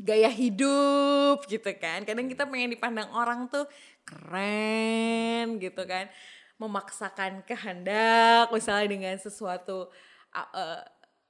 gaya 0.01 0.33
hidup 0.33 1.45
gitu 1.45 1.69
kan. 1.77 2.09
Kadang 2.09 2.25
kita 2.33 2.49
pengen 2.49 2.73
dipandang 2.73 3.13
orang 3.13 3.53
tuh 3.53 3.69
keren 4.09 5.61
gitu 5.61 5.85
kan. 5.85 6.09
Memaksakan 6.57 7.45
kehendak 7.45 8.49
misalnya 8.49 8.89
dengan 8.89 9.15
sesuatu 9.21 9.93
eh, 10.33 10.81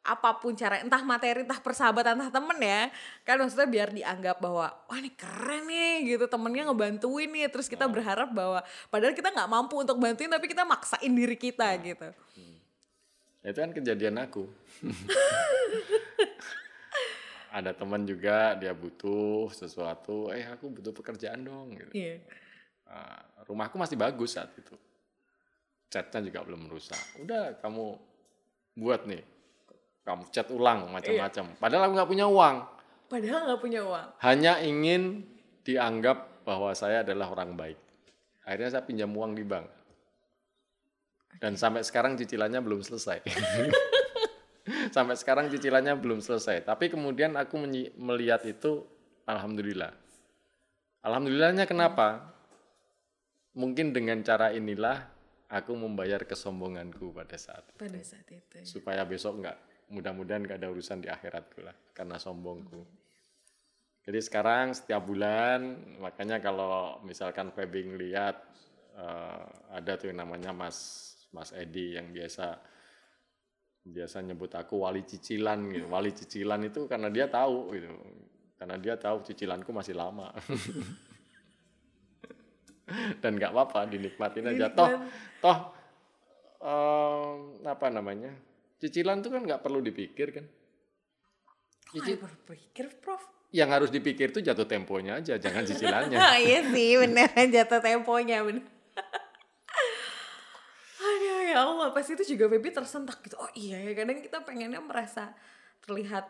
apa 0.05 0.37
pun 0.37 0.53
cara 0.53 0.85
entah 0.85 1.01
materi 1.01 1.49
entah 1.49 1.57
persahabatan 1.65 2.21
entah 2.21 2.29
temen 2.29 2.59
ya 2.61 2.93
kan 3.25 3.41
maksudnya 3.41 3.65
biar 3.65 3.89
dianggap 3.89 4.37
bahwa 4.37 4.69
wah 4.69 4.99
ini 5.01 5.09
keren 5.17 5.65
nih 5.65 6.13
gitu 6.13 6.29
temennya 6.29 6.69
ngebantuin 6.69 7.33
nih 7.33 7.49
terus 7.49 7.73
kita 7.73 7.89
berharap 7.89 8.29
bahwa 8.29 8.61
padahal 8.93 9.17
kita 9.17 9.33
nggak 9.33 9.49
mampu 9.49 9.81
untuk 9.81 9.97
bantuin 9.97 10.29
tapi 10.29 10.45
kita 10.45 10.69
maksain 10.69 11.09
diri 11.09 11.41
kita 11.41 11.73
gitu 11.81 12.13
Itu 13.45 13.59
kan 13.61 13.71
kejadian 13.77 14.17
aku. 14.25 14.49
Ada 17.55 17.71
teman 17.77 18.03
juga 18.03 18.59
dia 18.59 18.75
butuh 18.75 19.47
sesuatu, 19.55 20.33
eh 20.35 20.43
aku 20.43 20.75
butuh 20.75 20.91
pekerjaan 20.91 21.47
dong 21.47 21.79
gitu. 21.79 21.93
iya 21.95 22.19
Nah, 22.85 23.21
rumahku 23.49 23.81
masih 23.81 23.97
bagus 23.97 24.37
saat 24.37 24.53
itu. 24.55 24.75
Catnya 25.89 26.21
juga 26.21 26.45
belum 26.45 26.69
rusak. 26.69 26.99
Udah 27.23 27.57
kamu 27.63 27.97
buat 28.79 29.07
nih. 29.07 29.23
Kamu 30.05 30.29
cat 30.29 30.49
ulang 30.53 30.93
macam-macam. 30.93 31.57
Padahal 31.57 31.83
aku 31.89 31.93
nggak 31.97 32.11
punya 32.11 32.27
uang. 32.29 32.57
padahal 33.05 33.41
nggak 33.47 33.63
punya 33.63 33.81
uang 33.85 34.07
Hanya 34.25 34.59
ingin 34.65 35.29
dianggap 35.63 36.45
bahwa 36.45 36.73
saya 36.75 37.07
adalah 37.07 37.31
orang 37.31 37.55
baik. 37.55 37.79
Akhirnya 38.45 38.77
saya 38.77 38.85
pinjam 38.85 39.13
uang 39.15 39.33
di 39.33 39.45
bank. 39.47 39.65
Dan 41.39 41.59
sampai 41.59 41.82
sekarang 41.82 42.14
cicilannya 42.14 42.61
belum 42.62 42.80
selesai. 42.82 43.20
sampai 44.97 45.14
sekarang 45.18 45.51
cicilannya 45.51 45.95
belum 45.99 46.22
selesai. 46.22 46.64
Tapi 46.64 46.93
kemudian 46.93 47.35
aku 47.35 47.59
melihat 47.99 48.43
itu, 48.47 48.87
alhamdulillah. 49.26 49.93
Alhamdulillahnya 51.05 51.68
kenapa? 51.68 52.32
Mungkin 53.55 53.93
dengan 53.95 54.24
cara 54.24 54.51
inilah 54.51 55.14
aku 55.53 55.72
membayar 55.76 56.24
kesombonganku 56.26 57.14
pada 57.14 57.37
saat 57.39 57.62
itu. 57.70 57.78
Pada 57.78 58.01
saat 58.03 58.26
itu. 58.26 58.55
ya. 58.59 58.64
supaya 58.66 59.03
besok 59.07 59.45
nggak 59.45 59.59
mudah-mudahan 59.93 60.43
nggak 60.43 60.59
ada 60.59 60.68
urusan 60.72 61.05
di 61.05 61.09
akhiratku 61.12 61.62
lah 61.62 61.76
karena 61.95 62.18
sombongku. 62.18 62.82
Jadi 64.05 64.20
sekarang 64.20 64.76
setiap 64.76 65.07
bulan 65.07 65.80
makanya 66.03 66.43
kalau 66.43 67.01
misalkan 67.07 67.55
Febing 67.55 67.97
lihat 67.97 68.37
eh, 68.99 69.45
ada 69.70 69.93
tuh 69.97 70.12
yang 70.12 70.26
namanya 70.26 70.51
Mas 70.51 71.14
Mas 71.35 71.51
Edi 71.51 71.99
yang 71.99 72.14
biasa 72.14 72.55
biasa 73.85 74.22
nyebut 74.24 74.55
aku 74.55 74.87
wali 74.87 75.03
cicilan 75.03 75.66
gitu. 75.74 75.91
Wali 75.91 76.14
cicilan 76.14 76.62
itu 76.64 76.87
karena 76.87 77.11
dia 77.11 77.26
tahu 77.26 77.74
gitu. 77.74 77.91
Karena 78.55 78.78
dia 78.78 78.95
tahu 78.95 79.26
cicilanku 79.26 79.74
masih 79.74 79.99
lama. 79.99 80.30
Dan 83.20 83.37
nggak 83.37 83.51
apa-apa 83.51 83.91
dinikmatin 83.91 84.47
aja. 84.47 84.70
Toh 84.70 84.89
toh 85.43 85.59
em, 86.62 87.66
apa 87.66 87.87
namanya? 87.91 88.32
Cicilan 88.78 89.20
tuh 89.20 89.35
kan 89.35 89.43
nggak 89.43 89.61
perlu 89.61 89.82
dipikir 89.82 90.30
kan. 90.32 90.47
Kok 91.91 91.99
nggak 92.01 92.20
berpikir, 92.20 92.87
Prof? 93.03 93.22
Yang 93.55 93.70
harus 93.70 93.91
dipikir 93.95 94.35
tuh 94.35 94.43
jatuh 94.43 94.66
temponya 94.66 95.22
aja, 95.22 95.39
jangan 95.39 95.62
cicilannya. 95.62 96.18
Iya 96.43 96.61
sih, 96.74 96.99
bener 96.99 97.30
jatuh 97.55 97.80
temponya 97.80 98.43
bener. 98.43 98.66
Ya 101.55 101.63
Allah, 101.63 101.95
pas 101.95 102.03
itu 102.03 102.35
juga 102.35 102.51
Baby 102.51 102.75
tersentak 102.75 103.23
gitu. 103.23 103.39
Oh 103.39 103.47
iya 103.55 103.79
ya, 103.79 103.95
kadang 103.95 104.19
kita 104.19 104.43
pengennya 104.43 104.83
merasa 104.83 105.31
terlihat 105.87 106.27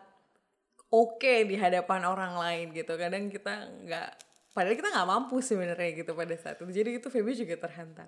oke 0.93 1.33
di 1.49 1.57
hadapan 1.57 2.05
orang 2.05 2.37
lain 2.37 2.77
gitu. 2.77 2.93
Kadang 2.93 3.33
kita 3.33 3.73
nggak, 3.89 4.09
padahal 4.53 4.77
kita 4.77 4.93
nggak 4.93 5.09
mampu 5.09 5.41
sebenarnya 5.41 6.05
gitu 6.05 6.13
pada 6.13 6.37
saat 6.37 6.61
itu. 6.61 6.69
Jadi 6.69 7.01
itu 7.01 7.07
Feby 7.09 7.33
juga 7.33 7.57
terhantar. 7.57 8.05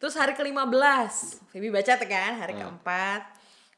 Terus 0.00 0.16
hari 0.16 0.32
ke-15, 0.32 1.44
Feby 1.52 1.68
baca 1.68 1.92
kan, 2.00 2.32
hari 2.40 2.56
keempat, 2.56 3.22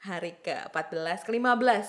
hari 0.07 0.39
ke-14, 0.47 1.27
ke-15, 1.27 1.87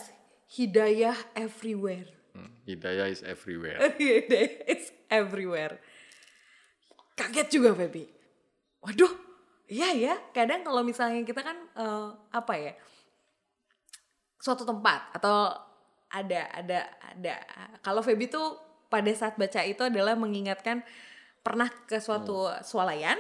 Hidayah 0.58 1.18
Everywhere. 1.38 2.10
Hmm, 2.34 2.58
Hidayah 2.66 3.06
is 3.14 3.22
everywhere. 3.22 3.78
It's 4.74 4.90
everywhere. 5.14 5.78
Kaget 7.14 7.54
juga 7.54 7.78
Feby. 7.78 8.10
Waduh, 8.82 9.27
iya 9.68 9.94
ya. 9.94 10.16
Kadang 10.32 10.64
kalau 10.64 10.82
misalnya 10.82 11.24
kita 11.24 11.44
kan 11.44 11.58
eh, 11.76 12.08
apa 12.32 12.54
ya, 12.56 12.74
suatu 14.40 14.64
tempat 14.64 15.12
atau 15.16 15.52
ada 16.08 16.42
ada 16.56 16.80
ada. 17.04 17.34
Kalau 17.84 18.00
Feby 18.00 18.32
tuh 18.32 18.56
pada 18.88 19.12
saat 19.12 19.36
baca 19.36 19.60
itu 19.68 19.84
adalah 19.84 20.16
mengingatkan 20.16 20.80
pernah 21.44 21.68
ke 21.88 22.00
suatu 22.00 22.48
swalayan, 22.64 23.20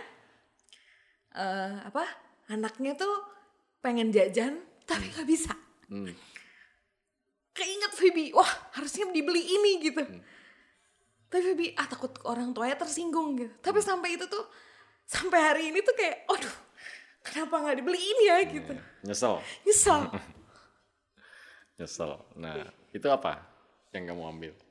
eh, 1.35 1.75
apa 1.83 2.03
anaknya 2.47 2.95
tuh 2.95 3.11
pengen 3.83 4.11
jajan 4.11 4.63
tapi 4.87 5.11
nggak 5.11 5.27
bisa 5.27 5.53
Hmm. 5.87 6.11
keinget 7.55 7.91
Feby, 7.95 8.35
wah 8.35 8.51
harusnya 8.75 9.07
dibeli 9.15 9.39
ini 9.39 9.79
gitu. 9.79 10.03
Tapi 11.31 11.41
Feby, 11.43 11.65
ah 11.79 11.87
takut 11.87 12.11
orang 12.27 12.51
tuanya 12.51 12.75
tersinggung 12.75 13.39
gitu. 13.39 13.55
Tapi 13.63 13.79
sampai 13.79 14.19
itu 14.19 14.27
tuh, 14.27 14.43
sampai 15.07 15.39
hari 15.39 15.63
ini 15.71 15.79
tuh 15.79 15.95
kayak, 15.95 16.27
aduh 16.27 16.55
kenapa 17.23 17.55
nggak 17.63 17.77
dibeli 17.79 17.99
ini 17.99 18.23
ya 18.27 18.37
gitu. 18.43 18.73
Nyesel, 19.07 19.39
Nyesel. 19.63 20.01
nyesel. 21.79 22.11
Nah, 22.35 22.67
itu 22.91 23.07
apa 23.07 23.39
yang 23.95 24.11
kamu 24.11 24.23
ambil? 24.35 24.53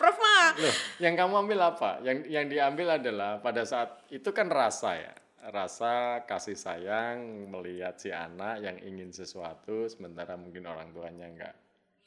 Prof 0.00 0.16
mah. 0.16 0.56
Loh, 0.56 0.76
yang 1.00 1.14
kamu 1.16 1.34
ambil 1.46 1.60
apa? 1.72 2.00
Yang 2.00 2.18
yang 2.32 2.46
diambil 2.48 2.96
adalah 2.96 3.40
pada 3.40 3.64
saat 3.68 4.08
itu 4.08 4.32
kan 4.32 4.48
rasa 4.48 4.96
ya. 4.96 5.14
Rasa 5.40 6.24
kasih 6.28 6.56
sayang 6.56 7.48
melihat 7.48 7.96
si 7.96 8.12
anak 8.12 8.60
yang 8.60 8.76
ingin 8.76 9.08
sesuatu 9.08 9.88
sementara 9.88 10.36
mungkin 10.36 10.68
orang 10.68 10.92
tuanya 10.92 11.26
enggak. 11.28 11.56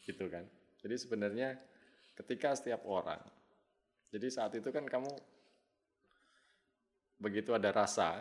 Gitu 0.05 0.29
kan. 0.29 0.45
Jadi 0.85 0.95
sebenarnya 1.01 1.57
ketika 2.13 2.53
setiap 2.53 2.85
orang 2.85 3.17
jadi 4.13 4.29
saat 4.29 4.53
itu 4.53 4.69
kan 4.69 4.85
kamu 4.85 5.09
begitu 7.23 7.55
ada 7.55 7.71
rasa 7.71 8.19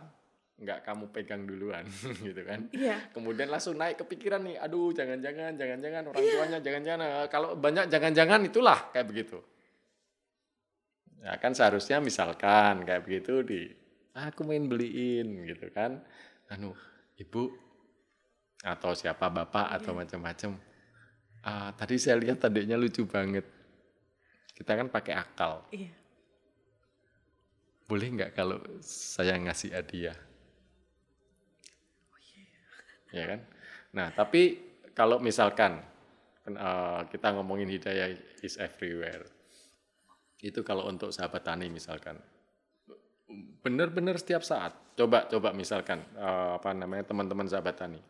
nggak 0.62 0.86
kamu 0.86 1.05
pegang 1.11 1.42
duluan 1.42 1.82
gitu 2.26 2.38
kan. 2.46 2.70
Iya. 2.70 3.11
kemudian 3.11 3.50
langsung 3.50 3.74
naik 3.74 3.98
kepikiran 4.07 4.46
nih 4.46 4.57
aduh 4.62 4.94
jangan-jangan 4.94 5.59
jangan-jangan 5.59 6.03
orang 6.14 6.22
tuanya 6.22 6.59
jangan-jangan. 6.62 6.98
Eh, 7.03 7.28
kalau 7.28 7.59
banyak 7.59 7.90
jangan-jangan 7.90 8.40
itulah 8.46 8.78
kayak 8.94 9.11
begitu. 9.11 9.42
Ya 11.22 11.34
kan 11.38 11.55
seharusnya 11.55 11.98
misalkan 11.98 12.82
kayak 12.82 13.03
begitu 13.03 13.42
di 13.42 13.61
"Ah, 14.14 14.30
aku 14.30 14.46
main 14.46 14.66
beliin 14.70 15.46
gitu 15.46 15.66
kan. 15.74 15.98
Anu 16.50 16.74
ibu 17.18 17.50
atau 18.62 18.94
siapa 18.94 19.26
bapak 19.30 19.82
atau 19.82 19.94
macam-macam. 19.94 20.55
"Ah, 21.42 21.70
tadi 21.74 21.98
saya 21.98 22.18
lihat 22.18 22.42
adiknya 22.42 22.78
lucu 22.78 23.03
banget. 23.07 23.46
Kita 24.55 24.78
kan 24.78 24.86
pakai 24.90 25.14
akal. 25.16 25.66
Iya. 25.74 25.90
Boleh 27.86 28.08
nggak 28.14 28.32
kalau 28.36 28.58
saya 28.84 29.38
ngasih 29.38 29.70
hadiah? 29.74 30.18
Ya 33.12 33.24
kan? 33.28 33.40
Nah, 33.92 34.08
tapi 34.16 34.56
kalau 34.96 35.20
misalkan 35.20 35.84
kan, 36.42 36.54
eh, 36.56 37.00
kita 37.12 37.36
ngomongin 37.36 37.68
hidayah 37.68 38.16
is 38.40 38.56
everywhere, 38.56 39.28
itu 40.42 40.64
kalau 40.64 40.88
untuk 40.88 41.12
sahabat 41.12 41.44
tani 41.44 41.68
misalkan, 41.68 42.18
benar-benar 43.62 44.16
setiap 44.18 44.42
saat. 44.42 44.72
Coba, 44.96 45.28
coba 45.28 45.52
misalkan 45.52 46.00
eh, 46.16 46.50
apa 46.56 46.72
namanya 46.72 47.04
teman-teman 47.12 47.46
sahabat 47.46 47.76
tani, 47.76 48.00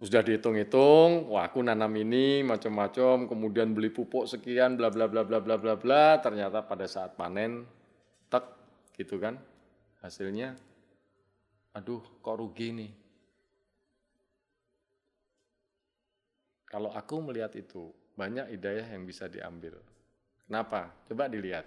sudah 0.00 0.20
dihitung-hitung, 0.20 1.30
wah 1.32 1.48
aku 1.48 1.64
nanam 1.64 1.92
ini 1.96 2.44
macam-macam, 2.44 3.30
kemudian 3.30 3.72
beli 3.72 3.88
pupuk 3.88 4.28
sekian, 4.28 4.76
bla 4.76 4.92
bla 4.92 5.08
bla 5.08 5.22
bla 5.24 5.38
bla 5.40 5.56
bla 5.56 5.74
bla, 5.80 6.18
ternyata 6.18 6.60
pada 6.66 6.84
saat 6.84 7.16
panen, 7.16 7.64
gitu 8.94 9.18
kan, 9.18 9.38
hasilnya, 10.00 10.54
aduh 11.74 12.02
kok 12.22 12.38
rugi 12.38 12.70
nih. 12.70 12.92
Kalau 16.70 16.90
aku 16.90 17.22
melihat 17.22 17.54
itu, 17.54 17.94
banyak 18.18 18.50
hidayah 18.54 18.86
yang 18.94 19.06
bisa 19.06 19.30
diambil. 19.30 19.78
Kenapa? 20.46 20.90
Coba 21.06 21.30
dilihat. 21.30 21.66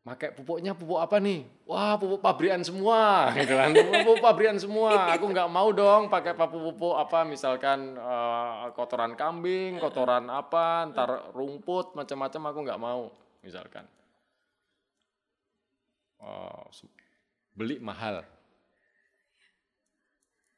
Pakai 0.00 0.32
pupuknya 0.32 0.72
pupuk 0.72 0.96
apa 0.96 1.20
nih? 1.20 1.44
Wah 1.68 1.94
pupuk 2.00 2.24
pabrikan 2.24 2.64
semua, 2.64 3.28
gitu 3.38 3.52
kan? 3.52 3.70
Pupuk 3.74 4.18
pabrikan 4.24 4.56
semua. 4.56 5.12
Aku 5.12 5.28
nggak 5.28 5.50
mau 5.52 5.70
dong 5.70 6.08
pakai 6.08 6.32
pupuk-pupuk 6.34 6.96
apa, 6.96 7.22
misalkan 7.28 7.94
eh, 7.94 8.54
kotoran 8.74 9.12
kambing, 9.14 9.76
kotoran 9.78 10.26
apa, 10.32 10.88
ntar 10.90 11.30
rumput 11.36 11.92
macam-macam. 11.94 12.42
Aku 12.48 12.58
nggak 12.64 12.80
mau, 12.80 13.12
misalkan. 13.44 13.84
Se- 16.70 16.90
beli 17.56 17.80
mahal. 17.82 18.22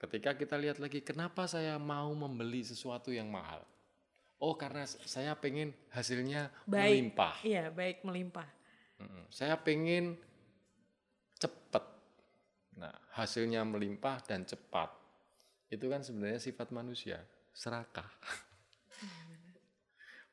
Ketika 0.03 0.35
kita 0.35 0.59
lihat 0.59 0.83
lagi, 0.83 0.99
kenapa 0.99 1.47
saya 1.47 1.79
mau 1.79 2.11
membeli 2.11 2.67
sesuatu 2.67 3.15
yang 3.15 3.31
mahal? 3.31 3.63
Oh, 4.43 4.59
karena 4.59 4.83
saya 4.87 5.39
pengen 5.39 5.71
hasilnya 5.95 6.51
Baik. 6.67 6.83
melimpah. 6.91 7.35
Iya, 7.47 7.71
baik 7.71 8.03
melimpah. 8.03 8.49
Saya 9.31 9.55
pengen 9.55 10.19
cepat. 11.39 11.87
Nah, 12.75 12.91
hasilnya 13.15 13.63
melimpah 13.63 14.19
dan 14.27 14.43
cepat. 14.43 14.91
Itu 15.71 15.87
kan 15.87 16.03
sebenarnya 16.03 16.43
sifat 16.43 16.75
manusia, 16.75 17.23
serakah. 17.55 18.11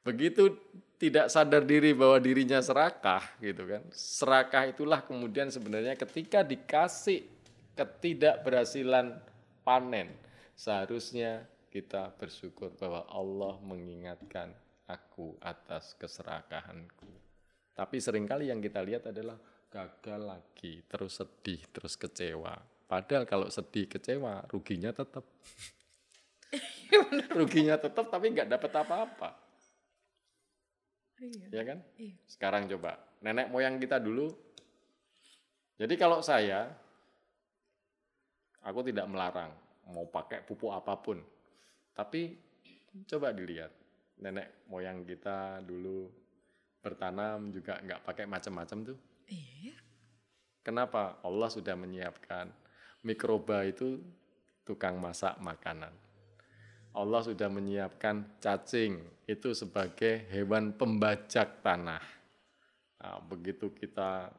Begitu 0.04 0.56
tidak 1.00 1.32
sadar 1.32 1.64
diri 1.64 1.95
bahwa 1.95 2.20
dirinya 2.20 2.60
serakah, 2.60 3.24
gitu 3.39 3.64
kan. 3.64 3.84
Serakah 3.95 4.68
itulah 4.68 5.00
kemudian 5.00 5.47
sebenarnya 5.47 5.95
ketika 5.95 6.43
dikasih 6.43 7.24
ketidakberhasilan 7.80 9.16
panen, 9.64 10.12
seharusnya 10.60 11.47
kita 11.72 12.12
bersyukur 12.20 12.76
bahwa 12.76 13.08
Allah 13.08 13.56
mengingatkan 13.64 14.52
aku 14.91 15.39
atas 15.39 15.95
keserakahanku. 15.95 17.08
Tapi 17.72 17.95
sering 18.04 18.28
kali 18.28 18.52
yang 18.52 18.60
kita 18.60 18.84
lihat 18.84 19.08
adalah 19.08 19.39
gagal 19.72 20.20
lagi, 20.20 20.84
terus 20.84 21.24
sedih, 21.24 21.64
terus 21.72 21.95
kecewa. 21.95 22.60
Padahal 22.89 23.24
kalau 23.24 23.47
sedih, 23.47 23.88
kecewa, 23.88 24.43
ruginya 24.52 24.91
tetap. 24.91 25.24
ruginya 27.39 27.80
tetap 27.80 28.12
tapi 28.12 28.36
nggak 28.36 28.52
dapat 28.52 28.72
apa-apa. 28.84 29.30
Iya. 31.20 31.48
Ya 31.52 31.64
kan? 31.68 31.80
Iya. 32.00 32.16
Sekarang 32.26 32.64
coba, 32.72 32.96
nenek 33.20 33.52
moyang 33.52 33.78
kita 33.78 34.00
dulu. 34.00 34.32
Jadi 35.80 35.96
kalau 35.96 36.20
saya, 36.20 36.68
aku 38.64 38.84
tidak 38.88 39.08
melarang 39.08 39.52
mau 39.92 40.08
pakai 40.08 40.44
pupuk 40.44 40.72
apa 40.72 40.96
pun. 41.00 41.20
Tapi 41.96 42.36
coba 43.08 43.32
dilihat, 43.36 43.72
nenek 44.20 44.68
moyang 44.68 45.04
kita 45.04 45.64
dulu 45.64 46.08
bertanam 46.80 47.52
juga 47.52 47.80
nggak 47.84 48.04
pakai 48.08 48.26
macam-macam 48.28 48.96
tuh. 48.96 48.98
Iya. 49.28 49.76
Kenapa? 50.64 51.20
Allah 51.24 51.50
sudah 51.52 51.76
menyiapkan 51.76 52.52
mikroba 53.04 53.64
itu 53.68 54.00
tukang 54.68 55.00
masak 55.00 55.40
makanan. 55.40 55.92
Allah 56.94 57.22
sudah 57.22 57.50
menyiapkan 57.52 58.42
cacing 58.42 58.98
itu 59.30 59.54
sebagai 59.54 60.26
hewan 60.34 60.74
pembajak 60.74 61.62
tanah. 61.62 62.02
Nah, 63.00 63.22
begitu 63.24 63.70
kita 63.72 64.34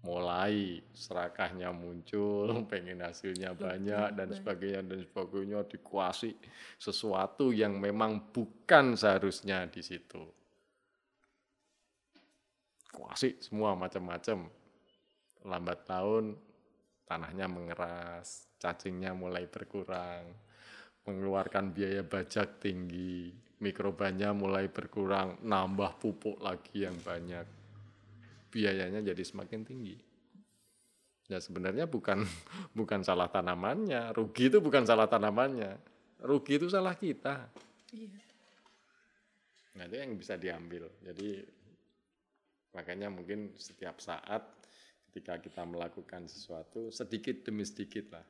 mulai 0.00 0.80
serakahnya 0.96 1.70
muncul, 1.70 2.48
pengen 2.70 3.04
hasilnya 3.04 3.52
banyak 3.54 4.16
dan 4.16 4.28
sebagainya 4.32 4.82
dan 4.82 4.98
sebagainya 5.04 5.60
dikuasai 5.68 6.32
sesuatu 6.80 7.52
yang 7.52 7.76
memang 7.76 8.32
bukan 8.32 8.96
seharusnya 8.96 9.68
di 9.68 9.82
situ. 9.84 10.24
Kuasai 12.90 13.38
semua 13.38 13.78
macam-macam. 13.78 14.50
Lambat 15.46 15.88
tahun 15.88 16.36
tanahnya 17.08 17.46
mengeras, 17.48 18.50
cacingnya 18.60 19.16
mulai 19.16 19.48
berkurang, 19.48 20.26
mengeluarkan 21.04 21.72
biaya 21.72 22.04
bajak 22.04 22.60
tinggi, 22.60 23.32
mikrobanya 23.60 24.36
mulai 24.36 24.68
berkurang, 24.68 25.40
nambah 25.44 25.96
pupuk 26.00 26.40
lagi 26.40 26.84
yang 26.84 26.96
banyak. 27.00 27.46
Biayanya 28.50 29.00
jadi 29.00 29.22
semakin 29.22 29.60
tinggi. 29.62 29.96
Ya 31.30 31.38
sebenarnya 31.38 31.86
bukan 31.86 32.26
bukan 32.78 33.00
salah 33.06 33.30
tanamannya, 33.30 34.10
rugi 34.12 34.50
itu 34.50 34.58
bukan 34.58 34.82
salah 34.84 35.06
tanamannya. 35.06 35.78
Rugi 36.20 36.60
itu 36.60 36.68
salah 36.68 36.92
kita. 36.98 37.48
Iya. 37.96 38.20
Nah, 39.80 39.88
itu 39.88 39.96
yang 39.96 40.12
bisa 40.20 40.36
diambil. 40.36 40.90
Jadi 41.00 41.40
makanya 42.76 43.08
mungkin 43.08 43.56
setiap 43.56 44.02
saat 44.04 44.44
ketika 45.10 45.42
kita 45.42 45.62
melakukan 45.66 46.28
sesuatu 46.30 46.92
sedikit 46.94 47.42
demi 47.42 47.66
sedikit 47.66 48.14
lah 48.14 48.22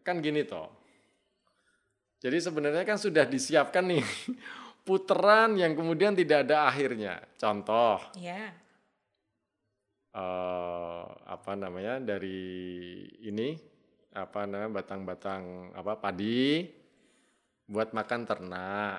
kan 0.00 0.24
gini 0.24 0.48
toh. 0.48 0.72
Jadi 2.22 2.38
sebenarnya 2.38 2.86
kan 2.86 2.96
sudah 2.96 3.26
disiapkan 3.26 3.84
nih 3.84 4.04
puteran 4.86 5.58
yang 5.58 5.76
kemudian 5.76 6.16
tidak 6.16 6.48
ada 6.48 6.66
akhirnya. 6.66 7.20
Contoh, 7.36 8.00
Iya. 8.16 8.54
eh, 10.12 11.04
apa 11.26 11.52
namanya 11.54 11.98
dari 11.98 12.40
ini 13.22 13.56
apa 14.12 14.44
namanya 14.44 14.84
batang-batang 14.84 15.72
apa 15.72 15.96
padi 15.96 16.68
buat 17.64 17.90
makan 17.90 18.20
ternak. 18.28 18.98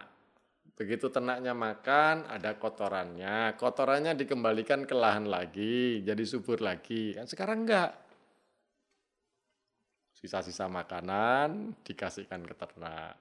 Begitu 0.74 1.14
ternaknya 1.14 1.54
makan, 1.54 2.26
ada 2.26 2.58
kotorannya. 2.58 3.54
Kotorannya 3.62 4.18
dikembalikan 4.18 4.89
ke 4.89 4.98
lahan 4.98 5.30
lagi, 5.30 6.02
jadi 6.02 6.24
subur 6.26 6.66
lagi. 6.66 7.14
Kan 7.14 7.30
sekarang 7.30 7.62
enggak 7.70 7.94
sisa-sisa 10.24 10.72
makanan 10.72 11.76
dikasihkan 11.84 12.48
ke 12.48 12.56
ternak 12.56 13.20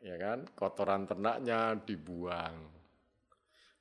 ya 0.00 0.16
kan? 0.16 0.48
Kotoran 0.56 1.04
ternaknya 1.04 1.76
dibuang. 1.76 2.72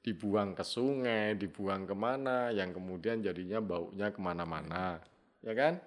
Dibuang 0.04 0.52
ke 0.52 0.68
sungai 0.68 1.40
dibuang 1.40 1.88
ke 1.88 1.96
mana 1.96 2.52
yang 2.52 2.76
kemudian 2.76 3.24
jadinya 3.24 3.64
baunya 3.64 4.12
ke 4.12 4.20
mana-mana 4.20 5.00
ya 5.40 5.56
kan? 5.56 5.80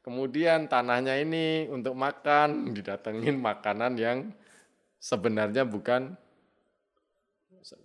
Kemudian 0.00 0.72
tanahnya 0.72 1.20
ini 1.20 1.68
untuk 1.68 1.92
makan 1.92 2.64
didatengin 2.80 3.36
makanan 3.36 4.00
yang 4.00 4.32
sebenarnya 4.96 5.68
bukan 5.68 6.16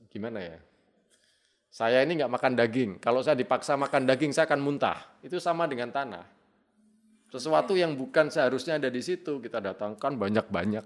gimana 0.07 0.39
ya? 0.39 0.57
Saya 1.67 1.99
ini 1.99 2.15
nggak 2.15 2.31
makan 2.31 2.53
daging. 2.55 2.91
Kalau 3.03 3.19
saya 3.19 3.35
dipaksa 3.35 3.75
makan 3.75 4.07
daging 4.07 4.31
saya 4.31 4.47
akan 4.47 4.63
muntah. 4.63 5.19
Itu 5.19 5.35
sama 5.43 5.67
dengan 5.67 5.91
tanah 5.91 6.36
sesuatu 7.27 7.75
yang 7.75 7.99
bukan 7.99 8.31
seharusnya 8.31 8.79
ada 8.79 8.87
di 8.87 9.03
situ 9.03 9.43
kita 9.43 9.59
datangkan 9.59 10.15
banyak-banyak. 10.15 10.85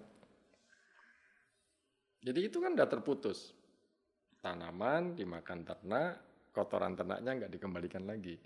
Jadi 2.22 2.40
itu 2.42 2.58
kan 2.62 2.74
udah 2.74 2.90
terputus. 2.90 3.54
Tanaman 4.42 5.14
dimakan 5.14 5.62
ternak, 5.62 6.18
kotoran 6.50 6.98
ternaknya 6.98 7.46
nggak 7.46 7.52
dikembalikan 7.54 8.10
lagi. 8.10 8.38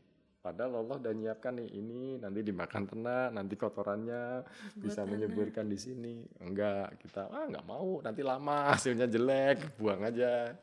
Padahal 0.44 0.86
Allah 0.86 1.02
udah 1.02 1.14
nyiapkan 1.16 1.58
nih 1.58 1.70
ini 1.74 2.22
nanti 2.22 2.46
dimakan 2.46 2.84
ternak, 2.86 3.28
nanti 3.34 3.56
kotorannya 3.58 4.46
bisa 4.78 5.08
menyuburkan 5.08 5.66
di 5.66 5.80
sini. 5.80 6.16
Enggak, 6.44 7.00
kita 7.02 7.32
ah 7.32 7.48
nggak 7.48 7.66
mau, 7.66 8.04
nanti 8.04 8.22
lama 8.22 8.76
hasilnya 8.76 9.08
jelek, 9.08 9.80
buang 9.80 10.04
aja. 10.04 10.54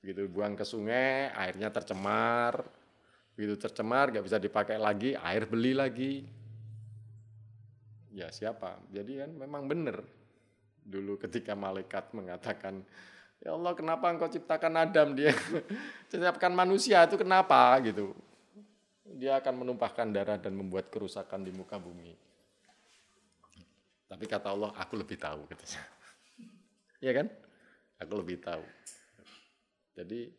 Begitu 0.00 0.26
buang 0.32 0.56
ke 0.56 0.64
sungai, 0.64 1.30
airnya 1.30 1.68
tercemar. 1.70 2.64
Begitu 3.36 3.54
tercemar, 3.68 4.10
nggak 4.10 4.24
bisa 4.24 4.38
dipakai 4.40 4.80
lagi, 4.80 5.14
air 5.14 5.44
beli 5.46 5.76
lagi 5.76 6.24
ya 8.14 8.30
siapa? 8.30 8.78
Jadi 8.94 9.18
kan 9.18 9.30
memang 9.34 9.66
benar. 9.66 9.98
Dulu 10.86 11.18
ketika 11.18 11.58
malaikat 11.58 12.14
mengatakan, 12.14 12.86
ya 13.42 13.52
Allah 13.58 13.74
kenapa 13.74 14.06
engkau 14.08 14.30
ciptakan 14.30 14.78
Adam? 14.78 15.18
Dia 15.18 15.34
ciptakan 16.10 16.54
manusia 16.54 17.02
itu 17.02 17.18
kenapa 17.18 17.74
gitu. 17.82 18.14
Dia 19.04 19.42
akan 19.42 19.66
menumpahkan 19.66 20.14
darah 20.14 20.38
dan 20.38 20.54
membuat 20.54 20.88
kerusakan 20.88 21.42
di 21.42 21.50
muka 21.50 21.76
bumi. 21.76 22.14
Tapi 24.06 24.24
kata 24.30 24.54
Allah, 24.54 24.70
aku 24.78 24.94
lebih 24.94 25.18
tahu 25.18 25.50
katanya. 25.50 25.82
Iya 27.02 27.12
kan? 27.20 27.26
Aku 27.98 28.14
lebih 28.22 28.38
tahu. 28.38 28.62
Jadi 29.94 30.30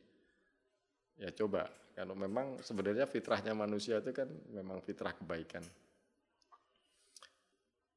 ya 1.15 1.32
coba 1.32 1.67
kalau 1.95 2.11
memang 2.11 2.59
sebenarnya 2.59 3.07
fitrahnya 3.07 3.55
manusia 3.55 4.03
itu 4.03 4.11
kan 4.11 4.28
memang 4.51 4.84
fitrah 4.84 5.15
kebaikan 5.15 5.63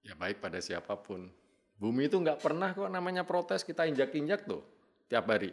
ya 0.08 0.16
baik 0.16 0.40
pada 0.40 0.56
siapa 0.64 0.96
pun. 0.96 1.28
Bumi 1.76 2.08
itu 2.08 2.16
nggak 2.16 2.40
pernah 2.40 2.72
kok 2.72 2.88
namanya 2.88 3.22
protes 3.28 3.62
kita 3.62 3.84
injak-injak 3.84 4.48
tuh 4.48 4.64
tiap 5.06 5.28
hari. 5.28 5.52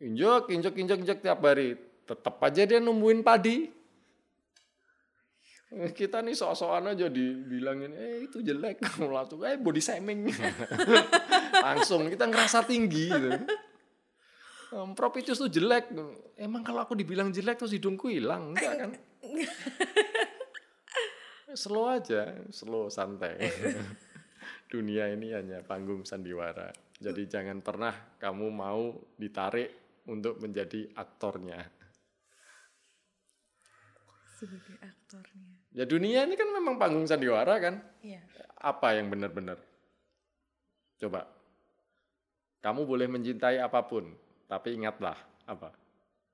Injak, 0.00 0.48
injak, 0.48 0.74
injak, 0.78 0.98
injak 1.04 1.18
tiap 1.20 1.44
hari. 1.44 1.76
Tetap 2.08 2.40
aja 2.40 2.62
dia 2.64 2.80
numbuhin 2.80 3.20
padi. 3.20 3.68
Kita 6.00 6.18
nih 6.24 6.34
sok-sokan 6.34 6.96
aja 6.96 7.06
dibilangin, 7.06 7.94
eh 7.94 8.26
itu 8.26 8.42
jelek. 8.42 8.82
Langsung, 9.04 9.44
eh 9.44 9.54
body 9.60 9.78
shaming. 9.78 10.26
Langsung 11.66 12.10
kita 12.10 12.26
ngerasa 12.26 12.66
tinggi 12.66 13.06
gitu. 13.06 13.38
Propitius 14.98 15.38
tuh 15.38 15.52
jelek. 15.52 15.94
Emang 16.40 16.66
kalau 16.66 16.82
aku 16.82 16.98
dibilang 16.98 17.30
jelek 17.30 17.60
terus 17.60 17.76
hidungku 17.76 18.10
hilang? 18.10 18.50
Enggak 18.56 18.74
kan? 18.82 18.90
Slow 21.54 21.86
aja, 21.90 22.34
slow 22.50 22.90
santai. 22.92 23.38
Dunia 24.72 25.10
ini 25.10 25.34
hanya 25.34 25.62
panggung 25.66 26.06
sandiwara. 26.06 26.70
Jadi 27.00 27.26
jangan 27.26 27.64
pernah 27.64 27.94
kamu 28.20 28.46
mau 28.52 28.92
ditarik 29.16 30.02
untuk 30.06 30.38
menjadi 30.38 30.90
aktornya. 30.94 31.58
Sebagai 34.36 34.76
aktornya. 34.80 35.48
Ya 35.70 35.84
dunia 35.86 36.26
ini 36.26 36.34
kan 36.34 36.50
memang 36.50 36.76
panggung 36.76 37.06
sandiwara 37.06 37.56
kan? 37.62 37.80
Iya. 38.02 38.20
Apa 38.60 38.98
yang 38.98 39.08
benar-benar? 39.08 39.56
Coba. 41.00 41.24
Kamu 42.60 42.84
boleh 42.84 43.08
mencintai 43.08 43.56
apa 43.56 43.80
pun, 43.88 44.12
tapi 44.44 44.76
ingatlah 44.76 45.16
apa? 45.48 45.72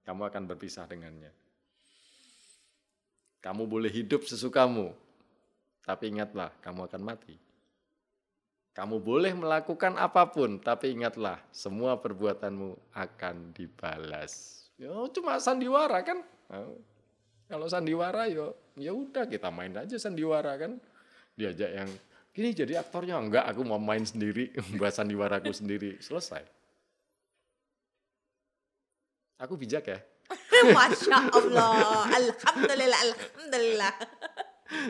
Kamu 0.03 0.27
akan 0.27 0.43
berpisah 0.51 0.91
dengannya. 0.91 1.31
Kamu 3.39 3.71
boleh 3.71 3.87
hidup 3.95 4.27
sesukamu, 4.27 4.91
tapi 5.87 6.11
ingatlah, 6.11 6.51
kamu 6.59 6.91
akan 6.91 7.03
mati. 7.07 7.39
Kamu 8.75 8.99
boleh 8.99 9.33
melakukan 9.33 9.95
apa 9.95 10.27
pun, 10.29 10.59
tapi 10.59 10.91
ingatlah, 10.91 11.39
semua 11.55 11.95
perbuatanmu 11.97 12.93
akan 12.93 13.55
dibalas. 13.55 14.67
Ya, 14.77 14.93
cuma 15.15 15.39
sandiwara 15.39 16.03
kan? 16.03 16.21
Nah, 16.51 16.75
kalau 17.47 17.71
sandiwara 17.71 18.27
yo, 18.27 18.59
ya 18.75 18.91
udah 18.91 19.31
kita 19.31 19.49
main 19.55 19.73
aja 19.79 19.95
sandiwara 19.97 20.59
kan. 20.59 20.77
Diajak 21.39 21.71
yang 21.71 21.89
gini 22.35 22.51
jadi 22.53 22.83
aktornya 22.83 23.17
enggak, 23.17 23.47
aku 23.47 23.63
mau 23.63 23.79
main 23.79 24.03
sendiri 24.03 24.51
buat 24.77 24.91
sandiwaraku 24.91 25.55
sendiri. 25.55 26.03
Selesai. 26.03 26.43
Aku 29.39 29.55
bijak 29.55 29.87
ya. 29.87 29.99
Masya 30.77 31.31
Allah. 31.31 32.11
Alhamdulillah, 32.11 33.01
Alhamdulillah. 33.07 33.95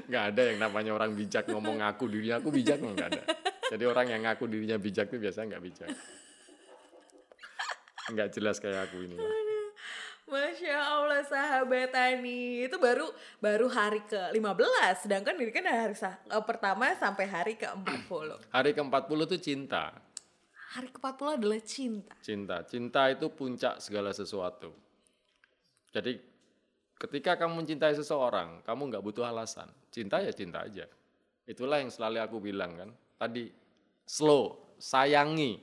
Nggak 0.08 0.24
ada 0.32 0.42
yang 0.52 0.58
namanya 0.58 0.92
orang 0.96 1.12
bijak 1.12 1.44
ngomong 1.46 1.80
ngaku 1.80 2.04
dirinya 2.08 2.36
aku 2.40 2.48
bijak 2.48 2.78
nggak 2.80 3.08
ada 3.12 3.22
jadi 3.68 3.84
orang 3.84 4.06
yang 4.08 4.22
ngaku 4.24 4.44
dirinya 4.48 4.76
bijak 4.76 5.12
itu 5.12 5.18
biasanya 5.20 5.56
nggak 5.56 5.64
bijak 5.64 5.88
nggak 8.06 8.28
jelas 8.32 8.56
kayak 8.62 8.88
aku 8.88 9.04
ini 9.04 9.16
Masya 10.26 10.74
Allah 10.74 11.22
sahabat 11.22 11.94
Tani 11.94 12.66
itu 12.66 12.76
baru 12.82 13.06
baru 13.38 13.70
hari 13.70 14.02
ke 14.02 14.18
15 14.34 15.06
sedangkan 15.06 15.38
ini 15.38 15.54
kan 15.54 15.62
hari 15.62 15.94
sa- 15.94 16.18
eh, 16.18 16.42
pertama 16.42 16.90
sampai 16.98 17.30
hari 17.30 17.54
ke 17.54 17.66
40 17.66 18.42
hari 18.50 18.74
ke 18.74 18.80
40 18.82 19.26
itu 19.30 19.38
cinta 19.38 19.94
hari 20.66 20.92
ke-40 20.92 21.40
adalah 21.40 21.60
cinta. 21.64 22.14
Cinta. 22.20 22.56
Cinta 22.68 23.08
itu 23.08 23.32
puncak 23.32 23.80
segala 23.80 24.12
sesuatu. 24.12 24.76
Jadi 25.88 26.20
ketika 26.96 27.36
kamu 27.36 27.64
mencintai 27.64 27.94
seseorang, 27.96 28.64
kamu 28.64 28.92
nggak 28.92 29.04
butuh 29.04 29.28
alasan. 29.28 29.68
Cinta 29.92 30.20
ya 30.20 30.32
cinta 30.32 30.64
aja. 30.64 30.88
Itulah 31.46 31.80
yang 31.80 31.92
selalu 31.92 32.18
aku 32.24 32.36
bilang 32.42 32.74
kan. 32.74 32.90
Tadi 33.16 33.48
slow, 34.04 34.74
sayangi. 34.80 35.62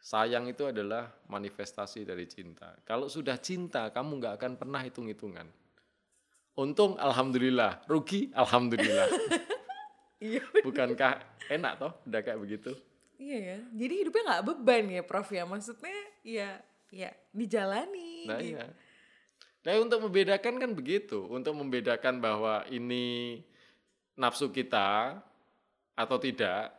Sayang 0.00 0.48
itu 0.48 0.64
adalah 0.64 1.12
manifestasi 1.28 2.08
dari 2.08 2.24
cinta. 2.24 2.72
Kalau 2.88 3.06
sudah 3.06 3.36
cinta, 3.36 3.92
kamu 3.92 4.18
nggak 4.18 4.34
akan 4.40 4.52
pernah 4.56 4.80
hitung-hitungan. 4.80 5.46
Untung 6.56 6.96
alhamdulillah, 6.98 7.84
rugi 7.86 8.32
alhamdulillah. 8.34 9.08
Iya. 10.20 10.44
Bukankah 10.60 11.16
enak 11.48 11.80
toh 11.80 11.96
udah 12.04 12.20
kayak 12.20 12.36
begitu? 12.44 12.76
Iya 13.16 13.38
ya. 13.40 13.58
Jadi 13.72 13.94
hidupnya 14.04 14.22
nggak 14.28 14.44
beban 14.52 14.84
ya, 14.92 15.00
Prof 15.00 15.32
ya. 15.32 15.48
Maksudnya 15.48 15.96
ya 16.20 16.60
ya 16.92 17.08
dijalani. 17.32 18.28
Nah 18.28 18.36
gitu. 18.44 18.60
iya. 18.60 18.68
Nah 19.60 19.76
untuk 19.76 20.00
membedakan 20.08 20.56
kan 20.56 20.70
begitu. 20.72 21.28
Untuk 21.28 21.52
membedakan 21.52 22.20
bahwa 22.20 22.64
ini 22.72 23.40
nafsu 24.16 24.48
kita 24.48 25.20
atau 25.92 26.16
tidak, 26.16 26.72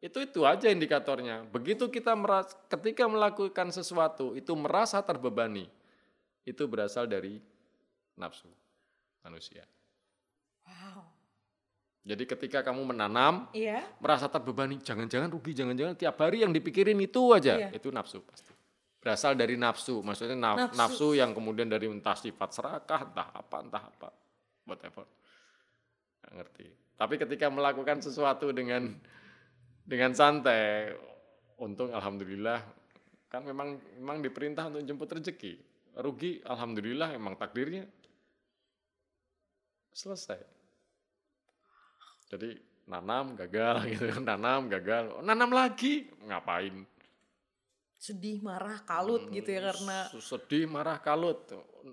itu 0.00 0.24
itu 0.24 0.40
aja 0.48 0.72
indikatornya. 0.72 1.44
Begitu 1.52 1.88
kita 1.92 2.16
meras, 2.16 2.56
ketika 2.72 3.04
melakukan 3.04 3.68
sesuatu 3.68 4.32
itu 4.32 4.52
merasa 4.56 5.00
terbebani, 5.04 5.68
itu 6.48 6.64
berasal 6.64 7.04
dari 7.04 7.36
nafsu 8.16 8.48
manusia. 9.20 9.68
Wow. 10.64 11.04
Jadi 12.06 12.22
ketika 12.22 12.62
kamu 12.62 12.94
menanam, 12.94 13.50
Iya. 13.50 13.82
merasa 13.98 14.30
terbebani, 14.30 14.78
jangan-jangan 14.78 15.26
rugi, 15.26 15.52
jangan-jangan 15.58 15.98
tiap 15.98 16.16
hari 16.22 16.46
yang 16.46 16.54
dipikirin 16.54 16.96
itu 17.02 17.34
aja, 17.34 17.66
Iya. 17.66 17.68
itu 17.74 17.90
nafsu 17.90 18.22
pasti. 18.22 18.55
Berasal 19.06 19.38
dari 19.38 19.54
nafsu, 19.54 20.02
maksudnya 20.02 20.34
naf- 20.34 20.74
Nafsu. 20.74 20.78
nafsu. 20.82 21.08
yang 21.14 21.30
kemudian 21.30 21.70
dari 21.70 21.86
entah 21.86 22.18
sifat 22.18 22.50
serakah, 22.50 23.06
entah 23.06 23.30
apa, 23.38 23.56
entah 23.62 23.84
apa, 23.86 24.10
whatever. 24.66 25.06
Nggak 26.26 26.32
ngerti. 26.34 26.66
Tapi 26.98 27.14
ketika 27.14 27.46
melakukan 27.46 28.02
sesuatu 28.02 28.50
dengan 28.50 28.98
dengan 29.86 30.10
santai, 30.10 30.90
untung 31.62 31.94
alhamdulillah 31.94 32.58
kan 33.30 33.46
memang 33.46 33.78
memang 33.94 34.18
diperintah 34.26 34.74
untuk 34.74 34.82
jemput 34.82 35.06
rezeki. 35.06 35.54
Rugi 36.02 36.42
alhamdulillah 36.42 37.14
emang 37.14 37.38
takdirnya 37.38 37.86
selesai. 39.94 40.42
Jadi 42.26 42.58
nanam 42.90 43.38
gagal 43.38 43.86
gitu, 43.94 44.18
nanam 44.18 44.66
gagal, 44.66 45.22
nanam 45.22 45.54
lagi 45.54 46.10
ngapain? 46.26 46.95
Sedih, 47.96 48.38
marah, 48.44 48.84
kalut 48.84 49.26
gitu 49.32 49.48
ya 49.50 49.72
karena 49.72 49.98
sedih, 50.20 50.64
marah, 50.68 51.00
kalut, 51.00 51.40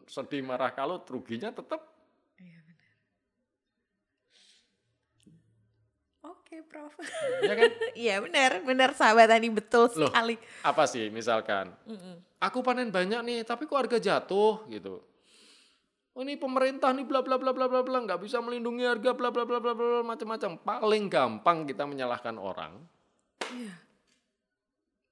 sedih, 0.06 0.44
marah, 0.44 0.72
kalut, 0.76 1.02
ruginya 1.08 1.50
tetap 1.50 1.94
Oke, 6.24 6.64
Prof. 6.64 6.94
ya 7.44 7.54
kan? 7.58 7.72
Iya 7.98 8.16
benar, 8.24 8.52
benar 8.64 8.90
sahabat 8.96 9.28
Tani 9.28 9.52
betul 9.52 9.92
Loh. 10.00 10.08
sekali. 10.08 10.40
Apa 10.64 10.88
sih 10.88 11.12
misalkan? 11.12 11.74
Aku 12.40 12.64
panen 12.64 12.94
banyak 12.94 13.20
nih, 13.28 13.40
tapi 13.44 13.68
kok 13.68 13.76
harga 13.76 14.00
jatuh 14.00 14.64
gitu. 14.72 15.04
Oh, 16.14 16.22
ini 16.22 16.38
pemerintah 16.38 16.94
nih 16.94 17.10
bla 17.10 17.26
bla 17.26 17.42
bla 17.42 17.52
bla 17.52 17.66
bla 17.66 17.82
bla 17.82 17.98
nggak 18.06 18.22
bisa 18.22 18.38
melindungi 18.38 18.86
harga 18.86 19.18
bla 19.18 19.34
bla 19.34 19.44
bla 19.44 19.58
bla 19.60 19.74
bla 19.74 19.84
bla, 19.90 20.02
macam-macam. 20.06 20.62
Paling 20.62 21.04
gampang 21.10 21.58
kita 21.66 21.84
menyalahkan 21.90 22.38
orang. 22.38 22.78
Iya. 23.50 23.74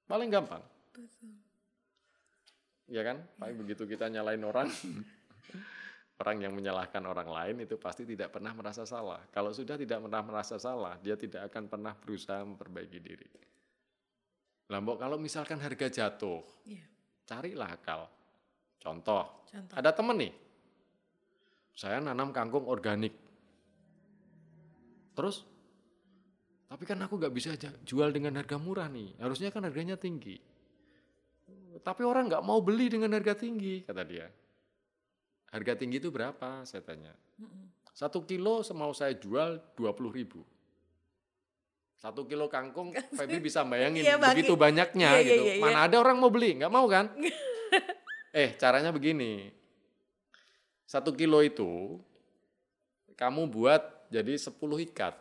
Paling 0.06 0.30
gampang. 0.30 0.62
Ya 2.92 3.02
kan? 3.02 3.24
Paling 3.40 3.56
begitu 3.56 3.88
kita 3.88 4.12
nyalain 4.12 4.42
orang, 4.44 4.68
orang 6.20 6.36
yang 6.44 6.52
menyalahkan 6.52 7.00
orang 7.02 7.28
lain 7.28 7.64
itu 7.64 7.80
pasti 7.80 8.04
tidak 8.04 8.36
pernah 8.36 8.52
merasa 8.52 8.84
salah. 8.84 9.24
Kalau 9.32 9.50
sudah 9.50 9.80
tidak 9.80 10.04
pernah 10.04 10.22
merasa 10.22 10.60
salah, 10.60 11.00
dia 11.00 11.16
tidak 11.16 11.48
akan 11.48 11.72
pernah 11.72 11.92
berusaha 11.96 12.44
memperbaiki 12.44 12.98
diri. 13.00 13.28
Lambok 14.68 15.00
kalau 15.00 15.16
misalkan 15.16 15.60
harga 15.60 15.88
jatuh, 15.88 16.40
Iya. 16.68 16.84
carilah 17.24 17.70
akal. 17.72 18.08
Contoh, 18.80 19.46
Contoh. 19.48 19.74
ada 19.78 19.90
temen 19.94 20.16
nih, 20.18 20.32
saya 21.72 22.02
nanam 22.02 22.34
kangkung 22.34 22.66
organik. 22.66 23.14
Terus, 25.12 25.44
tapi 26.66 26.82
kan 26.88 26.98
aku 27.04 27.20
nggak 27.20 27.34
bisa 27.36 27.52
jual 27.84 28.08
dengan 28.10 28.40
harga 28.40 28.56
murah 28.56 28.88
nih. 28.88 29.20
Harusnya 29.20 29.52
kan 29.52 29.62
harganya 29.68 29.94
tinggi. 30.00 30.40
Tapi 31.82 32.02
orang 32.06 32.30
nggak 32.30 32.44
mau 32.46 32.62
beli 32.62 32.86
dengan 32.88 33.10
harga 33.12 33.34
tinggi, 33.34 33.82
kata 33.82 34.02
dia. 34.06 34.30
Harga 35.50 35.74
tinggi 35.76 35.98
itu 35.98 36.08
berapa? 36.08 36.62
Saya 36.62 36.80
tanya. 36.80 37.12
Satu 37.92 38.24
kilo 38.24 38.62
semau 38.62 38.94
saya 38.94 39.12
jual 39.12 39.60
20 39.76 40.08
ribu. 40.08 40.40
Satu 41.98 42.24
kilo 42.24 42.48
kangkung, 42.48 42.90
Feby 43.18 43.38
bisa 43.38 43.62
bayangin 43.62 44.02
Iya, 44.02 44.16
bagi- 44.18 44.42
begitu 44.42 44.54
banyaknya 44.56 45.08
Iya, 45.12 45.20
iya, 45.20 45.26
gitu. 45.28 45.42
iya, 45.44 45.54
iya. 45.58 45.62
Mana 45.62 45.78
ada 45.86 45.96
orang 45.98 46.16
mau 46.18 46.30
beli, 46.32 46.56
nggak 46.56 46.72
mau 46.72 46.86
kan? 46.88 47.12
eh, 48.34 48.54
caranya 48.56 48.90
begini. 48.90 49.52
Satu 50.82 51.12
kilo 51.12 51.38
itu 51.42 51.98
kamu 53.14 53.46
buat 53.46 53.82
jadi 54.10 54.34
10 54.34 54.54
ikat. 54.82 55.14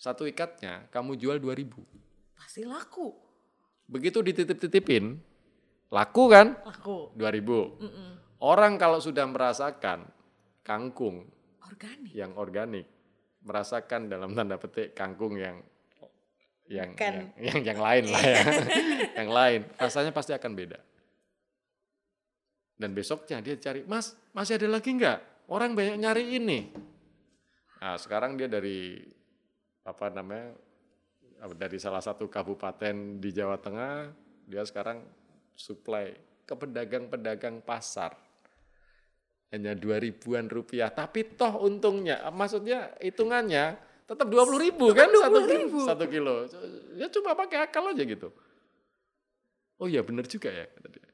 Satu 0.00 0.24
ikatnya 0.24 0.86
kamu 0.88 1.16
jual 1.16 1.36
2 1.38 1.52
ribu. 1.52 1.82
Pasti 2.36 2.64
laku. 2.64 3.12
Begitu 3.90 4.22
dititip-titipin, 4.22 5.18
laku 5.90 6.24
kan? 6.30 6.54
Laku. 6.62 7.10
2000. 7.18 8.40
Orang 8.40 8.80
kalau 8.80 9.02
sudah 9.02 9.28
merasakan 9.28 10.08
kangkung 10.64 11.28
Organik. 11.60 12.10
yang 12.16 12.32
organik, 12.40 12.86
merasakan 13.44 14.08
dalam 14.08 14.32
tanda 14.32 14.56
petik 14.56 14.96
kangkung 14.96 15.36
yang 15.36 15.60
yang 16.70 16.94
yang, 16.94 17.26
yang, 17.36 17.60
yang 17.66 17.80
lain 17.82 18.04
lah 18.08 18.22
ya. 18.22 18.40
yang 19.20 19.30
lain, 19.34 19.60
rasanya 19.76 20.14
pasti 20.14 20.30
akan 20.30 20.52
beda. 20.54 20.78
Dan 22.80 22.94
besoknya 22.94 23.42
dia 23.42 23.58
cari, 23.58 23.84
"Mas, 23.84 24.14
masih 24.32 24.56
ada 24.56 24.70
lagi 24.70 24.94
nggak? 24.94 25.50
Orang 25.50 25.74
banyak 25.74 25.98
nyari 25.98 26.38
ini." 26.38 26.70
Nah, 27.82 27.98
sekarang 27.98 28.38
dia 28.38 28.46
dari 28.46 29.02
apa 29.84 30.08
namanya? 30.08 30.54
dari 31.56 31.80
salah 31.80 32.04
satu 32.04 32.28
kabupaten 32.28 33.16
di 33.16 33.32
Jawa 33.32 33.56
Tengah, 33.56 34.12
dia 34.44 34.60
sekarang 34.60 35.00
supply 35.54 36.12
ke 36.44 36.54
pedagang-pedagang 36.54 37.62
pasar. 37.62 38.14
Hanya 39.50 39.74
dua 39.74 39.98
ribuan 39.98 40.46
rupiah. 40.46 40.90
Tapi 40.90 41.34
toh 41.34 41.66
untungnya 41.66 42.22
maksudnya 42.30 42.94
hitungannya 43.02 43.74
tetap 44.06 44.26
dua 44.30 44.46
puluh 44.46 44.62
ribu 44.62 44.94
kan? 44.94 45.10
Satu 45.10 45.40
kilo, 45.46 45.78
satu 45.86 46.04
kilo. 46.06 46.34
Ya 46.94 47.06
cuma 47.10 47.34
pakai 47.34 47.66
akal 47.66 47.90
aja 47.90 48.02
gitu. 48.02 48.30
Oh 49.80 49.88
iya 49.90 50.04
bener 50.06 50.28
juga 50.28 50.52
ya 50.54 50.66
kata 50.70 50.88
dia. 50.92 51.08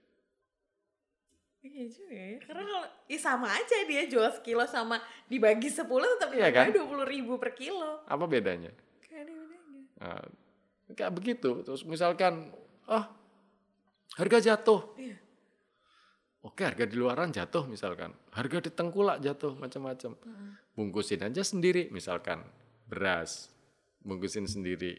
Iya 1.66 1.84
juga 1.90 2.14
ya. 2.14 2.38
Karena 2.44 2.62
kalau 2.62 2.84
ya 3.10 3.18
sama 3.18 3.48
aja 3.50 3.76
dia 3.84 4.02
jual 4.06 4.28
sekilo 4.32 4.64
sama 4.68 5.00
dibagi 5.26 5.66
10 5.66 5.82
tetap 5.86 6.30
Iya 6.30 6.48
kan? 6.54 6.70
dua 6.70 6.86
puluh 6.86 7.06
ribu 7.06 7.36
per 7.42 7.56
kilo. 7.58 8.04
apa 8.06 8.24
bedanya? 8.24 8.70
Gak 9.02 9.26
ada 9.26 9.32
bedanya. 9.32 9.80
Nah, 9.98 10.24
kayak 10.92 11.12
begitu. 11.14 11.50
Terus 11.64 11.82
misalkan 11.82 12.52
oh 12.86 13.04
harga 14.14 14.38
jatuh 14.54 14.94
Iya. 14.94 15.26
Oke, 16.46 16.62
harga 16.62 16.86
di 16.86 16.94
luaran 16.94 17.34
jatuh 17.34 17.66
misalkan. 17.66 18.14
Harga 18.30 18.62
di 18.62 18.70
tengkulak 18.70 19.18
jatuh 19.18 19.58
macam-macam. 19.58 20.14
Bungkusin 20.78 21.26
aja 21.26 21.42
sendiri 21.42 21.90
misalkan 21.90 22.46
beras. 22.86 23.50
Bungkusin 24.06 24.46
sendiri. 24.46 24.94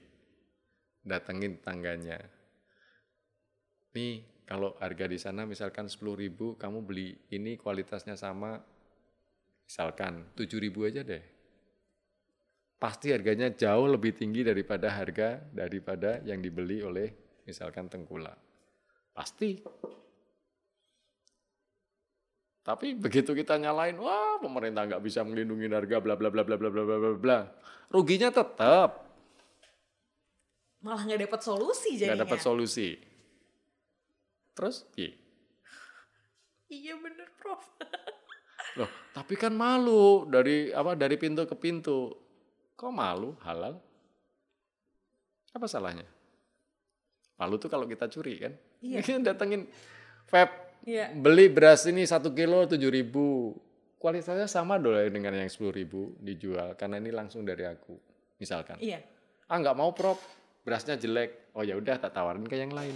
Datengin 1.08 1.64
tangganya. 1.64 2.20
Nih, 3.96 4.44
kalau 4.44 4.76
harga 4.84 5.08
di 5.08 5.16
sana 5.16 5.48
misalkan 5.48 5.88
10.000 5.88 6.60
kamu 6.60 6.80
beli 6.84 7.16
ini 7.32 7.56
kualitasnya 7.56 8.20
sama 8.20 8.60
misalkan 9.64 10.28
7.000 10.36 10.68
aja 10.84 11.02
deh. 11.08 11.24
Pasti 12.76 13.16
harganya 13.16 13.56
jauh 13.56 13.88
lebih 13.88 14.12
tinggi 14.14 14.44
daripada 14.44 14.92
harga 14.92 15.40
daripada 15.56 16.20
yang 16.28 16.44
dibeli 16.44 16.84
oleh 16.84 17.08
misalkan 17.48 17.88
tengkulak. 17.88 18.47
Pasti 19.18 19.58
tapi 22.68 23.00
begitu 23.00 23.32
kita 23.32 23.56
nyalain, 23.56 23.96
wah 23.96 24.44
pemerintah 24.44 24.84
nggak 24.84 25.00
bisa 25.00 25.24
melindungi 25.24 25.72
harga, 25.72 26.04
bla 26.04 26.20
bla 26.20 26.28
bla 26.28 26.44
bla 26.44 26.60
bla 26.60 26.68
bla 26.68 26.84
bla 26.84 26.98
bla 27.00 27.12
bla. 27.16 27.40
Ruginya 27.88 28.28
tetap 28.28 29.08
Malah 30.84 31.02
nggak 31.08 31.32
dapat 31.32 31.42
solusi 31.48 31.96
jadinya. 31.96 32.12
nggak 32.12 32.24
dapat 32.28 32.40
solusi. 32.44 32.90
Terus, 34.52 34.84
iya. 35.00 35.16
Iya 36.68 36.94
bener 37.00 37.32
Prof. 37.40 37.64
Loh, 38.84 38.92
tapi 39.16 39.40
kan 39.40 39.56
malu 39.56 40.28
dari 40.28 40.68
apa 40.76 40.92
dari 41.00 41.16
pintu 41.16 41.48
ke 41.48 41.56
pintu. 41.56 42.12
Kok 42.76 42.92
malu? 42.92 43.32
Halal? 43.48 43.80
Apa 45.56 45.72
salahnya? 45.72 46.04
Malu 47.38 47.56
tuh 47.56 47.68
kalau 47.68 47.86
kita 47.86 48.06
curi 48.08 48.38
kan. 48.38 48.54
Iya. 48.80 49.00
Kita 49.00 49.22
datengin 49.30 49.66
Feb 50.26 50.50
Iya. 50.84 51.12
beli 51.12 51.48
beras 51.48 51.84
ini 51.86 52.04
satu 52.04 52.32
kilo 52.32 52.64
tujuh 52.66 52.88
ribu. 52.88 53.52
Kualitasnya 53.98 54.46
sama 54.46 54.78
dong 54.78 54.94
dengan 55.10 55.34
yang 55.34 55.48
sepuluh 55.48 55.74
ribu 55.74 56.14
dijual 56.18 56.74
karena 56.74 56.96
ini 56.96 57.10
langsung 57.10 57.42
dari 57.42 57.64
aku. 57.64 57.98
Misalkan, 58.38 58.78
Iya. 58.78 59.02
ah 59.44 59.58
nggak 59.58 59.74
mau 59.74 59.90
prop, 59.90 60.22
berasnya 60.62 60.94
jelek. 60.94 61.50
Oh 61.52 61.62
ya 61.62 61.74
udah 61.74 61.98
tak 61.98 62.14
tawarin 62.14 62.46
ke 62.46 62.56
yang 62.56 62.70
lain. 62.70 62.94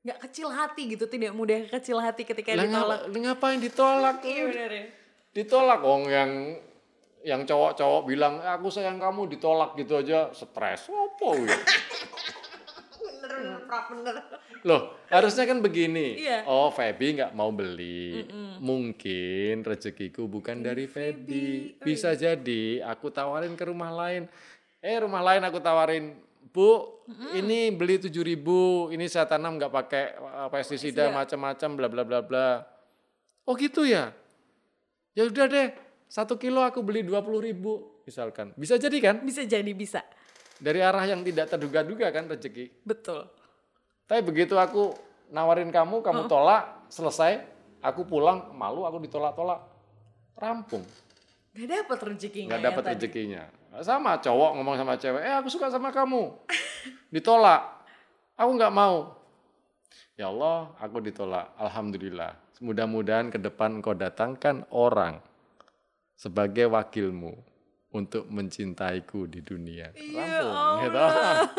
Nggak 0.00 0.18
kecil 0.22 0.48
hati 0.48 0.82
gitu, 0.88 1.04
tidak 1.06 1.32
mudah 1.32 1.66
kecil 1.66 1.98
hati 1.98 2.22
ketika 2.22 2.52
Lah 2.52 2.62
ditolak. 2.62 3.00
ngapa- 3.02 3.20
ngapain 3.20 3.58
ditolak? 3.58 4.16
Iya 4.22 4.42
benar 4.46 4.70
ya. 4.70 4.84
ditolak 5.34 5.80
oh 5.82 5.98
yang 6.04 6.30
yang 7.20 7.42
cowok-cowok 7.42 8.02
bilang 8.06 8.38
"Eh, 8.38 8.46
aku 8.48 8.70
sayang 8.70 8.96
kamu 8.96 9.26
ditolak 9.28 9.74
gitu 9.74 9.98
aja 9.98 10.30
stres 10.30 10.86
apa 10.86 11.26
ya? 11.42 11.58
Bener, 13.90 14.14
loh 14.62 14.94
harusnya 15.10 15.44
kan 15.50 15.58
begini 15.58 16.18
Iya. 16.20 16.46
oh 16.46 16.70
Feby 16.70 17.20
nggak 17.20 17.32
mau 17.34 17.50
beli 17.50 18.24
mungkin 18.62 19.66
rezekiku 19.66 20.30
bukan 20.30 20.62
dari 20.62 20.86
Feby 20.86 21.78
bisa 21.82 22.14
jadi 22.14 22.84
aku 22.86 23.10
tawarin 23.10 23.58
ke 23.58 23.64
rumah 23.66 23.90
lain 23.90 24.30
eh 24.84 24.96
rumah 25.00 25.20
lain 25.24 25.42
aku 25.44 25.58
tawarin 25.58 26.14
Bu, 26.54 27.02
ini 27.34 27.74
beli 27.74 27.98
tujuh 27.98 28.22
ribu, 28.22 28.86
ini 28.94 29.10
saya 29.10 29.26
tanam 29.26 29.58
nggak 29.58 29.74
pakai 29.74 30.04
uh, 30.22 30.46
pestisida 30.54 31.10
macam-macam, 31.10 31.70
bla 31.74 31.88
bla 31.90 32.02
bla 32.06 32.20
bla. 32.22 32.48
Oh 33.42 33.58
gitu 33.58 33.82
ya? 33.82 34.14
Ya 35.18 35.26
udah 35.26 35.50
deh, 35.50 35.74
satu 36.06 36.38
kilo 36.38 36.62
aku 36.62 36.78
beli 36.78 37.02
dua 37.02 37.26
puluh 37.26 37.42
ribu, 37.42 37.98
misalkan. 38.06 38.54
Bisa 38.54 38.78
jadi 38.78 38.94
kan? 39.02 39.26
Bisa 39.26 39.42
jadi 39.42 39.66
bisa. 39.74 40.06
Dari 40.62 40.78
arah 40.78 41.02
yang 41.10 41.26
tidak 41.26 41.50
terduga-duga 41.50 42.14
kan 42.14 42.30
rezeki. 42.30 42.86
Betul. 42.86 43.26
Tapi 44.04 44.20
begitu 44.20 44.54
aku 44.60 44.92
nawarin 45.32 45.72
kamu, 45.72 46.04
kamu 46.04 46.28
tolak, 46.28 46.86
selesai, 46.92 47.40
aku 47.80 48.04
pulang, 48.04 48.52
malu 48.52 48.84
aku 48.84 49.00
ditolak-tolak. 49.00 49.64
Rampung, 50.34 50.82
Gak 51.54 51.70
dapet 51.70 51.98
rezekinya 52.02 52.58
ya 52.58 52.66
dapat 52.70 52.82
tadi. 52.82 53.06
rezekinya. 53.06 53.42
Sama 53.82 54.18
cowok 54.18 54.50
ngomong 54.58 54.74
sama 54.74 54.94
cewek, 54.98 55.22
eh 55.22 55.34
aku 55.38 55.46
suka 55.46 55.70
sama 55.70 55.94
kamu. 55.94 56.34
Ditolak, 57.14 57.86
aku 58.34 58.50
nggak 58.58 58.74
mau. 58.74 59.14
Ya 60.14 60.30
Allah, 60.30 60.70
aku 60.78 61.02
ditolak. 61.02 61.54
Alhamdulillah. 61.58 62.38
Mudah-mudahan 62.62 63.34
ke 63.34 63.38
depan 63.38 63.82
engkau 63.82 63.98
datangkan 63.98 64.62
orang 64.70 65.18
sebagai 66.14 66.70
wakilmu 66.70 67.34
untuk 67.94 68.26
mencintaiku 68.26 69.24
di 69.24 69.38
dunia. 69.38 69.94
Ya 69.94 70.42
Rampung, 70.42 70.76
gitu. 70.82 71.04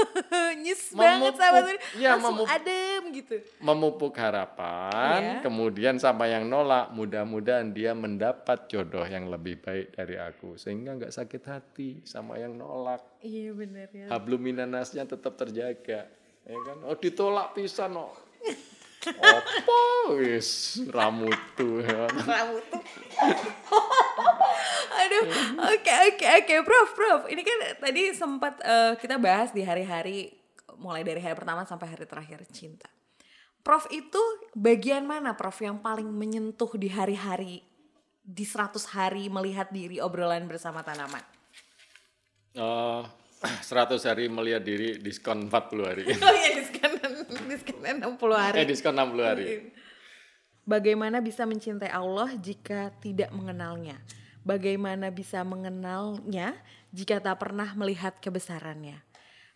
Nyes 0.62 0.84
banget 0.92 1.34
Uri. 1.34 1.78
iya, 1.96 2.10
Langsung 2.14 2.36
memupuk- 2.38 2.52
adem 2.52 3.02
gitu. 3.12 3.36
memupuk 3.58 4.14
harapan, 4.14 5.20
Iya. 5.22 5.40
kemudian 5.40 5.96
sama 5.96 6.28
yang 6.28 6.44
nolak, 6.46 6.92
mudah-mudahan 6.92 7.72
dia 7.72 7.94
mendapat 7.94 8.68
jodoh 8.68 9.06
yang 9.06 9.28
lebih 9.28 9.58
baik 9.58 9.94
dari 9.94 10.18
aku, 10.18 10.56
sehingga 10.56 10.94
nggak 10.94 11.14
sakit 11.14 11.44
hati 11.46 11.90
sama 12.04 12.36
yang 12.36 12.52
nolak. 12.54 13.00
Iya 13.20 13.56
bener 13.56 13.88
ya. 13.90 14.08
Hablum 14.10 14.42
minanasnya 14.42 15.06
tetap 15.06 15.36
terjaga, 15.36 16.12
ya 16.44 16.58
kan? 16.62 16.78
Oh 16.84 16.94
ditolak 16.94 17.54
pisan, 17.54 17.96
no. 17.96 18.12
Apa 19.04 19.80
wis 20.18 20.82
ramutu 20.90 21.84
ya. 21.84 22.10
Rambut 22.10 22.66
tuh. 22.70 22.82
Aduh, 25.06 25.24
oke 25.62 25.94
oke 26.10 26.26
oke, 26.42 26.56
Prof, 26.66 26.90
Prof. 26.98 27.22
Ini 27.30 27.42
kan 27.46 27.58
tadi 27.78 28.02
sempat 28.16 28.58
eh, 28.64 28.94
kita 28.98 29.22
bahas 29.22 29.54
di 29.54 29.62
hari-hari 29.62 30.34
mulai 30.80 31.06
dari 31.06 31.22
hari 31.22 31.36
pertama 31.38 31.64
sampai 31.64 31.92
hari 31.92 32.06
terakhir 32.08 32.42
cinta. 32.50 32.90
Prof 33.66 33.90
itu 33.90 34.22
bagian 34.54 35.06
mana 35.06 35.34
Prof 35.34 35.58
yang 35.62 35.82
paling 35.82 36.06
menyentuh 36.06 36.70
di 36.78 36.90
hari-hari 36.90 37.66
di 38.26 38.46
100 38.46 38.94
hari 38.94 39.30
melihat 39.30 39.70
diri 39.70 40.02
obrolan 40.02 40.50
bersama 40.50 40.82
tanaman? 40.82 41.22
Eh, 42.56 43.04
100 43.48 43.98
hari 44.10 44.26
melihat 44.28 44.62
diri 44.62 44.98
diskon 45.00 45.48
40 45.48 45.90
hari. 45.90 46.04
Oh 46.26 46.34
iya 46.36 46.50
diskon 46.60 46.92
diskon 47.52 47.78
60 47.82 48.20
hari. 48.34 48.58
eh 48.62 48.66
diskon 48.68 48.96
60 48.98 49.22
hari. 49.24 49.46
Bagaimana 50.66 51.22
bisa 51.22 51.46
mencintai 51.46 51.94
Allah 51.94 52.34
jika 52.42 52.90
tidak 52.98 53.30
mengenalnya? 53.30 54.02
Bagaimana 54.46 55.14
bisa 55.14 55.42
mengenalnya 55.46 56.58
jika 56.90 57.22
tak 57.22 57.38
pernah 57.42 57.70
melihat 57.78 58.18
kebesarannya? 58.18 59.02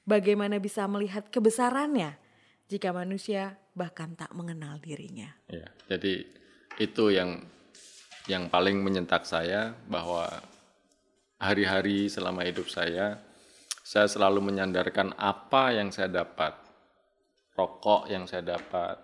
Bagaimana 0.05 0.57
bisa 0.57 0.85
melihat 0.89 1.29
kebesarannya 1.29 2.17
jika 2.69 2.89
manusia 2.93 3.57
bahkan 3.73 4.13
tak 4.13 4.33
mengenal 4.33 4.77
dirinya? 4.81 5.33
Ya, 5.49 5.69
jadi 5.89 6.25
itu 6.81 7.13
yang 7.13 7.45
yang 8.29 8.49
paling 8.49 8.81
menyentak 8.81 9.25
saya 9.25 9.73
bahwa 9.89 10.29
hari-hari 11.41 12.09
selama 12.09 12.45
hidup 12.45 12.69
saya 12.69 13.17
saya 13.89 14.05
selalu 14.05 14.53
menyandarkan 14.53 15.17
apa 15.17 15.73
yang 15.73 15.89
saya 15.89 16.13
dapat. 16.21 16.53
Rokok 17.57 18.05
yang 18.05 18.29
saya 18.29 18.45
dapat, 18.45 19.01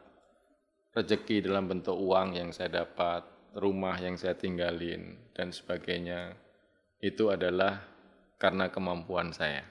rezeki 0.94 1.50
dalam 1.50 1.66
bentuk 1.66 1.98
uang 1.98 2.38
yang 2.38 2.54
saya 2.54 2.86
dapat, 2.86 3.26
rumah 3.58 3.98
yang 3.98 4.14
saya 4.14 4.38
tinggalin 4.38 5.18
dan 5.34 5.50
sebagainya. 5.50 6.38
Itu 7.02 7.34
adalah 7.34 7.82
karena 8.38 8.70
kemampuan 8.70 9.34
saya 9.34 9.66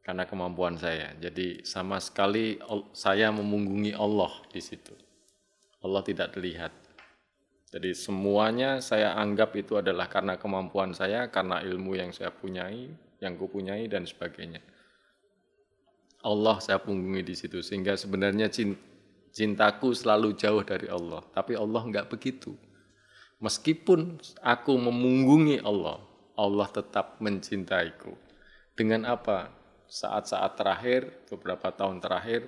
karena 0.00 0.24
kemampuan 0.24 0.80
saya. 0.80 1.12
Jadi 1.20 1.62
sama 1.62 2.00
sekali 2.00 2.56
saya 2.96 3.28
memunggungi 3.30 3.92
Allah 3.92 4.32
di 4.48 4.58
situ. 4.58 4.96
Allah 5.84 6.00
tidak 6.02 6.34
terlihat. 6.34 6.72
Jadi 7.70 7.94
semuanya 7.94 8.82
saya 8.82 9.14
anggap 9.14 9.54
itu 9.54 9.78
adalah 9.78 10.10
karena 10.10 10.34
kemampuan 10.34 10.90
saya, 10.96 11.30
karena 11.30 11.62
ilmu 11.62 11.94
yang 11.94 12.10
saya 12.10 12.34
punyai, 12.34 12.90
yang 13.20 13.36
kupunyai 13.36 13.86
dan 13.86 14.08
sebagainya. 14.08 14.64
Allah 16.20 16.60
saya 16.60 16.76
punggungi 16.80 17.24
di 17.24 17.32
situ 17.32 17.64
sehingga 17.64 17.96
sebenarnya 17.96 18.52
cin- 18.52 18.76
cintaku 19.32 19.96
selalu 19.96 20.36
jauh 20.36 20.60
dari 20.60 20.88
Allah. 20.88 21.24
Tapi 21.32 21.56
Allah 21.56 21.80
nggak 21.80 22.12
begitu. 22.12 22.52
Meskipun 23.40 24.20
aku 24.44 24.76
memunggungi 24.76 25.64
Allah, 25.64 26.04
Allah 26.36 26.68
tetap 26.68 27.16
mencintaiku. 27.24 28.12
Dengan 28.76 29.08
apa? 29.08 29.48
Saat-saat 29.90 30.60
terakhir, 30.60 31.26
beberapa 31.32 31.72
tahun 31.72 31.98
terakhir, 32.04 32.46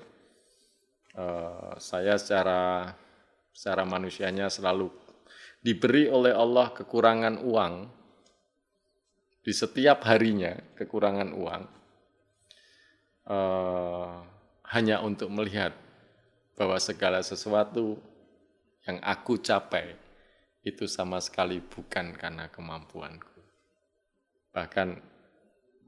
eh, 1.17 1.73
saya 1.81 2.21
secara 2.21 2.93
secara 3.53 3.85
manusianya 3.85 4.49
selalu 4.49 4.89
diberi 5.61 6.09
oleh 6.09 6.33
Allah 6.33 6.73
kekurangan 6.73 7.41
uang 7.45 7.75
di 9.43 9.51
setiap 9.51 10.07
harinya 10.07 10.55
kekurangan 10.79 11.31
uang 11.35 11.63
eh, 13.27 14.15
hanya 14.73 14.97
untuk 15.03 15.29
melihat 15.29 15.75
bahwa 16.57 16.79
segala 16.79 17.21
sesuatu 17.21 17.99
yang 18.87 18.99
aku 19.03 19.39
capai 19.39 19.99
itu 20.63 20.87
sama 20.87 21.19
sekali 21.19 21.59
bukan 21.59 22.15
karena 22.15 22.47
kemampuanku. 22.47 23.43
Bahkan 24.55 24.89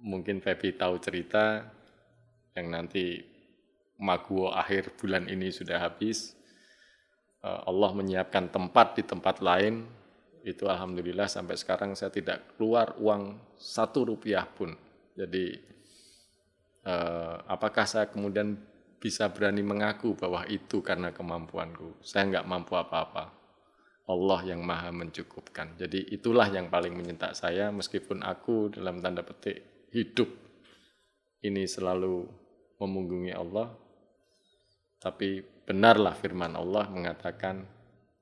mungkin 0.03 0.43
Feby 0.43 0.75
tahu 0.75 0.99
cerita 0.99 1.63
yang 2.59 2.71
nanti 2.71 3.23
Maguwo 3.95 4.51
akhir 4.51 4.99
bulan 4.99 5.31
ini 5.31 5.55
sudah 5.55 5.79
habis. 5.79 6.35
Eh, 7.47 7.61
Allah 7.71 7.91
menyiapkan 7.95 8.51
tempat 8.51 8.99
di 8.99 9.03
tempat 9.07 9.39
lain. 9.39 9.87
Itu 10.45 10.69
alhamdulillah 10.69 11.25
sampai 11.25 11.57
sekarang 11.57 11.97
saya 11.97 12.13
tidak 12.13 12.55
keluar 12.55 12.93
uang 13.01 13.57
satu 13.57 14.13
rupiah 14.13 14.45
pun. 14.45 14.77
Jadi 15.17 15.57
eh, 16.85 17.37
apakah 17.49 17.89
saya 17.89 18.13
kemudian 18.13 18.61
bisa 19.01 19.33
berani 19.33 19.65
mengaku 19.65 20.13
bahwa 20.13 20.45
itu 20.45 20.85
karena 20.85 21.17
kemampuanku? 21.17 22.05
Saya 22.05 22.29
nggak 22.29 22.49
mampu 22.49 22.77
apa-apa. 22.77 23.33
Allah 24.05 24.41
yang 24.45 24.61
maha 24.61 24.93
mencukupkan. 24.93 25.81
Jadi 25.81 26.13
itulah 26.13 26.45
yang 26.53 26.69
paling 26.69 26.93
menyentak 26.93 27.33
saya 27.33 27.73
meskipun 27.73 28.21
aku 28.21 28.69
dalam 28.69 29.01
tanda 29.01 29.25
petik 29.25 29.89
hidup 29.97 30.29
ini 31.41 31.65
selalu 31.65 32.29
memunggungi 32.85 33.33
Allah. 33.33 33.73
Tapi 35.01 35.41
benarlah 35.65 36.13
firman 36.17 36.53
Allah 36.53 36.85
mengatakan 36.93 37.65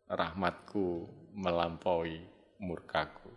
rahmatku 0.07 1.07
melampaui 1.33 2.21
murkaku. 2.61 3.31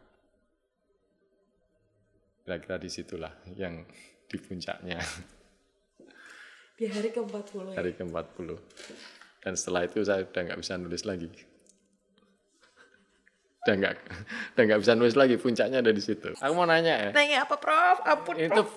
Kira-kira 2.45 2.77
di 2.77 2.89
situlah 2.91 3.33
yang 3.57 3.81
di 4.29 4.37
puncaknya 4.37 5.01
Di 6.75 6.91
hari 6.91 7.09
ke-40 7.09 7.71
ya. 7.71 7.75
hari 7.79 7.91
ke-40. 7.95 8.49
Dan 9.41 9.53
setelah 9.55 9.87
itu 9.87 10.03
saya 10.03 10.27
udah 10.27 10.41
nggak 10.51 10.59
bisa 10.59 10.75
nulis 10.75 11.03
lagi. 11.07 11.29
Udah 13.65 13.75
nggak, 13.79 13.93
udah 14.53 14.63
nggak 14.67 14.81
bisa 14.83 14.93
nulis 14.93 15.15
lagi, 15.17 15.35
puncaknya 15.41 15.81
ada 15.81 15.89
di 15.89 16.03
situ. 16.03 16.35
Aku 16.37 16.53
mau 16.53 16.69
nanya 16.69 16.93
ya, 16.99 17.09
Nanya 17.15 17.49
apa 17.49 17.57
Prof? 17.57 17.97
Ampun 18.05 18.37
itu 18.37 18.51
Prof. 18.51 18.71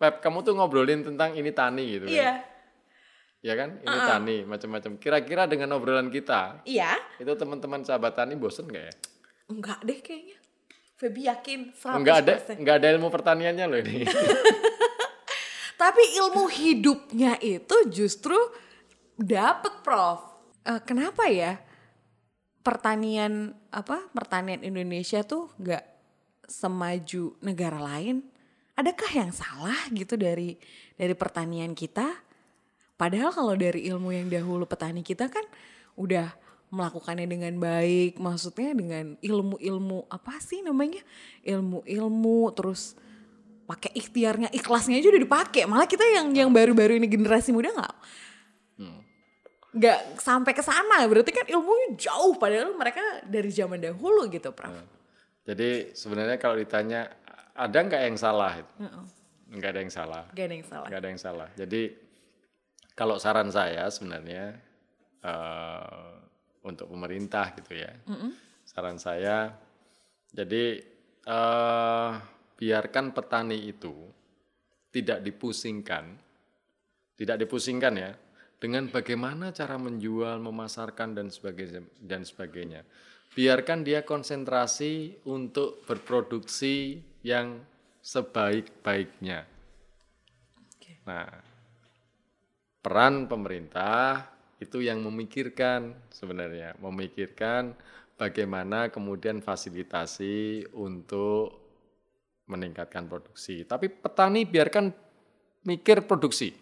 Pep, 0.00 0.14
kamu 0.24 0.40
tuh 0.46 0.54
ngobrolin 0.56 1.04
tentang 1.04 1.36
ini 1.36 1.50
tani 1.52 1.84
gitu 1.98 2.06
kan. 2.08 2.14
Ya 3.40 3.56
kan? 3.56 3.80
Ini 3.80 3.98
tani, 4.04 4.36
macam-macam. 4.44 5.00
Kira-kira 5.00 5.48
dengan 5.48 5.72
obrolan 5.72 6.12
kita, 6.12 6.60
Iya. 6.68 6.92
itu 7.16 7.32
teman-teman 7.32 7.80
sahabat 7.80 8.12
tani 8.12 8.36
bosen 8.36 8.68
nggak 8.68 8.84
ya? 8.84 8.94
Enggak 9.48 9.80
deh 9.80 9.98
kayaknya. 10.04 10.36
Feby 11.00 11.20
yakin 11.32 11.60
100%. 11.72 12.00
Nggak 12.04 12.16
ada, 12.20 12.32
nggak 12.60 12.76
ada 12.76 12.88
ilmu 12.92 13.08
pertaniannya 13.08 13.64
loh 13.64 13.80
ini. 13.80 14.04
Tapi 15.80 16.02
ilmu 16.20 16.44
hidupnya 16.52 17.40
itu 17.40 17.76
justru 17.88 18.36
dapet 19.16 19.80
Prof. 19.80 20.20
Eh, 20.60 20.80
kenapa 20.84 21.24
ya 21.32 21.56
pertanian 22.60 23.56
apa 23.72 24.12
pertanian 24.12 24.60
Indonesia 24.60 25.24
tuh 25.24 25.48
nggak 25.56 25.84
semaju 26.44 27.40
negara 27.40 27.80
lain? 27.80 28.20
Adakah 28.76 29.10
yang 29.24 29.32
salah 29.32 29.88
gitu 29.88 30.20
dari 30.20 30.60
dari 31.00 31.16
pertanian 31.16 31.72
kita? 31.72 32.28
Padahal 33.00 33.32
kalau 33.32 33.56
dari 33.56 33.88
ilmu 33.88 34.12
yang 34.12 34.28
dahulu 34.28 34.68
petani 34.68 35.00
kita 35.00 35.32
kan 35.32 35.40
udah 35.96 36.28
melakukannya 36.68 37.24
dengan 37.24 37.56
baik, 37.56 38.20
maksudnya 38.20 38.76
dengan 38.76 39.16
ilmu-ilmu 39.24 40.04
apa 40.12 40.36
sih 40.44 40.60
namanya? 40.60 41.00
Ilmu-ilmu 41.40 42.52
terus 42.52 42.92
pakai 43.64 43.96
ikhtiarnya, 43.96 44.52
ikhlasnya 44.52 45.00
aja 45.00 45.08
udah 45.08 45.22
dipakai. 45.24 45.64
Malah 45.64 45.88
kita 45.88 46.04
yang 46.04 46.28
yang 46.36 46.52
baru-baru 46.52 47.00
ini 47.00 47.08
generasi 47.08 47.56
muda 47.56 47.72
nggak 47.72 47.94
nggak 49.70 50.18
sampai 50.18 50.52
ke 50.52 50.62
sana. 50.62 51.06
Berarti 51.06 51.30
kan 51.30 51.46
ilmunya 51.46 51.94
jauh 51.94 52.34
padahal 52.36 52.74
mereka 52.74 53.22
dari 53.22 53.50
zaman 53.54 53.78
dahulu 53.78 54.26
gitu, 54.26 54.50
Prof. 54.50 54.74
Jadi 55.46 55.94
sebenarnya 55.94 56.36
kalau 56.36 56.58
ditanya 56.58 57.06
ada 57.54 57.78
nggak 57.78 58.02
yang 58.02 58.18
salah? 58.18 58.58
Nggak 59.50 59.70
ada 59.70 59.80
yang 59.82 59.92
salah. 59.94 60.22
Gak 60.34 60.46
ada 60.46 60.54
yang 60.54 60.66
salah. 60.66 60.86
Nggak 60.86 61.00
ada 61.00 61.08
yang 61.08 61.20
salah. 61.22 61.48
Jadi 61.54 61.82
kalau 63.00 63.16
saran 63.16 63.48
saya 63.48 63.88
sebenarnya 63.88 64.60
eh, 65.24 66.12
untuk 66.68 66.92
pemerintah 66.92 67.56
gitu 67.56 67.80
ya, 67.80 67.88
saran 68.68 69.00
saya, 69.00 69.56
jadi 70.28 70.84
eh, 71.24 72.10
biarkan 72.60 73.16
petani 73.16 73.72
itu 73.72 73.96
tidak 74.92 75.24
dipusingkan, 75.24 76.12
tidak 77.16 77.40
dipusingkan 77.40 77.94
ya, 77.96 78.12
dengan 78.60 78.92
bagaimana 78.92 79.48
cara 79.56 79.80
menjual, 79.80 80.36
memasarkan 80.36 81.16
dan 81.16 81.32
sebagainya 81.32 81.80
dan 82.04 82.20
sebagainya. 82.28 82.84
Biarkan 83.32 83.80
dia 83.80 84.04
konsentrasi 84.04 85.24
untuk 85.24 85.88
berproduksi 85.88 87.00
yang 87.24 87.64
sebaik-baiknya. 88.04 89.46
Nah, 91.06 91.49
peran 92.80 93.28
pemerintah 93.28 94.28
itu 94.60 94.84
yang 94.84 95.00
memikirkan 95.00 95.96
sebenarnya, 96.12 96.76
memikirkan 96.80 97.72
bagaimana 98.16 98.92
kemudian 98.92 99.40
fasilitasi 99.40 100.68
untuk 100.76 101.56
meningkatkan 102.48 103.08
produksi. 103.08 103.64
Tapi 103.64 103.88
petani 103.88 104.44
biarkan 104.44 104.92
mikir 105.64 106.04
produksi, 106.04 106.52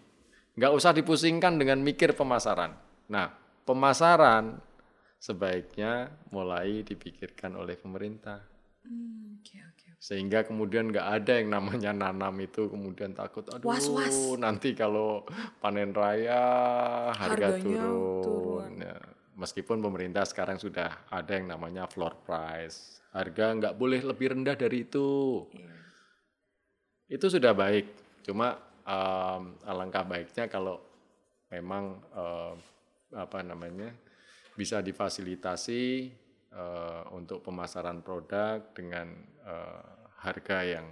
nggak 0.54 0.72
usah 0.74 0.94
dipusingkan 0.94 1.58
dengan 1.58 1.82
mikir 1.82 2.14
pemasaran. 2.14 2.74
Nah, 3.10 3.34
pemasaran 3.66 4.62
sebaiknya 5.18 6.14
mulai 6.30 6.86
dipikirkan 6.86 7.58
oleh 7.58 7.74
pemerintah 7.74 8.38
Hmm, 8.88 9.36
Oke, 9.36 9.60
oke. 9.60 9.87
Sehingga 9.98 10.46
kemudian 10.46 10.94
nggak 10.94 11.08
ada 11.10 11.32
yang 11.42 11.50
namanya 11.50 11.90
nanam 11.90 12.38
itu 12.38 12.70
kemudian 12.70 13.10
takut 13.12 13.42
aduh 13.50 13.66
Was-was. 13.74 14.38
nanti 14.38 14.70
kalau 14.72 15.26
panen 15.58 15.90
raya 15.90 16.38
harga 17.18 17.58
Harganya 17.58 17.82
turun, 17.82 18.22
turun. 18.22 18.72
Ya, 18.78 18.94
meskipun 19.34 19.82
pemerintah 19.82 20.22
sekarang 20.22 20.62
sudah 20.62 21.02
ada 21.10 21.32
yang 21.34 21.50
namanya 21.50 21.90
floor 21.90 22.14
price 22.22 23.02
harga 23.10 23.44
nggak 23.58 23.74
boleh 23.74 24.00
lebih 24.06 24.38
rendah 24.38 24.54
dari 24.54 24.86
itu 24.86 25.42
Iya. 25.50 25.74
itu 27.18 27.26
sudah 27.26 27.50
baik 27.50 27.86
cuma 28.22 28.54
em, 28.86 29.42
alangkah 29.66 30.06
baiknya 30.06 30.46
kalau 30.46 30.78
memang 31.50 31.98
em, 32.14 32.54
apa 33.18 33.42
namanya 33.42 33.90
bisa 34.54 34.78
difasilitasi 34.78 36.12
eh, 36.58 37.02
untuk 37.14 37.46
pemasaran 37.46 38.02
produk 38.02 38.58
dengan 38.74 39.14
eh, 39.46 39.82
harga 40.18 40.58
yang 40.66 40.86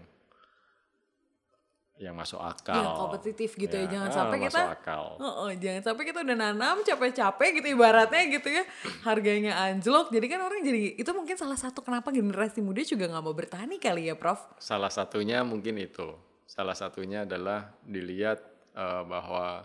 yang 1.96 2.12
masuk 2.12 2.36
akal. 2.36 2.76
Yang 2.76 2.92
kompetitif 3.00 3.50
gitu 3.56 3.72
ya, 3.72 3.88
jangan 3.88 4.10
ah, 4.12 4.14
sampai 4.14 4.36
kita- 4.44 4.68
akal. 4.68 5.16
Oh, 5.16 5.48
jangan 5.48 5.80
sampai 5.80 6.04
kita 6.04 6.20
udah 6.20 6.36
nanam 6.36 6.84
capek-capek 6.84 7.60
gitu 7.60 7.72
ibaratnya 7.72 8.22
gitu 8.28 8.48
ya 8.52 8.68
harganya 9.00 9.56
anjlok 9.64 10.12
jadi 10.12 10.26
kan 10.28 10.40
orang 10.44 10.60
jadi 10.60 10.92
itu 11.00 11.10
mungkin 11.16 11.40
salah 11.40 11.56
satu 11.56 11.80
kenapa 11.80 12.12
generasi 12.12 12.60
muda 12.60 12.84
juga 12.84 13.08
nggak 13.08 13.24
mau 13.24 13.32
bertani 13.32 13.80
kali 13.80 14.12
ya 14.12 14.14
Prof 14.14 14.44
Salah 14.60 14.92
satunya 14.92 15.40
mungkin 15.40 15.80
itu. 15.80 16.12
Salah 16.44 16.76
satunya 16.76 17.24
adalah 17.24 17.72
dilihat 17.88 18.44
eh, 18.76 19.02
bahwa 19.08 19.64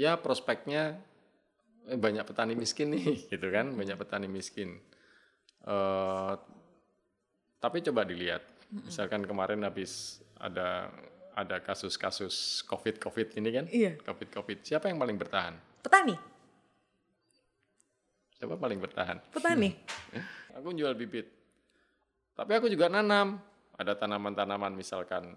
ya 0.00 0.16
prospeknya 0.16 0.98
eh, 1.88 1.98
banyak 1.98 2.24
petani 2.24 2.54
miskin 2.54 2.94
nih, 2.94 3.06
gitu 3.32 3.48
kan? 3.52 3.72
Banyak 3.72 3.96
petani 3.98 4.28
miskin. 4.30 4.78
Eh, 5.64 6.34
tapi 7.60 7.80
coba 7.80 8.04
dilihat, 8.04 8.44
misalkan 8.84 9.24
kemarin 9.24 9.64
habis 9.64 10.20
ada 10.36 10.92
ada 11.34 11.58
kasus-kasus 11.58 12.62
COVID 12.70 13.02
COVID 13.02 13.28
ini 13.42 13.48
kan? 13.50 13.66
Iya. 13.66 13.98
COVID 14.06 14.28
COVID. 14.30 14.58
Siapa 14.62 14.86
yang 14.86 15.02
paling 15.02 15.18
bertahan? 15.18 15.54
petani 15.84 16.16
Siapa 18.38 18.54
paling 18.56 18.78
bertahan? 18.78 19.18
petani 19.34 19.74
Aku 20.60 20.70
jual 20.70 20.94
bibit. 20.94 21.26
Tapi 22.34 22.52
aku 22.54 22.70
juga 22.70 22.86
nanam. 22.86 23.42
Ada 23.74 23.98
tanaman-tanaman 23.98 24.70
misalkan 24.70 25.34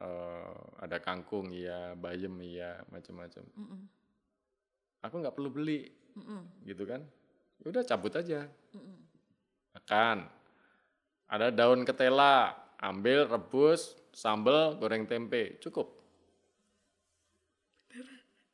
eh, 0.00 0.54
ada 0.80 0.96
kangkung 1.04 1.52
iya, 1.52 1.92
bayam 1.92 2.40
iya, 2.40 2.80
macam-macam. 2.88 3.44
Aku 5.04 5.20
nggak 5.20 5.36
perlu 5.36 5.52
beli, 5.52 5.92
gitu 6.64 6.88
kan? 6.88 7.04
Ya 7.60 7.66
Udah 7.68 7.84
cabut 7.84 8.16
aja. 8.16 8.48
Makan. 9.76 10.24
Ada 11.28 11.52
daun 11.52 11.84
ketela, 11.84 12.56
ambil, 12.80 13.28
rebus, 13.28 13.92
sambal, 14.16 14.80
goreng 14.80 15.04
tempe, 15.04 15.60
cukup. 15.60 15.92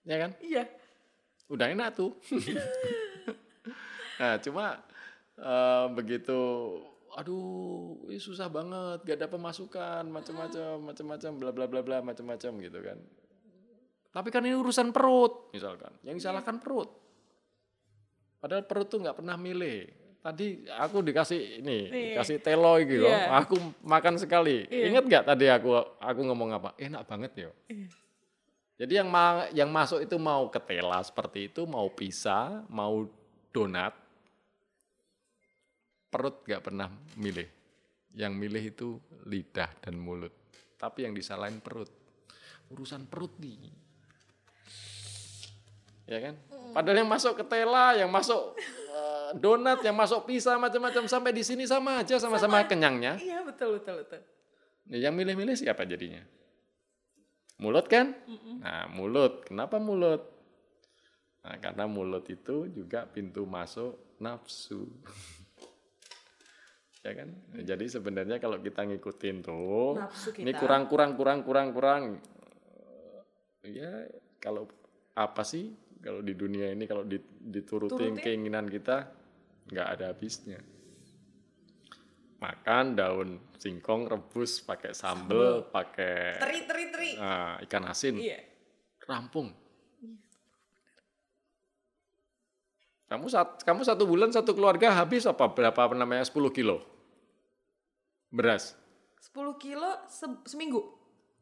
Ya 0.02 0.16
kan? 0.26 0.34
iya 0.42 0.66
udah 1.50 1.66
enak 1.66 1.88
tuh. 1.98 2.14
nah, 4.22 4.38
cuma 4.38 4.78
eh, 5.34 5.86
begitu, 5.98 6.38
aduh, 7.18 7.98
ini 8.06 8.22
susah 8.22 8.46
banget, 8.46 9.02
gak 9.02 9.18
ada 9.18 9.28
pemasukan, 9.28 10.06
macam-macam, 10.06 10.94
macam-macam, 10.94 11.30
bla 11.36 11.50
bla 11.50 11.66
bla 11.66 11.80
bla, 11.82 11.98
macam-macam 12.06 12.52
gitu 12.62 12.78
kan. 12.80 12.98
Tapi 14.10 14.28
kan 14.28 14.42
ini 14.42 14.58
urusan 14.58 14.90
perut, 14.90 15.54
misalkan, 15.54 15.94
yang 16.02 16.18
disalahkan 16.18 16.58
perut. 16.58 16.90
Padahal 18.42 18.66
perut 18.66 18.90
tuh 18.90 18.98
nggak 18.98 19.22
pernah 19.22 19.38
milih. 19.38 19.86
Tadi 20.20 20.68
aku 20.68 21.00
dikasih 21.00 21.64
ini, 21.64 21.88
Nih. 21.88 22.12
dikasih 22.12 22.44
teloy 22.44 22.84
gitu, 22.84 23.08
Iya. 23.08 23.32
aku 23.40 23.56
makan 23.80 24.20
sekali. 24.20 24.68
Iya. 24.68 24.92
Ingat 24.92 25.04
nggak 25.08 25.24
tadi 25.32 25.46
aku 25.48 25.70
aku 25.96 26.20
ngomong 26.28 26.50
apa? 26.52 26.76
Enak 26.76 27.08
banget 27.08 27.32
ya. 27.48 27.50
Iya. 27.72 27.88
Jadi 28.80 28.92
yang 28.96 29.08
ma- 29.08 29.48
yang 29.52 29.68
masuk 29.68 30.00
itu 30.00 30.16
mau 30.16 30.48
ketela 30.48 31.00
seperti 31.00 31.52
itu, 31.52 31.64
mau 31.64 31.88
pizza, 31.88 32.64
mau 32.68 33.04
donat, 33.48 33.92
perut 36.10 36.42
nggak 36.44 36.62
pernah 36.64 36.90
milih. 37.16 37.48
Yang 38.12 38.32
milih 38.34 38.62
itu 38.66 38.88
lidah 39.24 39.70
dan 39.80 39.94
mulut. 39.96 40.34
Tapi 40.76 41.06
yang 41.06 41.14
disalahin 41.14 41.62
perut. 41.62 41.88
Urusan 42.72 43.06
perut 43.06 43.36
nih. 43.38 43.70
Ya 46.10 46.18
kan? 46.18 46.34
Padahal 46.74 47.06
yang 47.06 47.10
masuk 47.10 47.38
ketela, 47.38 47.94
yang 47.94 48.10
masuk 48.10 48.58
eh, 48.90 49.30
donat, 49.38 49.78
yang 49.86 49.94
masuk 49.94 50.26
pizza 50.26 50.58
macam-macam 50.58 51.06
sampai 51.06 51.30
di 51.30 51.46
sini 51.46 51.62
sama 51.64 52.02
aja 52.02 52.18
sama-sama 52.18 52.66
kenyangnya. 52.66 53.14
iya 53.22 53.46
betul 53.46 53.78
betul 53.78 54.02
betul 54.02 54.20
Nah, 54.90 54.98
yang 54.98 55.14
milih-milih 55.14 55.54
siapa 55.54 55.86
jadinya? 55.86 56.18
Mulut 57.62 57.86
kan? 57.86 58.10
Nah, 58.58 58.90
mulut. 58.90 59.46
Kenapa 59.46 59.78
mulut? 59.78 60.18
Nah, 61.46 61.56
karena 61.62 61.86
mulut 61.86 62.26
itu 62.26 62.66
juga 62.66 63.06
pintu 63.06 63.46
masuk 63.46 64.18
nafsu. 64.18 64.90
ya 67.06 67.12
kan? 67.14 67.30
Nah, 67.54 67.62
Jadi 67.62 67.86
sebenarnya 67.86 68.42
kalau 68.42 68.58
kita 68.58 68.82
ngikutin 68.82 69.46
tuh, 69.46 69.94
Nafsu 69.94 70.34
ini 70.42 70.50
kita. 70.50 70.58
kurang 70.58 70.90
kurang 70.90 71.14
kurang 71.14 71.38
kurang 71.46 71.68
kurang. 71.70 72.02
Ya, 73.62 74.10
kalau 74.42 74.66
apa 75.14 75.46
sih 75.46 75.70
kalau 76.00 76.20
di 76.20 76.32
dunia 76.32 76.68
ini 76.68 76.84
kalau 76.84 77.04
diturutin 77.04 77.60
Turutin. 78.10 78.18
keinginan 78.18 78.66
kita 78.66 79.08
nggak 79.66 79.88
ada 79.90 80.04
habisnya. 80.08 80.58
makan 82.38 82.96
daun 82.96 83.28
singkong 83.54 84.08
rebus 84.08 84.60
pakai 84.60 84.92
sambel, 84.92 85.68
pakai 85.68 86.40
Teri 86.40 86.60
teri 86.64 86.84
teri. 86.88 87.10
eh, 87.12 87.54
ikan 87.68 87.84
asin, 87.84 88.16
Iya. 88.16 88.40
rampung. 89.04 89.52
Kamu 93.04 93.26
sat, 93.26 93.60
kamu 93.60 93.82
satu 93.82 94.06
bulan 94.06 94.30
satu 94.30 94.54
keluarga 94.54 94.94
habis 94.94 95.26
apa 95.26 95.50
berapa 95.50 95.90
namanya 95.92 96.22
10 96.22 96.32
kilo 96.48 96.78
beras 98.30 98.72
10 99.20 99.58
kilo 99.58 100.00
se- 100.06 100.40
seminggu. 100.46 100.80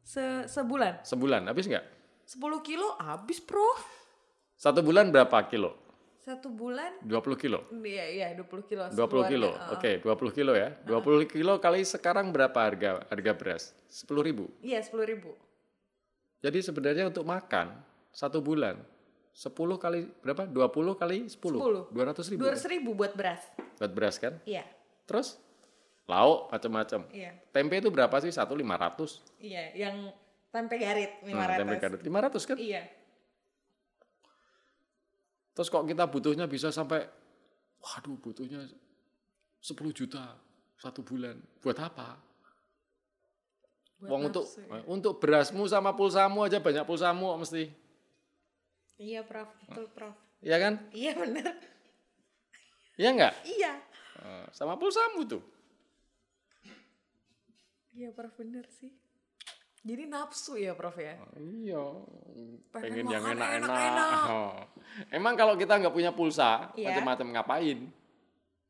Se 0.01 0.49
sebulan. 0.49 1.05
sebulan 1.05 1.45
habis 1.45 1.63
nggak? 1.63 1.85
10 2.25 2.35
kilo 2.59 2.97
habis, 2.99 3.39
Prof. 3.39 3.77
Satu 4.59 4.83
bulan 4.83 5.07
berapa 5.07 5.39
kilo? 5.47 5.71
Satu 6.19 6.51
bulan 6.51 6.99
20 7.07 7.39
kilo. 7.39 7.63
Iya, 7.79 8.05
iya, 8.11 8.27
20 8.35 8.67
kilo. 8.67 8.83
20 8.91 9.31
kilo. 9.31 9.55
sekeluarga. 9.55 9.71
Oke, 9.71 9.91
20 10.03 10.35
kilo 10.35 10.51
ya. 10.51 10.75
20 10.83 11.31
kilo 11.31 11.53
kali 11.63 11.87
sekarang 11.87 12.35
berapa 12.35 12.59
harga 12.59 13.07
harga 13.07 13.31
beras? 13.39 13.71
10 13.87 14.19
ribu. 14.19 14.51
Iya, 14.59 14.83
10 14.83 15.07
ribu. 15.07 15.31
Jadi 16.43 16.59
sebenarnya 16.59 17.07
untuk 17.07 17.23
makan 17.23 17.71
satu 18.11 18.43
bulan 18.43 18.75
10 19.31 19.79
kali 19.79 20.11
berapa? 20.19 20.43
20 20.43 20.99
kali 20.99 21.31
10. 21.31 21.39
10. 21.39 21.95
200 21.95 22.31
ribu. 22.35 22.39
200 22.43 22.67
ribu 22.75 22.89
buat 22.99 23.15
beras. 23.15 23.39
Buat 23.79 23.91
beras 23.95 24.19
kan? 24.19 24.43
Iya, 24.43 24.67
Terus 25.07 25.39
lauk 26.03 26.51
macam-macam. 26.51 27.07
iya. 27.15 27.31
Tempe 27.55 27.79
itu 27.79 27.87
berapa 27.87 28.11
sih? 28.19 28.35
Satu 28.35 28.59
500. 28.59 29.23
Iya, 29.39 29.71
yang 29.87 30.11
tempe 30.51 30.75
garit 30.75 31.23
500. 31.23 31.31
Nah, 31.31 31.47
tempe 31.55 31.75
garet 31.79 32.01
500 32.03 32.43
kan? 32.43 32.57
Iya. 32.59 32.98
Terus 35.53 35.67
kok 35.67 35.85
kita 35.85 36.05
butuhnya 36.07 36.45
bisa 36.45 36.69
sampai 36.71 37.03
waduh 37.79 38.17
butuhnya 38.19 38.63
10 39.59 39.91
juta 39.91 40.35
satu 40.79 41.03
bulan. 41.03 41.35
Buat 41.59 41.77
apa? 41.83 42.15
Buat 43.99 44.09
Wong 44.09 44.21
untuk 44.31 44.45
ya. 44.47 44.79
untuk 44.87 45.13
berasmu 45.19 45.67
sama 45.67 45.91
pulsamu 45.91 46.47
aja 46.47 46.63
banyak 46.63 46.87
pulsamu 46.87 47.35
kok 47.35 47.41
mesti. 47.43 47.63
Iya, 48.99 49.23
Prof. 49.23 49.47
Betul, 49.67 49.87
Prof. 49.95 50.15
Iya 50.39 50.57
kan? 50.59 50.73
Iya, 50.91 51.11
bener. 51.15 51.55
Iya 52.99 53.09
enggak? 53.15 53.33
Iya. 53.47 53.73
Eh, 54.19 54.45
Sama 54.51 54.75
pulsamu 54.75 55.23
tuh. 55.23 55.43
Iya, 57.95 58.11
Prof. 58.11 58.35
Bener 58.35 58.67
sih. 58.67 58.91
Jadi 59.79 60.03
nafsu 60.05 60.59
ya, 60.59 60.75
Prof 60.75 60.95
ya? 60.95 61.15
Iya. 61.39 61.83
Pengen 62.69 62.99
Pengen 62.99 63.05
yang 63.07 63.23
enak-enak. 63.23 64.11
Oh. 64.27 64.51
Emang 65.07 65.33
kalau 65.33 65.55
kita 65.55 65.79
nggak 65.79 65.93
punya 65.93 66.11
pulsa, 66.11 66.69
Iya. 66.75 66.91
macam-macam 66.91 67.27
ngapain? 67.31 67.79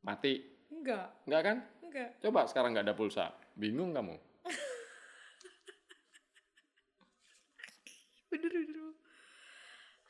Mati. 0.00 0.34
Enggak, 0.70 1.06
Enggak 1.26 1.42
kan? 1.44 1.56
enggak. 1.82 2.08
Coba 2.22 2.46
sekarang 2.46 2.70
nggak 2.72 2.86
ada 2.86 2.94
pulsa. 2.94 3.34
Bingung 3.52 3.90
kamu. 3.92 4.14
Bener, 8.30 8.46
bener. 8.46 8.94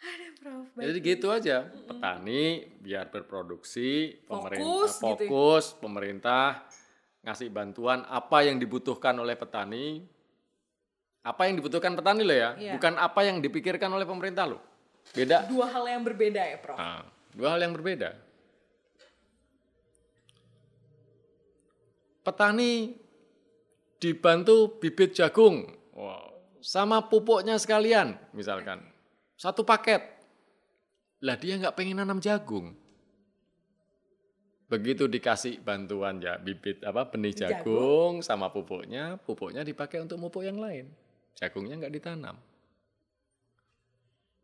Ada, 0.01 0.27
Prof. 0.39 0.67
Baik. 0.73 0.85
Jadi 0.87 0.99
gitu 1.03 1.27
aja. 1.29 1.57
Petani 1.65 2.43
biar 2.79 3.09
berproduksi, 3.09 4.21
pemerintah 4.25 4.65
Fokus 4.65 4.93
gitu 4.93 5.01
ya. 5.01 5.09
fokus, 5.29 5.65
pemerintah 5.77 6.45
ngasih 7.21 7.49
bantuan 7.53 8.01
apa 8.07 8.45
yang 8.45 8.57
dibutuhkan 8.57 9.17
oleh 9.17 9.37
petani. 9.37 10.05
Apa 11.21 11.47
yang 11.49 11.61
dibutuhkan 11.61 11.93
petani 11.93 12.25
loh 12.25 12.33
ya, 12.33 12.51
Iya. 12.57 12.73
bukan 12.81 12.97
apa 12.97 13.21
yang 13.29 13.45
dipikirkan 13.45 13.93
oleh 13.93 14.09
pemerintah 14.09 14.49
loh. 14.49 14.61
Beda. 15.13 15.45
Dua 15.49 15.69
hal 15.69 15.85
yang 15.85 16.03
berbeda 16.05 16.41
ya, 16.41 16.57
Prof. 16.57 16.77
Nah, 16.81 17.05
dua 17.37 17.49
hal 17.57 17.61
yang 17.61 17.73
berbeda. 17.77 18.17
Petani 22.21 22.97
dibantu 24.01 24.81
bibit 24.81 25.13
jagung, 25.13 25.69
Wow. 25.93 26.41
sama 26.65 27.05
pupuknya 27.05 27.57
sekalian, 27.61 28.17
misalkan 28.33 28.81
satu 29.37 29.65
paket. 29.65 30.01
Lah 31.21 31.37
dia 31.37 31.61
nggak 31.61 31.77
pengen 31.77 32.01
nanam 32.01 32.17
jagung. 32.17 32.73
Begitu 34.71 35.05
dikasih 35.11 35.61
bantuan 35.61 36.23
ya 36.23 36.39
bibit 36.41 36.81
apa 36.87 37.05
benih 37.05 37.35
jagung, 37.35 38.25
sama 38.25 38.49
pupuknya, 38.49 39.21
pupuknya 39.21 39.61
dipakai 39.61 40.01
untuk 40.01 40.17
pupuk 40.17 40.49
yang 40.49 40.57
lain. 40.57 40.89
Jagungnya 41.41 41.81
nggak 41.81 41.95
ditanam. 41.97 42.37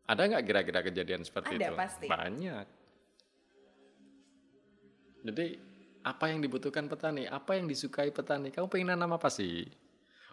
Ada 0.07 0.21
nggak 0.23 0.43
kira-kira 0.49 0.79
kejadian 0.81 1.21
seperti 1.21 1.61
Ada, 1.61 1.69
itu? 1.69 1.73
pasti. 1.77 2.05
Banyak. 2.09 2.65
Jadi 5.27 5.47
apa 6.07 6.25
yang 6.31 6.39
dibutuhkan 6.41 6.87
petani? 6.89 7.29
Apa 7.29 7.59
yang 7.59 7.69
disukai 7.69 8.09
petani? 8.09 8.49
Kamu 8.49 8.65
pengen 8.71 8.97
nanam 8.97 9.13
apa 9.13 9.29
sih? 9.29 9.67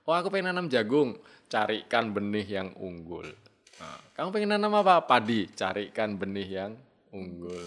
Oh 0.09 0.15
aku 0.15 0.33
pengen 0.33 0.53
nanam 0.55 0.71
jagung, 0.71 1.17
carikan 1.51 2.13
benih 2.15 2.45
yang 2.45 2.69
unggul. 2.81 3.27
Nah, 3.81 3.99
kamu 4.15 4.29
pengen 4.31 4.51
nanam 4.57 4.73
apa? 4.81 5.03
Padi, 5.03 5.51
carikan 5.53 6.15
benih 6.15 6.49
yang 6.49 6.73
unggul. 7.11 7.65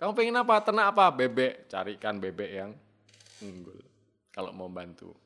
Kamu 0.00 0.16
pengen 0.16 0.40
apa? 0.40 0.58
Ternak 0.64 0.96
apa? 0.96 1.12
Bebek, 1.14 1.68
carikan 1.68 2.18
bebek 2.18 2.50
yang 2.50 2.70
unggul. 3.44 3.78
Kalau 4.32 4.50
mau 4.56 4.66
bantu. 4.72 5.21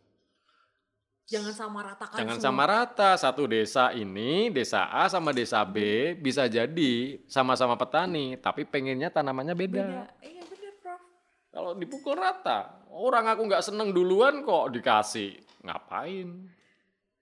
Jangan 1.26 1.54
sama 1.58 1.82
ratakan 1.82 2.22
Jangan 2.22 2.38
semua. 2.38 2.46
sama 2.46 2.64
rata. 2.70 3.10
Satu 3.18 3.50
desa 3.50 3.90
ini, 3.90 4.46
desa 4.54 4.86
A 4.86 5.10
sama 5.10 5.34
desa 5.34 5.58
B 5.66 6.14
bisa 6.14 6.46
jadi 6.46 7.18
sama-sama 7.26 7.74
petani, 7.74 8.38
tapi 8.38 8.62
pengennya 8.62 9.10
tanamannya 9.10 9.58
beda. 9.58 9.82
Beda. 9.82 10.02
Iya, 10.22 10.42
bener, 10.46 10.72
Prof. 10.78 11.02
Kalau 11.50 11.74
dipukul 11.74 12.14
rata, 12.14 12.78
orang 12.94 13.26
aku 13.26 13.42
nggak 13.42 13.66
seneng 13.66 13.90
duluan 13.90 14.46
kok 14.46 14.70
dikasih. 14.70 15.34
Ngapain? 15.66 16.46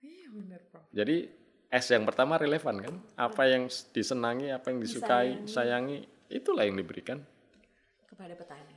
Iya, 0.04 0.26
bener, 0.28 0.60
Prof. 0.68 0.84
Jadi 0.92 1.16
S 1.72 1.88
yang 1.88 2.04
pertama 2.04 2.36
relevan 2.36 2.76
kan? 2.84 2.94
Apa 3.16 3.48
yang 3.48 3.72
disenangi, 3.90 4.52
apa 4.52 4.68
yang 4.68 4.84
disukai, 4.84 5.48
sayangi, 5.48 6.04
itulah 6.28 6.68
yang 6.68 6.76
diberikan. 6.76 7.24
Kepada 8.04 8.36
petani. 8.36 8.76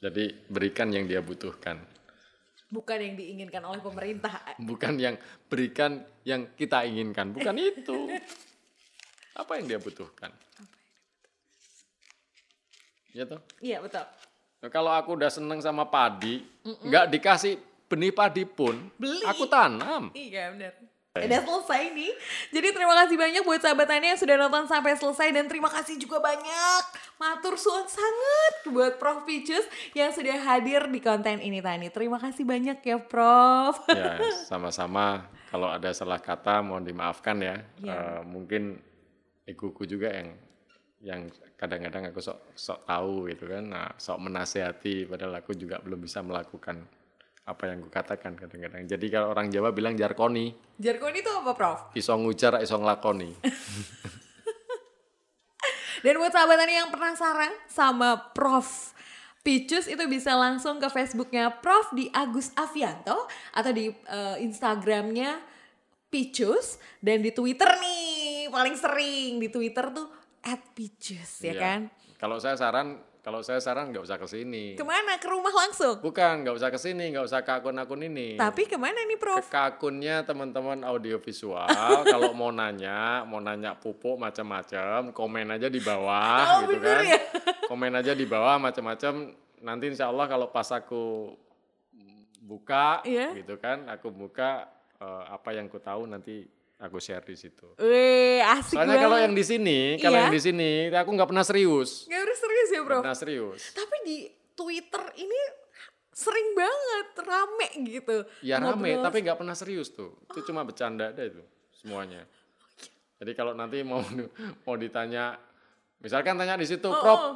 Jadi 0.00 0.48
berikan 0.48 0.88
yang 0.88 1.04
dia 1.04 1.20
butuhkan, 1.20 1.84
Bukan 2.70 2.98
yang 3.02 3.14
diinginkan 3.18 3.62
oleh 3.66 3.82
pemerintah. 3.82 4.30
bukan 4.62 4.94
yang 4.94 5.18
berikan 5.50 6.06
yang 6.22 6.54
kita 6.54 6.86
inginkan, 6.86 7.34
bukan 7.34 7.54
itu. 7.58 8.06
Apa 9.34 9.58
yang 9.58 9.66
dia 9.66 9.78
butuhkan? 9.82 10.30
Ya 13.10 13.26
toh? 13.26 13.42
Iya, 13.58 13.82
betul. 13.82 14.06
Nah, 14.62 14.70
kalau 14.70 14.94
aku 14.94 15.18
udah 15.18 15.30
seneng 15.32 15.58
sama 15.58 15.88
padi, 15.90 16.46
nggak 16.62 17.10
dikasih 17.10 17.58
benih 17.90 18.14
padi 18.14 18.46
pun, 18.46 18.78
Beli. 18.94 19.26
aku 19.26 19.50
tanam. 19.50 20.14
Iya 20.14 20.54
benar. 20.54 20.74
Udah 21.10 21.42
selesai 21.42 21.90
nih. 21.90 22.14
Jadi 22.54 22.68
terima 22.70 22.94
kasih 23.02 23.18
banyak 23.18 23.42
buat 23.42 23.58
sahabat 23.58 23.90
Tani 23.90 24.14
yang 24.14 24.20
sudah 24.22 24.38
nonton 24.38 24.70
sampai 24.70 24.94
selesai 24.94 25.34
dan 25.34 25.50
terima 25.50 25.66
kasih 25.66 25.98
juga 25.98 26.22
banyak 26.22 26.82
matur 27.18 27.58
suun 27.58 27.82
sangat 27.90 28.70
buat 28.70 28.94
Prof 29.02 29.26
Picus 29.26 29.66
yang 29.90 30.14
sudah 30.14 30.38
hadir 30.38 30.86
di 30.86 31.02
konten 31.02 31.42
ini 31.42 31.58
Tani. 31.58 31.90
Terima 31.90 32.14
kasih 32.22 32.46
banyak 32.46 32.78
ya 32.86 33.02
Prof. 33.02 33.90
Ya, 33.90 34.22
sama-sama. 34.46 35.26
Kalau 35.50 35.66
ada 35.66 35.90
salah 35.90 36.22
kata 36.22 36.62
mohon 36.62 36.86
dimaafkan 36.86 37.42
ya. 37.42 37.58
Iya. 37.82 37.90
Eh, 37.90 38.20
mungkin 38.22 38.78
egoku 39.50 39.90
juga 39.90 40.14
yang 40.14 40.38
yang 41.02 41.20
kadang-kadang 41.58 42.14
aku 42.14 42.22
sok 42.22 42.54
sok 42.54 42.86
tahu 42.86 43.26
gitu 43.34 43.50
kan. 43.50 43.66
Nah, 43.66 43.90
sok 43.98 44.30
menasehati 44.30 45.10
padahal 45.10 45.42
aku 45.42 45.58
juga 45.58 45.82
belum 45.82 46.06
bisa 46.06 46.22
melakukan 46.22 46.86
apa 47.50 47.66
yang 47.66 47.82
kukatakan 47.82 48.32
kadang-kadang. 48.34 48.86
Jadi 48.86 49.06
kalau 49.10 49.28
orang 49.28 49.50
Jawa 49.50 49.74
bilang 49.74 49.92
jarkoni, 49.92 50.54
Jargon 50.78 51.10
itu 51.12 51.26
apa 51.28 51.52
Prof? 51.52 51.78
iso 51.92 52.14
ngujar 52.14 52.62
iso 52.62 52.78
nglakoni. 52.78 53.30
Dan 56.00 56.16
buat 56.16 56.32
sahabat 56.32 56.56
Tani 56.56 56.72
yang 56.72 56.88
penasaran 56.88 57.52
sama 57.68 58.32
Prof 58.32 58.96
Picus 59.40 59.84
itu 59.84 60.00
bisa 60.04 60.36
langsung 60.36 60.76
ke 60.76 60.88
Facebooknya 60.88 61.48
Prof 61.50 61.92
di 61.92 62.08
Agus 62.10 62.52
Avianto 62.54 63.24
atau 63.52 63.72
di 63.72 63.88
eh, 63.88 64.36
Instagramnya 64.38 65.40
Picus 66.06 66.76
dan 67.00 67.20
di 67.20 67.32
Twitter 67.32 67.68
nih 67.68 68.48
paling 68.48 68.76
sering 68.76 69.40
di 69.40 69.48
Twitter 69.48 69.88
tuh 69.90 70.08
@picus 70.72 71.40
ya 71.40 71.52
Iya. 71.52 71.56
kan. 71.56 71.80
Kalau 72.16 72.36
saya 72.36 72.52
saran, 72.52 73.00
kalau 73.20 73.40
saya 73.40 73.58
saran 73.58 73.88
nggak 73.88 74.00
usah 74.00 74.16
ke 74.16 74.24
sini. 74.24 74.64
Ke 74.72 74.82
mana? 74.82 75.16
Ke 75.16 75.28
rumah 75.28 75.50
langsung. 75.50 76.00
Bukan, 76.00 76.40
nggak 76.40 76.54
usah 76.54 76.68
ke 76.68 76.76
sini, 76.76 77.10
nggak 77.10 77.24
usah 77.24 77.40
ke 77.40 77.52
akun-akun 77.52 78.00
ini. 78.02 78.34
Tapi 78.34 78.64
ke 78.64 78.74
mana 78.74 78.96
nih 78.98 79.16
Prof? 79.16 79.44
ke 79.46 79.58
akunnya 79.58 80.22
teman-teman 80.22 80.80
audiovisual 80.82 81.68
kalau 82.06 82.32
mau 82.32 82.48
nanya 82.50 83.22
mau 83.22 83.38
nanya 83.38 83.74
pupuk 83.74 84.16
macam-macam 84.16 85.10
komen 85.10 85.46
aja 85.50 85.66
di 85.66 85.78
bawah 85.78 86.40
Oh, 86.56 86.58
gitu 86.64 86.80
kan 86.80 87.04
ya? 87.04 87.20
komen 87.70 87.92
aja 87.94 88.12
di 88.12 88.24
bawah 88.24 88.56
macam-macam 88.56 89.32
nanti 89.60 89.84
insya 89.86 90.08
Allah 90.08 90.24
kalau 90.24 90.48
pas 90.48 90.68
aku 90.68 91.36
buka 92.40 93.04
Iya. 93.04 93.36
gitu 93.36 93.56
kan 93.56 93.84
aku 93.86 94.08
buka 94.08 94.64
eh, 94.96 95.24
apa 95.28 95.52
yang 95.52 95.66
ku 95.66 95.76
tahu 95.76 96.06
nanti 96.06 96.48
aku 96.80 96.96
share 96.96 97.22
di 97.22 97.34
situ 97.34 97.76
Wih, 97.76 98.40
asik 98.42 98.74
soalnya 98.74 98.96
banget. 98.96 99.04
kalau 99.04 99.18
yang 99.18 99.34
di 99.34 99.44
sini 99.44 99.78
kalau 99.96 100.16
Iya. 100.16 100.22
yang 100.22 100.32
di 100.32 100.42
sini 100.42 100.70
aku 100.88 101.10
nggak 101.10 101.28
pernah 101.28 101.44
serius 101.44 101.90
Nggak 102.06 102.20
harus 102.20 102.38
serius 102.38 102.68
ya 102.68 102.80
Prof? 102.82 103.00
pernah 103.00 103.14
serius 103.14 103.60
Tapi 103.70 103.96
di 104.02 104.16
Twitter 104.52 105.04
ini 105.16 105.40
sering 106.10 106.52
banget 106.52 107.08
rame 107.18 107.68
gitu. 107.88 108.16
Ya 108.40 108.60
rame, 108.60 108.76
Ngobrol. 108.92 109.00
tapi 109.02 109.16
nggak 109.22 109.38
pernah 109.38 109.56
serius 109.56 109.88
tuh. 109.88 110.20
Itu 110.22 110.44
cuma 110.44 110.60
bercanda 110.60 111.08
deh 111.08 111.32
itu 111.32 111.40
semuanya. 111.72 112.28
Jadi 113.16 113.32
kalau 113.32 113.56
nanti 113.56 113.80
mau 113.80 114.04
mau 114.64 114.76
ditanya, 114.76 115.40
misalkan 115.96 116.36
tanya 116.36 116.56
di 116.56 116.66
situ, 116.66 116.84
Oh, 116.84 116.92
Prof, 116.94 117.16
oh. 117.16 117.32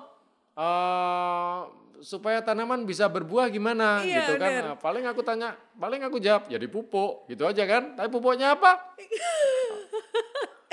eh, 0.55 1.61
supaya 1.99 2.41
tanaman 2.41 2.85
bisa 2.85 3.09
berbuah 3.09 3.49
gimana 3.49 4.05
Iya, 4.05 4.21
gitu 4.21 4.33
kan? 4.37 4.51
bener. 4.53 4.65
Nah, 4.67 4.77
paling 4.77 5.05
aku 5.07 5.21
tanya, 5.23 5.57
paling 5.73 6.03
aku 6.03 6.19
jawab, 6.19 6.45
jadi 6.47 6.67
pupuk 6.67 7.25
gitu 7.27 7.49
aja 7.49 7.65
kan? 7.65 7.97
Tapi 7.97 8.09
pupuknya 8.11 8.53
apa? 8.53 8.93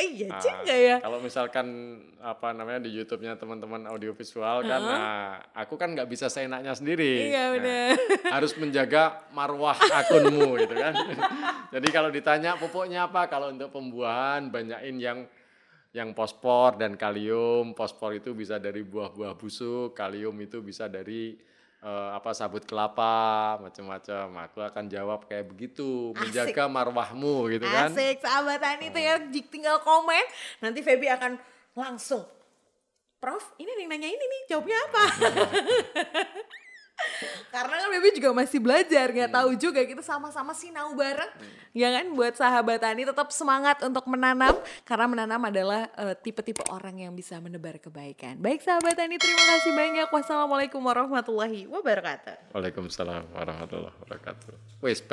Eh, 0.01 0.07
iya 0.17 0.27
Nah, 0.33 0.41
juga 0.41 0.73
ya. 0.73 0.95
Kalau 0.97 1.21
misalkan 1.21 1.67
apa 2.17 2.57
namanya 2.57 2.81
di 2.85 2.91
YouTube-nya 2.97 3.37
teman-teman 3.37 3.85
audiovisual 3.85 4.65
kan, 4.65 4.81
nah, 4.81 5.37
aku 5.53 5.77
kan 5.77 5.93
nggak 5.93 6.09
bisa 6.09 6.25
seenaknya 6.25 6.73
sendiri. 6.73 7.29
Iya, 7.29 7.45
Nah, 7.45 7.49
bener. 7.53 7.89
harus 8.35 8.51
menjaga 8.57 9.21
marwah 9.29 9.77
akunmu 9.77 10.57
gitu 10.57 10.73
kan. 10.73 10.93
Jadi 11.77 11.87
kalau 11.93 12.09
ditanya 12.09 12.57
pupuknya 12.57 13.05
apa, 13.05 13.29
kalau 13.29 13.53
untuk 13.53 13.69
pembuahan 13.69 14.49
banyakin 14.49 14.97
yang 14.97 15.19
yang 15.91 16.15
fosfor 16.15 16.79
dan 16.79 16.95
kalium. 16.95 17.75
Fosfor 17.75 18.15
itu 18.17 18.31
bisa 18.31 18.57
dari 18.57 18.81
buah-buah 18.81 19.35
busuk, 19.35 19.93
kalium 19.93 20.33
itu 20.41 20.63
bisa 20.63 20.87
dari 20.87 21.35
eh, 21.81 22.09
apa 22.15 22.29
sabut 22.31 22.63
kelapa, 22.63 23.57
macam-macam. 23.61 24.25
Aku 24.49 24.59
akan 24.61 24.85
jawab 24.87 25.25
kayak 25.25 25.49
begitu, 25.49 26.15
menjaga 26.15 26.69
marwahmu 26.69 27.51
gitu 27.57 27.65
kan. 27.65 27.89
Asik, 27.89 28.21
sahabat 28.21 28.61
Tani 28.61 28.93
itu 28.93 28.99
ya 29.01 29.17
jik 29.17 29.49
tinggal 29.49 29.81
komen, 29.81 30.25
nanti 30.61 30.79
Feby 30.85 31.09
akan 31.11 31.41
langsung. 31.73 32.23
Prof, 33.21 33.53
ini 33.61 33.69
yang 33.77 33.89
nanya 33.89 34.09
ini 34.09 34.25
nih, 34.25 34.41
jawabnya 34.49 34.77
apa? 34.89 35.03
Karena 37.51 37.75
kan 37.83 37.89
Feby 37.91 38.09
juga 38.15 38.29
masih 38.31 38.59
belajar, 38.63 39.11
nggak 39.11 39.31
tahu 39.35 39.49
juga 39.59 39.83
kita 39.83 39.99
sama-sama 39.99 40.55
sinau 40.55 40.95
bareng. 40.95 41.29
Ya 41.75 41.91
kan, 41.91 42.09
buat 42.15 42.33
sahabat 42.33 42.79
Tani 42.79 43.03
tetap 43.03 43.27
semangat 43.35 43.83
untuk 43.83 44.07
menanam, 44.07 44.55
karena 44.87 45.05
menanam 45.05 45.41
adalah 45.43 45.91
eh, 45.99 46.15
tipe-tipe 46.15 46.63
orang 46.71 47.03
yang 47.03 47.13
bisa 47.13 47.37
menebar 47.43 47.77
kebaikan. 47.77 48.39
Baik 48.39 48.63
sahabat 48.63 48.95
Tani, 48.95 49.19
terima 49.19 49.43
kasih 49.55 49.71
banyak. 49.75 50.07
Wassalamualaikum 50.07 50.79
warahmatullahi 50.79 51.67
wabarakatuh. 51.67 52.55
Waalaikumsalam 52.55 53.35
warahmatullahi 53.35 53.95
wabarakatuh. 53.99 54.81
Wes. 54.81 55.03